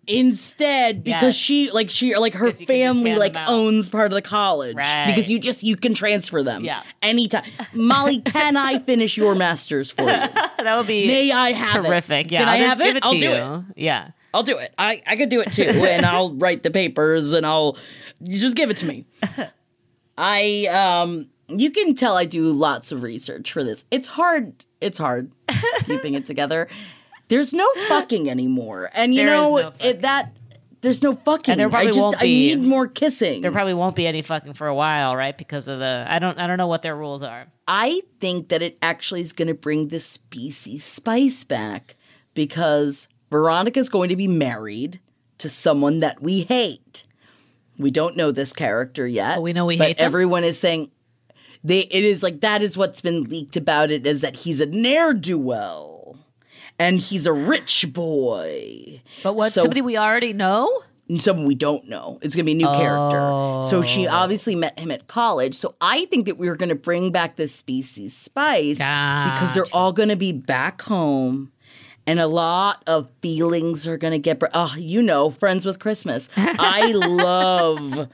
instead 0.08 1.04
because 1.04 1.22
Yes. 1.24 1.36
she 1.36 1.72
like 1.72 1.90
she 1.90 2.16
like 2.16 2.34
her 2.34 2.48
Because 2.48 2.62
you 2.62 2.68
can 2.68 2.76
just 2.76 2.98
family 3.04 3.16
like 3.16 3.36
owns 3.48 3.90
part 3.90 4.12
of 4.12 4.16
the 4.16 4.22
college 4.22 4.76
Right. 4.76 5.06
because 5.08 5.32
you 5.32 5.40
just 5.40 5.64
you 5.64 5.76
can 5.78 5.94
transfer 5.94 6.44
them 6.44 6.64
Yeah. 6.66 6.84
anytime 7.02 7.44
molly 7.74 8.20
can 8.20 8.58
i 8.58 8.80
finish 8.80 9.16
your 9.18 9.34
masters 9.36 9.90
for 9.92 10.02
you 10.02 10.08
That 10.08 10.76
would 10.78 10.88
be 10.88 11.08
may 11.08 11.32
i 11.32 11.52
have 11.52 11.84
terrific. 11.86 12.28
it 12.28 12.32
Yeah, 12.34 12.40
can 12.40 12.48
I'll 12.50 12.56
i 12.56 12.60
just 12.60 12.70
have 12.70 12.78
give 12.80 12.96
it 12.96 12.98
it 12.98 13.06
i'll 13.06 13.14
you. 13.14 13.22
do 13.22 13.32
it 13.32 13.64
Yeah. 13.78 14.10
I'll 14.36 14.42
do 14.42 14.58
it. 14.58 14.74
I, 14.80 15.00
I 15.06 15.16
could 15.16 15.30
do 15.30 15.42
it 15.42 15.52
too. 15.54 15.62
and 15.88 16.04
I'll 16.08 16.34
write 16.34 16.64
the 16.64 16.72
papers 16.72 17.34
and 17.34 17.46
I'll 17.46 17.78
you 18.20 18.40
just 18.40 18.56
give 18.56 18.72
it 18.72 18.78
to 18.78 18.86
me. 18.88 19.06
I 20.18 20.66
um 20.72 21.30
you 21.48 21.70
can 21.72 21.94
tell 21.96 22.18
I 22.18 22.26
do 22.26 22.52
lots 22.52 22.92
of 22.92 23.04
research 23.04 23.52
for 23.52 23.64
this. 23.64 23.86
It's 23.92 24.08
hard. 24.08 24.66
It's 24.82 24.98
hard 24.98 25.32
keeping 25.86 26.16
it 26.16 26.26
together. 26.26 26.68
There's 27.34 27.54
no 27.54 27.68
fucking 27.90 28.30
anymore. 28.30 28.90
And 28.94 29.14
you 29.14 29.26
There 29.26 29.36
is 29.36 29.42
know 29.52 29.58
no 29.58 29.74
it, 29.80 30.02
that 30.02 30.36
there's 30.82 31.02
no 31.02 31.16
fucking. 31.16 31.54
And 31.54 31.60
there 31.60 31.70
probably 31.70 31.88
I 31.90 31.92
just 31.92 32.00
won't 32.00 32.20
be. 32.20 32.52
I 32.52 32.56
need 32.56 32.68
more 32.68 32.88
kissing. 32.88 33.42
There 33.42 33.52
probably 33.52 33.74
won't 33.74 33.96
be 33.96 34.06
any 34.06 34.22
fucking 34.22 34.54
for 34.54 34.68
a 34.68 34.76
while, 34.76 35.16
right? 35.16 35.38
Because 35.38 35.68
of 35.68 35.80
the 35.80 36.06
I 36.08 36.20
don't 36.20 36.38
I 36.40 36.46
don't 36.48 36.58
know 36.58 36.68
what 36.68 36.82
their 36.82 36.96
rules 36.96 37.24
are. 37.24 37.48
I 37.68 38.02
think 38.20 38.50
that 38.50 38.62
it 38.62 38.78
actually 38.82 39.22
is 39.22 39.34
going 39.34 39.48
to 39.48 39.54
bring 39.54 39.88
the 39.88 40.00
species 40.00 40.84
spice 40.84 41.44
back. 41.44 41.96
because 42.34 43.08
Veronica's 43.32 43.90
going 43.90 44.10
to 44.10 44.16
be 44.16 44.28
married 44.28 45.00
to 45.40 45.50
someone 45.50 46.02
that 46.02 46.22
we 46.22 46.42
hate. 46.44 47.04
We 47.78 47.90
don't 47.90 48.16
know 48.18 48.32
this 48.32 48.54
character 48.54 49.08
yet. 49.08 49.36
But 49.38 49.42
we 49.42 49.54
know 49.54 49.66
we 49.66 49.78
but 49.78 49.88
hate 49.88 50.00
everyone 50.00 50.44
is 50.44 50.60
saying 50.60 50.92
they 51.64 51.80
it 51.80 52.04
is 52.04 52.22
like 52.22 52.42
that 52.42 52.62
is 52.62 52.78
what's 52.78 53.02
been 53.02 53.24
leaked 53.24 53.56
about 53.56 53.90
it 53.90 54.06
is 54.06 54.22
that 54.22 54.36
he's 54.44 54.60
a 54.60 54.66
ne'er-do-well 54.68 55.93
and 56.80 57.00
he's 57.00 57.26
a 57.26 57.34
rich 57.34 57.92
boy. 57.92 59.02
But 59.24 59.36
what 59.36 59.54
So- 59.54 59.62
somebody 59.62 59.82
we 59.82 59.98
already 59.98 60.34
know? 60.34 60.84
someone 61.18 61.46
we 61.46 61.56
don't 61.56 61.88
know. 61.88 62.18
It's 62.22 62.36
going 62.36 62.46
to 62.46 62.48
be 62.48 62.54
a 62.54 62.56
new 62.56 62.66
character. 62.66 63.68
So 63.70 63.82
she 63.86 64.08
oh. 64.08 64.14
obviously 64.14 64.56
met 64.56 64.80
him 64.80 64.90
at 64.90 65.08
college. 65.08 65.56
So 65.56 65.76
I 65.82 66.06
think 66.06 66.26
that 66.26 66.38
we 66.38 66.48
are 66.48 66.56
going 66.56 66.70
to 66.70 66.76
bring 66.76 67.12
back 67.12 67.36
the 67.36 67.48
species 67.48 68.16
spice 68.16 68.78
because 68.78 69.54
they're 69.54 69.66
all 69.74 69.92
going 69.92 70.10
to 70.10 70.16
be 70.16 70.32
back 70.32 70.82
home. 70.84 71.52
And 72.06 72.20
a 72.20 72.28
lot 72.28 72.84
of 72.86 73.10
feelings 73.22 73.88
are 73.88 73.98
going 73.98 74.12
to 74.12 74.20
get, 74.20 74.40
br- 74.40 74.48
oh, 74.54 74.76
you 74.78 75.02
know, 75.02 75.30
friends 75.30 75.66
with 75.66 75.80
Christmas. 75.80 76.30
I 76.36 76.92
love 76.92 78.10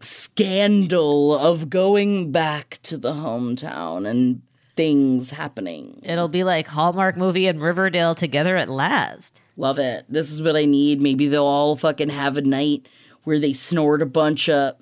scandal 0.00 1.36
of 1.36 1.70
going 1.70 2.32
back 2.32 2.80
to 2.82 2.96
the 2.96 3.12
hometown 3.12 4.08
and 4.08 4.42
things 4.76 5.30
happening. 5.30 6.00
It'll 6.02 6.28
be 6.28 6.44
like 6.44 6.66
Hallmark 6.66 7.16
movie 7.16 7.46
and 7.46 7.62
Riverdale 7.62 8.14
together 8.14 8.56
at 8.56 8.68
last. 8.68 9.40
Love 9.56 9.78
it. 9.78 10.04
This 10.08 10.30
is 10.30 10.42
what 10.42 10.56
I 10.56 10.64
need. 10.64 11.00
Maybe 11.00 11.28
they'll 11.28 11.44
all 11.44 11.76
fucking 11.76 12.08
have 12.10 12.36
a 12.36 12.42
night 12.42 12.88
where 13.22 13.38
they 13.38 13.52
snort 13.52 14.02
a 14.02 14.06
bunch 14.06 14.48
of 14.48 14.74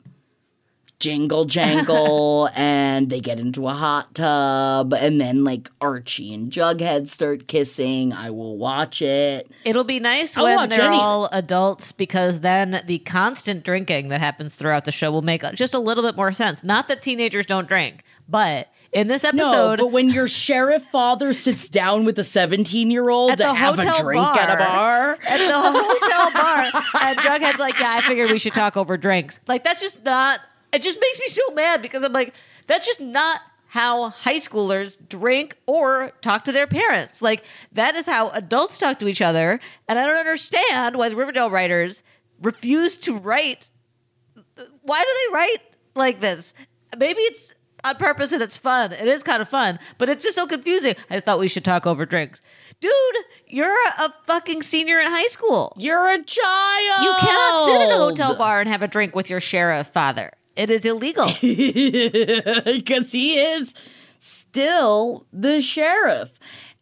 jingle 0.98 1.44
jangle 1.46 2.48
and 2.54 3.10
they 3.10 3.20
get 3.20 3.40
into 3.40 3.66
a 3.66 3.72
hot 3.72 4.14
tub 4.14 4.94
and 4.94 5.20
then 5.20 5.42
like 5.42 5.68
Archie 5.80 6.32
and 6.32 6.50
Jughead 6.50 7.08
start 7.08 7.48
kissing. 7.48 8.12
I 8.12 8.30
will 8.30 8.56
watch 8.56 9.02
it. 9.02 9.50
It'll 9.64 9.84
be 9.84 9.98
nice 9.98 10.36
I'll 10.36 10.44
when 10.44 10.68
they're 10.68 10.80
any- 10.82 10.96
all 10.96 11.28
adults 11.32 11.90
because 11.92 12.40
then 12.40 12.82
the 12.86 13.00
constant 13.00 13.64
drinking 13.64 14.08
that 14.10 14.20
happens 14.20 14.54
throughout 14.54 14.84
the 14.84 14.92
show 14.92 15.10
will 15.10 15.22
make 15.22 15.42
just 15.54 15.74
a 15.74 15.78
little 15.80 16.04
bit 16.04 16.16
more 16.16 16.32
sense. 16.32 16.62
Not 16.62 16.88
that 16.88 17.02
teenagers 17.02 17.46
don't 17.46 17.66
drink, 17.68 18.04
but 18.28 18.68
in 18.92 19.08
this 19.08 19.24
episode. 19.24 19.76
No, 19.78 19.84
but 19.84 19.92
when 19.92 20.10
your 20.10 20.28
sheriff 20.28 20.82
father 20.92 21.32
sits 21.32 21.68
down 21.68 22.04
with 22.04 22.18
a 22.18 22.24
17 22.24 22.90
year 22.90 23.08
old 23.08 23.38
to 23.38 23.52
have 23.52 23.78
a 23.78 24.02
drink 24.02 24.26
at 24.26 24.54
a 24.54 24.64
bar, 24.64 25.18
at 25.26 25.38
the 25.38 25.52
hotel 25.54 26.30
bar, 26.32 26.82
and 27.02 27.18
Jughead's 27.18 27.58
like, 27.58 27.78
"Yeah, 27.78 27.94
I 27.96 28.00
figured 28.02 28.30
we 28.30 28.38
should 28.38 28.54
talk 28.54 28.76
over 28.76 28.96
drinks." 28.96 29.40
Like 29.48 29.64
that's 29.64 29.80
just 29.80 30.04
not. 30.04 30.40
It 30.72 30.82
just 30.82 31.00
makes 31.00 31.20
me 31.20 31.26
so 31.28 31.50
mad 31.54 31.82
because 31.82 32.02
I'm 32.02 32.12
like, 32.12 32.34
that's 32.66 32.86
just 32.86 33.00
not 33.00 33.40
how 33.68 34.10
high 34.10 34.36
schoolers 34.36 34.96
drink 35.08 35.56
or 35.66 36.12
talk 36.20 36.44
to 36.44 36.52
their 36.52 36.66
parents. 36.66 37.22
Like 37.22 37.44
that 37.72 37.94
is 37.94 38.06
how 38.06 38.28
adults 38.30 38.78
talk 38.78 38.98
to 39.00 39.08
each 39.08 39.22
other, 39.22 39.58
and 39.88 39.98
I 39.98 40.06
don't 40.06 40.18
understand 40.18 40.96
why 40.96 41.08
the 41.08 41.16
Riverdale 41.16 41.50
writers 41.50 42.02
refuse 42.42 42.98
to 42.98 43.16
write. 43.16 43.70
Why 44.82 45.02
do 45.02 45.10
they 45.30 45.34
write 45.34 45.58
like 45.94 46.20
this? 46.20 46.54
Maybe 46.98 47.22
it's 47.22 47.54
on 47.84 47.96
purpose 47.96 48.32
and 48.32 48.42
it's 48.42 48.56
fun. 48.56 48.92
It 48.92 49.08
is 49.08 49.22
kind 49.22 49.42
of 49.42 49.48
fun, 49.48 49.78
but 49.98 50.08
it's 50.08 50.24
just 50.24 50.36
so 50.36 50.46
confusing. 50.46 50.94
I 51.10 51.20
thought 51.20 51.38
we 51.38 51.48
should 51.48 51.64
talk 51.64 51.86
over 51.86 52.06
drinks. 52.06 52.42
Dude, 52.80 52.92
you're 53.46 53.76
a 53.98 54.12
fucking 54.24 54.62
senior 54.62 54.98
in 54.98 55.06
high 55.08 55.26
school. 55.26 55.72
you're 55.78 56.08
a 56.08 56.22
child. 56.22 57.04
You 57.04 57.14
cannot 57.20 57.66
sit 57.66 57.82
in 57.82 57.90
a 57.90 57.96
hotel 57.96 58.34
bar 58.34 58.60
and 58.60 58.68
have 58.68 58.82
a 58.82 58.88
drink 58.88 59.14
with 59.14 59.30
your 59.30 59.40
sheriff 59.40 59.88
father. 59.88 60.32
It 60.56 60.70
is 60.70 60.84
illegal. 60.84 61.26
because 61.40 63.12
he 63.12 63.38
is 63.38 63.74
still 64.18 65.26
the 65.32 65.60
sheriff. 65.60 66.30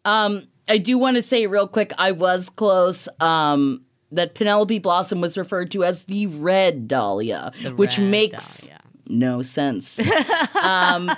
Um, 0.05 0.49
I 0.69 0.79
do 0.79 0.99
want 0.99 1.17
to 1.17 1.23
say 1.23 1.47
real 1.47 1.69
quick, 1.69 1.93
I 1.99 2.13
was 2.13 2.49
close. 2.49 3.09
Um, 3.21 3.83
that 4.13 4.35
Penelope 4.35 4.79
Blossom 4.81 5.21
was 5.21 5.39
referred 5.39 5.71
to 5.71 5.85
as 5.85 6.05
the 6.05 6.27
Red 6.27 6.89
Dahlia, 6.89 7.53
which 7.77 7.99
Red 7.99 8.11
makes 8.11 8.63
Dahlia. 8.63 8.80
No 9.11 9.43
sense. 9.43 9.99
um, 10.63 11.11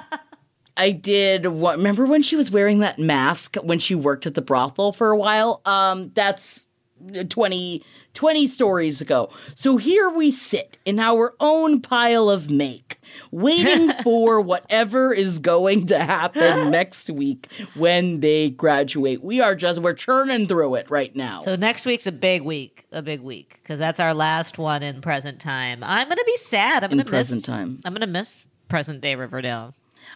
I 0.76 0.90
did. 0.92 1.46
What, 1.46 1.76
remember 1.76 2.06
when 2.06 2.22
she 2.22 2.36
was 2.36 2.50
wearing 2.50 2.78
that 2.80 2.98
mask 2.98 3.56
when 3.56 3.78
she 3.78 3.94
worked 3.94 4.26
at 4.26 4.34
the 4.34 4.42
brothel 4.42 4.92
for 4.92 5.10
a 5.10 5.16
while? 5.16 5.60
Um, 5.64 6.10
that's 6.14 6.66
20, 7.28 7.82
20 8.14 8.46
stories 8.46 9.00
ago. 9.00 9.30
So 9.54 9.76
here 9.76 10.08
we 10.10 10.30
sit 10.30 10.78
in 10.84 10.98
our 10.98 11.34
own 11.40 11.80
pile 11.80 12.28
of 12.28 12.50
make, 12.50 12.98
waiting 13.30 13.92
for 14.02 14.40
whatever 14.40 15.12
is 15.12 15.38
going 15.38 15.86
to 15.86 15.98
happen 15.98 16.70
next 16.70 17.10
week 17.10 17.48
when 17.74 18.20
they 18.20 18.50
graduate. 18.50 19.22
We 19.22 19.40
are 19.40 19.54
just, 19.54 19.80
we're 19.80 19.94
churning 19.94 20.46
through 20.46 20.74
it 20.76 20.90
right 20.90 21.14
now. 21.14 21.34
so 21.36 21.56
next 21.56 21.86
week's 21.86 22.06
a 22.06 22.12
big 22.12 22.42
week, 22.42 22.86
a 22.92 23.02
big 23.02 23.20
week, 23.20 23.60
because 23.62 23.78
that's 23.78 24.00
our 24.00 24.14
last 24.14 24.58
one 24.58 24.82
in 24.82 25.00
present 25.00 25.40
time. 25.40 25.82
I'm 25.82 26.08
gonna 26.08 26.24
be 26.24 26.36
sad. 26.36 26.84
I'm 26.84 26.90
gonna 26.90 27.04
miss 27.04 27.10
present 27.10 27.44
time. 27.44 27.78
I'm 27.84 27.92
gonna 27.92 28.06
miss 28.06 28.44
present 28.68 29.00
day 29.00 29.14
Riverdale. 29.16 29.74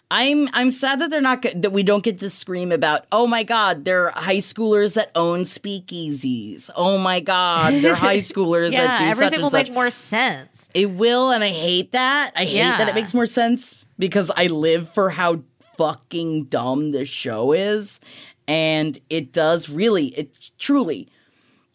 I'm 0.09 0.47
I'm 0.53 0.71
sad 0.71 0.99
that 1.01 1.09
they're 1.09 1.19
not 1.21 1.45
that 1.55 1.71
we 1.73 1.83
don't 1.83 2.03
get 2.03 2.19
to 2.19 2.29
scream 2.29 2.71
about. 2.71 3.05
Oh 3.11 3.27
my 3.27 3.43
God, 3.43 3.83
they're 3.83 4.11
high 4.11 4.37
schoolers 4.37 4.93
that 4.95 5.11
own 5.15 5.41
speakeasies. 5.41 6.69
Oh 6.75 6.97
my 6.97 7.19
God, 7.19 7.73
they're 7.81 7.93
high 7.95 8.17
schoolers 8.19 8.71
Yeah, 8.71 8.87
that 8.87 8.99
do 8.99 9.03
speakeasies. 9.03 9.09
everything 9.11 9.41
will 9.41 9.49
such. 9.49 9.67
make 9.67 9.73
more 9.73 9.89
sense. 9.89 10.69
It 10.73 10.91
will, 10.91 11.31
and 11.31 11.43
I 11.43 11.49
hate 11.49 11.91
that. 11.91 12.31
I 12.35 12.45
hate 12.45 12.55
Yeah. 12.57 12.77
that 12.77 12.87
it 12.87 12.95
makes 12.95 13.13
more 13.13 13.25
sense 13.25 13.75
because 13.99 14.31
I 14.37 14.47
live 14.47 14.89
for 14.93 15.09
how 15.09 15.41
fucking 15.77 16.45
dumb 16.45 16.91
this 16.91 17.09
show 17.09 17.51
is, 17.51 17.99
and 18.47 18.97
it 19.09 19.33
does 19.33 19.67
really. 19.67 20.07
It 20.17 20.51
truly, 20.57 21.09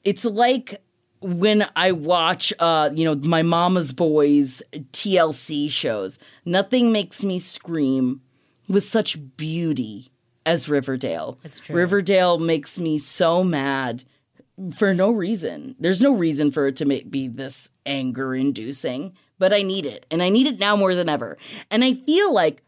it's 0.05 0.25
like 0.25 0.81
when 1.23 1.67
I 1.77 1.93
watch, 1.93 2.53
uh, 2.59 2.91
you 2.95 3.05
know, 3.05 3.15
my 3.15 3.43
mama's 3.43 3.93
boys 3.93 4.63
TLC 4.73 5.71
shows. 5.71 6.19
Nothing 6.45 6.93
makes 6.93 7.23
me 7.23 7.39
scream 7.39 8.21
with 8.69 8.85
such 8.85 9.19
beauty 9.37 10.13
as 10.45 10.69
Riverdale. 10.69 11.39
It's 11.45 11.61
true. 11.61 11.77
Riverdale 11.77 12.39
makes 12.39 12.79
me 12.79 12.99
so 12.99 13.45
mad 13.45 14.05
for 14.75 14.95
no 14.95 15.11
reason. 15.11 15.77
There's 15.79 16.03
no 16.03 16.13
reason 16.13 16.51
for 16.51 16.67
it 16.67 16.77
to 16.77 16.85
be 16.87 17.29
this 17.29 17.71
anger 17.87 18.35
inducing, 18.35 19.13
but 19.39 19.53
I 19.53 19.63
need 19.63 19.87
it. 19.87 20.07
And 20.11 20.23
I 20.23 20.29
need 20.29 20.47
it 20.47 20.59
now 20.59 20.77
more 20.77 20.95
than 20.95 21.09
ever. 21.09 21.39
And 21.71 21.83
I 21.85 21.95
feel 21.95 22.33
like 22.33 22.63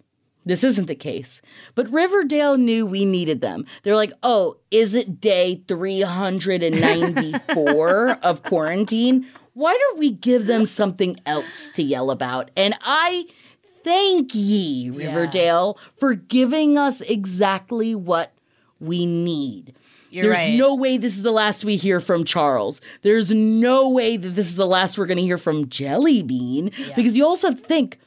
this 0.45 0.65
isn't 0.65 0.87
the 0.87 0.95
case, 0.95 1.41
but 1.75 1.91
Riverdale 1.91 2.59
knew 2.59 2.87
we 2.87 3.05
needed 3.05 3.41
them. 3.41 3.67
They're 3.83 3.97
like, 3.97 4.13
oh, 4.23 4.59
is 4.71 4.95
it 4.95 5.21
day 5.21 5.63
394 5.67 8.11
of 8.23 8.43
quarantine? 8.43 9.27
Why 9.55 9.77
don't 9.79 9.99
we 9.99 10.11
give 10.11 10.47
them 10.47 10.67
something 10.67 11.17
else 11.27 11.71
to 11.73 11.83
yell 11.83 12.11
about? 12.11 12.51
And 12.57 12.75
I 12.83 13.27
thank 13.85 14.35
ye, 14.35 14.91
Riverdale, 14.91 15.79
for 15.99 16.15
giving 16.15 16.77
us 16.77 17.01
exactly 17.03 17.95
what 17.95 18.33
we 18.81 19.07
need. 19.07 19.75
You're 20.11 20.25
There's 20.25 20.37
right. 20.37 20.55
no 20.55 20.75
way 20.75 20.97
this 20.97 21.17
is 21.17 21.23
the 21.23 21.33
last 21.33 21.65
we 21.65 21.77
hear 21.77 22.01
from 22.01 22.25
Charles. 22.25 22.81
There's 23.03 23.33
no 23.33 23.89
way 23.89 24.17
that 24.17 24.31
this 24.31 24.47
is 24.47 24.57
the 24.57 24.67
last 24.67 24.97
we're 24.97 25.07
going 25.07 25.19
to 25.19 25.25
hear 25.25 25.39
from 25.39 25.67
Jellybean 25.67 26.73
because 26.95 27.17
you 27.17 27.27
also 27.27 27.49
have 27.49 27.61
to 27.61 27.67
think 27.67 27.99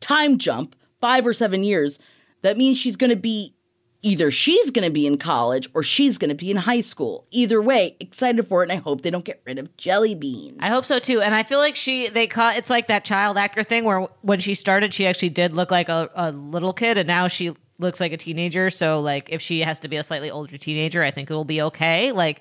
time 0.00 0.38
jump, 0.38 0.74
five 1.00 1.26
or 1.26 1.32
seven 1.32 1.64
years. 1.64 1.98
That 2.42 2.56
means 2.56 2.78
she's 2.78 2.96
going 2.96 3.10
to 3.10 3.16
be 3.16 3.54
either 4.00 4.30
she's 4.30 4.70
going 4.70 4.84
to 4.84 4.92
be 4.92 5.06
in 5.08 5.18
college 5.18 5.68
or 5.74 5.82
she's 5.82 6.18
going 6.18 6.28
to 6.28 6.34
be 6.34 6.50
in 6.52 6.56
high 6.56 6.80
school. 6.80 7.26
Either 7.32 7.60
way, 7.60 7.96
excited 7.98 8.46
for 8.46 8.62
it, 8.62 8.70
and 8.70 8.78
I 8.78 8.80
hope 8.80 9.02
they 9.02 9.10
don't 9.10 9.24
get 9.24 9.42
rid 9.44 9.58
of 9.58 9.76
Jelly 9.76 10.14
Bean. 10.14 10.56
I 10.60 10.68
hope 10.68 10.84
so 10.84 11.00
too. 11.00 11.20
And 11.20 11.34
I 11.34 11.42
feel 11.42 11.58
like 11.58 11.74
she 11.74 12.08
they 12.08 12.26
caught 12.28 12.56
it's 12.56 12.70
like 12.70 12.86
that 12.86 13.04
child 13.04 13.36
actor 13.36 13.62
thing 13.64 13.84
where 13.84 14.02
when 14.22 14.38
she 14.38 14.54
started 14.54 14.94
she 14.94 15.06
actually 15.06 15.30
did 15.30 15.52
look 15.52 15.70
like 15.72 15.88
a, 15.88 16.08
a 16.14 16.30
little 16.30 16.72
kid 16.72 16.96
and 16.96 17.08
now 17.08 17.26
she 17.26 17.52
looks 17.80 18.00
like 18.00 18.12
a 18.12 18.16
teenager. 18.16 18.70
So 18.70 19.00
like 19.00 19.30
if 19.30 19.42
she 19.42 19.60
has 19.60 19.80
to 19.80 19.88
be 19.88 19.96
a 19.96 20.02
slightly 20.04 20.30
older 20.30 20.56
teenager, 20.58 21.02
I 21.02 21.10
think 21.10 21.28
it'll 21.30 21.44
be 21.44 21.62
okay. 21.62 22.12
Like 22.12 22.40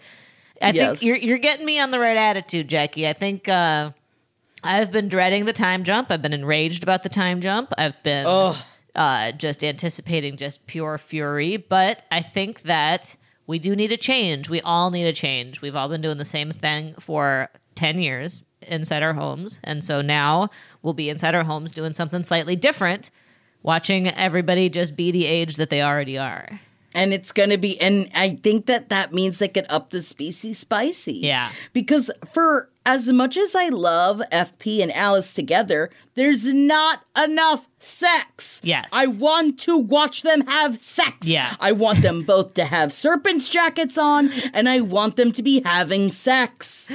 I 0.62 0.70
Yes. 0.72 1.00
think 1.00 1.08
you're 1.08 1.18
you're 1.18 1.38
getting 1.40 1.66
me 1.66 1.80
on 1.80 1.90
the 1.90 2.00
right 2.00 2.18
attitude, 2.18 2.68
Jackie. 2.68 3.08
I 3.08 3.14
think 3.14 3.48
uh 3.50 3.92
I've 4.64 4.92
been 4.92 5.08
dreading 5.08 5.46
the 5.46 5.54
time 5.54 5.84
jump. 5.84 6.12
I've 6.12 6.22
been 6.22 6.34
enraged 6.34 6.84
about 6.84 7.04
the 7.04 7.10
time 7.10 7.42
jump. 7.42 7.74
I've 7.78 8.02
been 8.04 8.26
uh, 8.96 9.32
just 9.34 9.64
anticipating 9.64 10.36
just 10.38 10.66
pure 10.68 10.98
fury. 10.98 11.58
But 11.58 12.04
I 12.12 12.22
think 12.22 12.64
that 12.64 13.16
we 13.46 13.60
do 13.60 13.76
need 13.76 13.92
a 13.92 13.98
change. 13.98 14.50
We 14.50 14.60
all 14.62 14.90
need 14.92 15.06
a 15.06 15.14
change. 15.14 15.62
We've 15.62 15.76
all 15.76 15.88
been 15.90 16.02
doing 16.02 16.18
the 16.18 16.26
same 16.26 16.52
thing 16.52 16.96
for 17.00 17.50
10 17.76 18.00
years 18.00 18.44
inside 18.64 19.04
our 19.04 19.14
homes. 19.14 19.60
And 19.64 19.84
so 19.84 20.02
now 20.02 20.50
we'll 20.82 20.94
be 20.96 21.10
inside 21.10 21.36
our 21.36 21.44
homes 21.44 21.72
doing 21.72 21.94
something 21.94 22.24
slightly 22.24 22.56
different, 22.56 23.12
watching 23.62 24.08
everybody 24.10 24.68
just 24.70 24.96
be 24.96 25.12
the 25.12 25.26
age 25.26 25.56
that 25.58 25.70
they 25.70 25.82
already 25.82 26.18
are. 26.18 26.60
and 26.96 27.14
it's 27.14 27.32
going 27.34 27.50
to 27.50 27.58
be 27.58 27.80
and 27.82 28.10
i 28.16 28.30
think 28.42 28.66
that 28.66 28.88
that 28.90 29.12
means 29.14 29.40
they 29.40 29.48
could 29.50 29.66
up 29.70 29.90
the 29.90 30.02
species 30.02 30.58
spicy 30.58 31.16
Yeah. 31.18 31.52
because 31.74 32.10
for 32.34 32.70
as 32.88 33.08
much 33.10 33.36
as 33.38 33.54
i 33.54 33.68
love 33.70 34.22
fp 34.32 34.82
and 34.82 34.92
alice 34.96 35.34
together 35.34 35.90
there's 36.16 36.46
not 36.48 37.04
enough 37.22 37.68
sex 37.80 38.62
Yes. 38.64 38.90
i 38.94 39.06
want 39.06 39.60
to 39.60 39.78
watch 39.78 40.22
them 40.24 40.42
have 40.48 40.80
sex 40.80 41.28
Yeah. 41.28 41.56
i 41.60 41.72
want 41.72 42.02
them 42.02 42.24
both 42.24 42.54
to 42.56 42.66
have 42.66 42.92
serpents 42.94 43.50
jackets 43.50 43.98
on 43.98 44.32
and 44.54 44.68
i 44.70 44.80
want 44.82 45.18
them 45.18 45.32
to 45.34 45.44
be 45.44 45.62
having 45.64 46.12
sex 46.12 46.90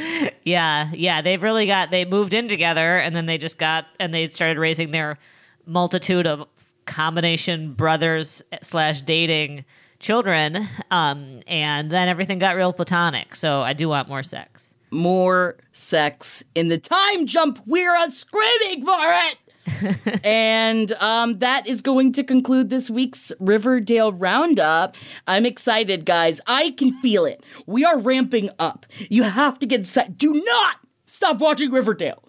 Yeah, 0.45 0.91
yeah, 0.95 1.21
they've 1.23 1.43
really 1.43 1.67
got 1.67 1.91
they 1.91 2.05
moved 2.05 2.35
in 2.35 2.49
together 2.49 2.97
and 2.97 3.15
then 3.15 3.27
they 3.27 3.39
just 3.39 3.59
got 3.59 3.87
and 4.01 4.13
they 4.13 4.27
started 4.29 4.59
raising 4.59 4.91
their 4.91 5.19
multitude 5.67 6.27
of 6.27 6.47
combination 6.87 7.73
brothers 7.75 8.43
slash 8.63 9.03
dating 9.03 9.65
children, 10.01 10.59
um, 10.91 11.39
and 11.47 11.89
then 11.91 12.09
everything 12.09 12.41
got 12.41 12.57
real 12.57 12.73
platonic. 12.73 13.37
So 13.37 13.63
I 13.63 13.73
do 13.73 13.89
want 13.89 14.09
more 14.09 14.25
sex. 14.25 14.72
More 14.93 15.57
sex 15.73 16.45
in 16.55 16.69
the 16.69 16.79
time 16.79 17.27
jump. 17.27 17.61
We're 17.67 17.97
a 17.97 18.11
screaming 18.11 18.85
for 18.85 18.97
it. 18.99 19.39
and 20.25 20.93
um, 20.95 21.39
that 21.39 21.67
is 21.67 21.83
going 21.83 22.13
to 22.13 22.25
conclude 22.25 22.71
this 22.71 22.91
week's 22.91 23.33
Riverdale 23.39 24.13
Roundup. 24.13 24.97
I'm 25.27 25.47
excited, 25.47 26.05
guys. 26.05 26.41
I 26.47 26.71
can 26.71 26.99
feel 27.01 27.25
it. 27.25 27.43
We 27.67 27.85
are 27.85 27.99
ramping 27.99 28.51
up. 28.59 28.87
You 29.09 29.23
have 29.23 29.59
to 29.61 29.67
get 29.67 29.87
set. 29.87 30.19
Do 30.19 30.33
not 30.35 30.77
stop 31.07 31.39
watching 31.39 31.71
Riverdale. 31.71 32.23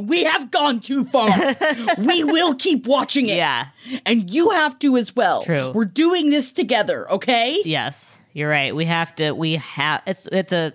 We 0.00 0.24
have 0.24 0.50
gone 0.50 0.80
too 0.80 1.04
far. 1.04 1.28
we 1.98 2.24
will 2.24 2.54
keep 2.54 2.86
watching 2.86 3.28
it. 3.28 3.36
Yeah. 3.36 3.66
And 4.06 4.30
you 4.30 4.50
have 4.50 4.78
to 4.78 4.96
as 4.96 5.14
well. 5.14 5.42
True. 5.42 5.72
We're 5.72 5.84
doing 5.84 6.30
this 6.30 6.52
together, 6.52 7.10
okay? 7.12 7.60
Yes, 7.64 8.18
you're 8.32 8.48
right. 8.48 8.74
We 8.74 8.86
have 8.86 9.14
to. 9.16 9.32
We 9.32 9.56
have. 9.56 10.02
It's 10.06 10.26
it's 10.28 10.52
a 10.52 10.72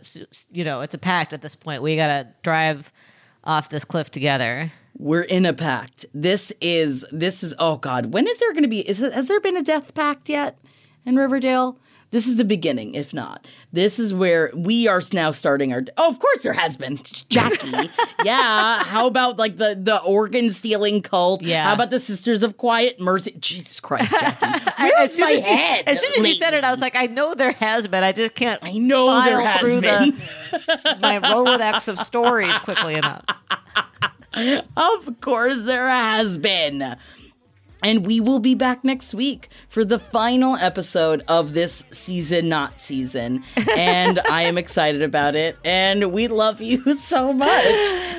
you 0.52 0.64
know 0.64 0.82
it's 0.82 0.94
a 0.94 1.00
pact 1.00 1.34
at 1.34 1.42
this 1.42 1.56
point. 1.56 1.82
We 1.82 1.96
gotta 1.96 2.28
drive 2.44 2.92
off 3.44 3.70
this 3.70 3.86
cliff 3.86 4.12
together. 4.12 4.72
We're 4.98 5.22
in 5.22 5.46
a 5.46 5.54
pact. 5.54 6.06
This 6.14 6.52
is 6.62 7.06
this 7.12 7.44
is 7.44 7.54
oh 7.60 7.78
god. 7.78 8.08
When 8.08 8.28
is 8.28 8.40
there 8.40 8.52
going 8.52 8.64
to 8.64 8.70
be? 8.70 8.88
Is 8.88 9.00
has 9.00 9.28
there 9.28 9.40
been 9.40 9.58
a 9.58 9.64
death 9.64 9.94
pact 9.94 10.30
yet 10.30 10.58
in 11.06 11.16
Riverdale? 11.16 11.78
This 12.12 12.28
is 12.28 12.38
the 12.38 12.46
beginning. 12.46 12.94
If 12.94 13.14
not, 13.14 13.48
this 13.78 14.00
is 14.00 14.12
where 14.12 14.52
we 14.56 14.88
are 14.88 15.04
now 15.14 15.30
starting 15.30 15.72
our. 15.72 15.84
Oh, 15.98 16.10
of 16.10 16.18
course 16.18 16.42
there 16.42 16.54
has 16.54 16.78
been 16.78 16.98
Jackie. 17.30 17.92
yeah. 18.26 18.84
How 18.84 19.06
about 19.06 19.38
like 19.38 19.58
the 19.58 19.78
the 19.80 20.02
organ 20.02 20.50
stealing 20.50 21.04
cult? 21.04 21.44
Yeah. 21.44 21.66
How 21.66 21.74
about 21.74 21.92
the 21.92 22.00
Sisters 22.00 22.42
of 22.42 22.58
Quiet 22.58 23.00
Mercy? 23.00 23.36
Jesus 23.40 23.80
Christ, 23.80 24.12
Jackie. 24.20 24.92
As 24.98 25.14
soon 25.14 25.28
my 25.28 25.34
as 25.34 25.46
you, 25.46 25.56
head? 25.56 25.84
as 25.88 26.02
soon 26.02 26.12
as 26.18 26.28
you 26.28 26.34
said 26.34 26.56
it, 26.56 26.64
I 26.64 26.72
was 26.72 26.82
like, 26.82 26.96
I 26.96 27.06
know 27.06 27.36
there 27.36 27.52
has 27.52 27.88
been. 27.88 28.04
I 28.04 28.14
just 28.14 28.34
can't. 28.34 28.60
I 28.64 28.72
know 28.74 29.24
there 29.24 29.42
has 29.42 29.78
been. 29.78 30.18
the, 30.52 30.98
my 31.00 31.20
Rolodex 31.20 31.88
of 31.88 32.00
stories 32.00 32.58
quickly 32.60 32.96
enough. 32.96 33.26
Of 34.76 35.22
course, 35.22 35.66
there 35.66 35.88
has 35.88 36.40
been. 36.40 36.98
And 37.88 38.06
we 38.06 38.20
will 38.20 38.40
be 38.40 38.54
back 38.54 38.84
next 38.84 39.14
week 39.14 39.48
for 39.70 39.86
the 39.86 39.98
final 39.98 40.58
episode 40.58 41.24
of 41.30 41.54
this 41.54 41.86
season, 41.90 42.50
not 42.50 42.82
season. 42.82 43.46
And 43.78 44.20
I 44.30 44.42
am 44.42 44.58
excited 44.58 45.02
about 45.02 45.36
it. 45.36 45.58
And 45.64 46.12
we 46.12 46.28
love 46.28 46.60
you 46.60 46.98
so 46.98 47.32
much. 47.32 47.50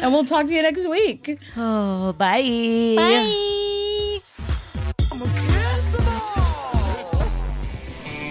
And 0.00 0.10
we'll 0.10 0.24
talk 0.24 0.46
to 0.46 0.54
you 0.54 0.62
next 0.62 0.88
week. 0.88 1.38
Oh, 1.54 2.14
bye. 2.14 2.40
Bye. 2.96 4.20
I'ma 5.12 5.26
kill 5.36 5.98
some 5.98 6.06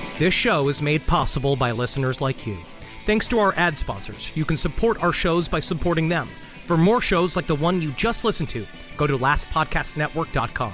more. 0.01 0.17
This 0.17 0.33
show 0.33 0.69
is 0.69 0.81
made 0.81 1.05
possible 1.05 1.55
by 1.55 1.71
listeners 1.71 2.19
like 2.19 2.47
you. 2.47 2.57
Thanks 3.05 3.27
to 3.27 3.37
our 3.37 3.53
ad 3.57 3.77
sponsors, 3.77 4.35
you 4.35 4.43
can 4.43 4.57
support 4.57 5.03
our 5.03 5.13
shows 5.13 5.47
by 5.47 5.59
supporting 5.59 6.09
them. 6.09 6.29
For 6.65 6.77
more 6.77 6.99
shows 6.99 7.35
like 7.35 7.45
the 7.45 7.53
one 7.55 7.79
you 7.79 7.91
just 7.91 8.23
listened 8.23 8.49
to, 8.49 8.65
go 8.97 9.05
to 9.05 9.15
lastpodcastnetwork.com. 9.19 10.73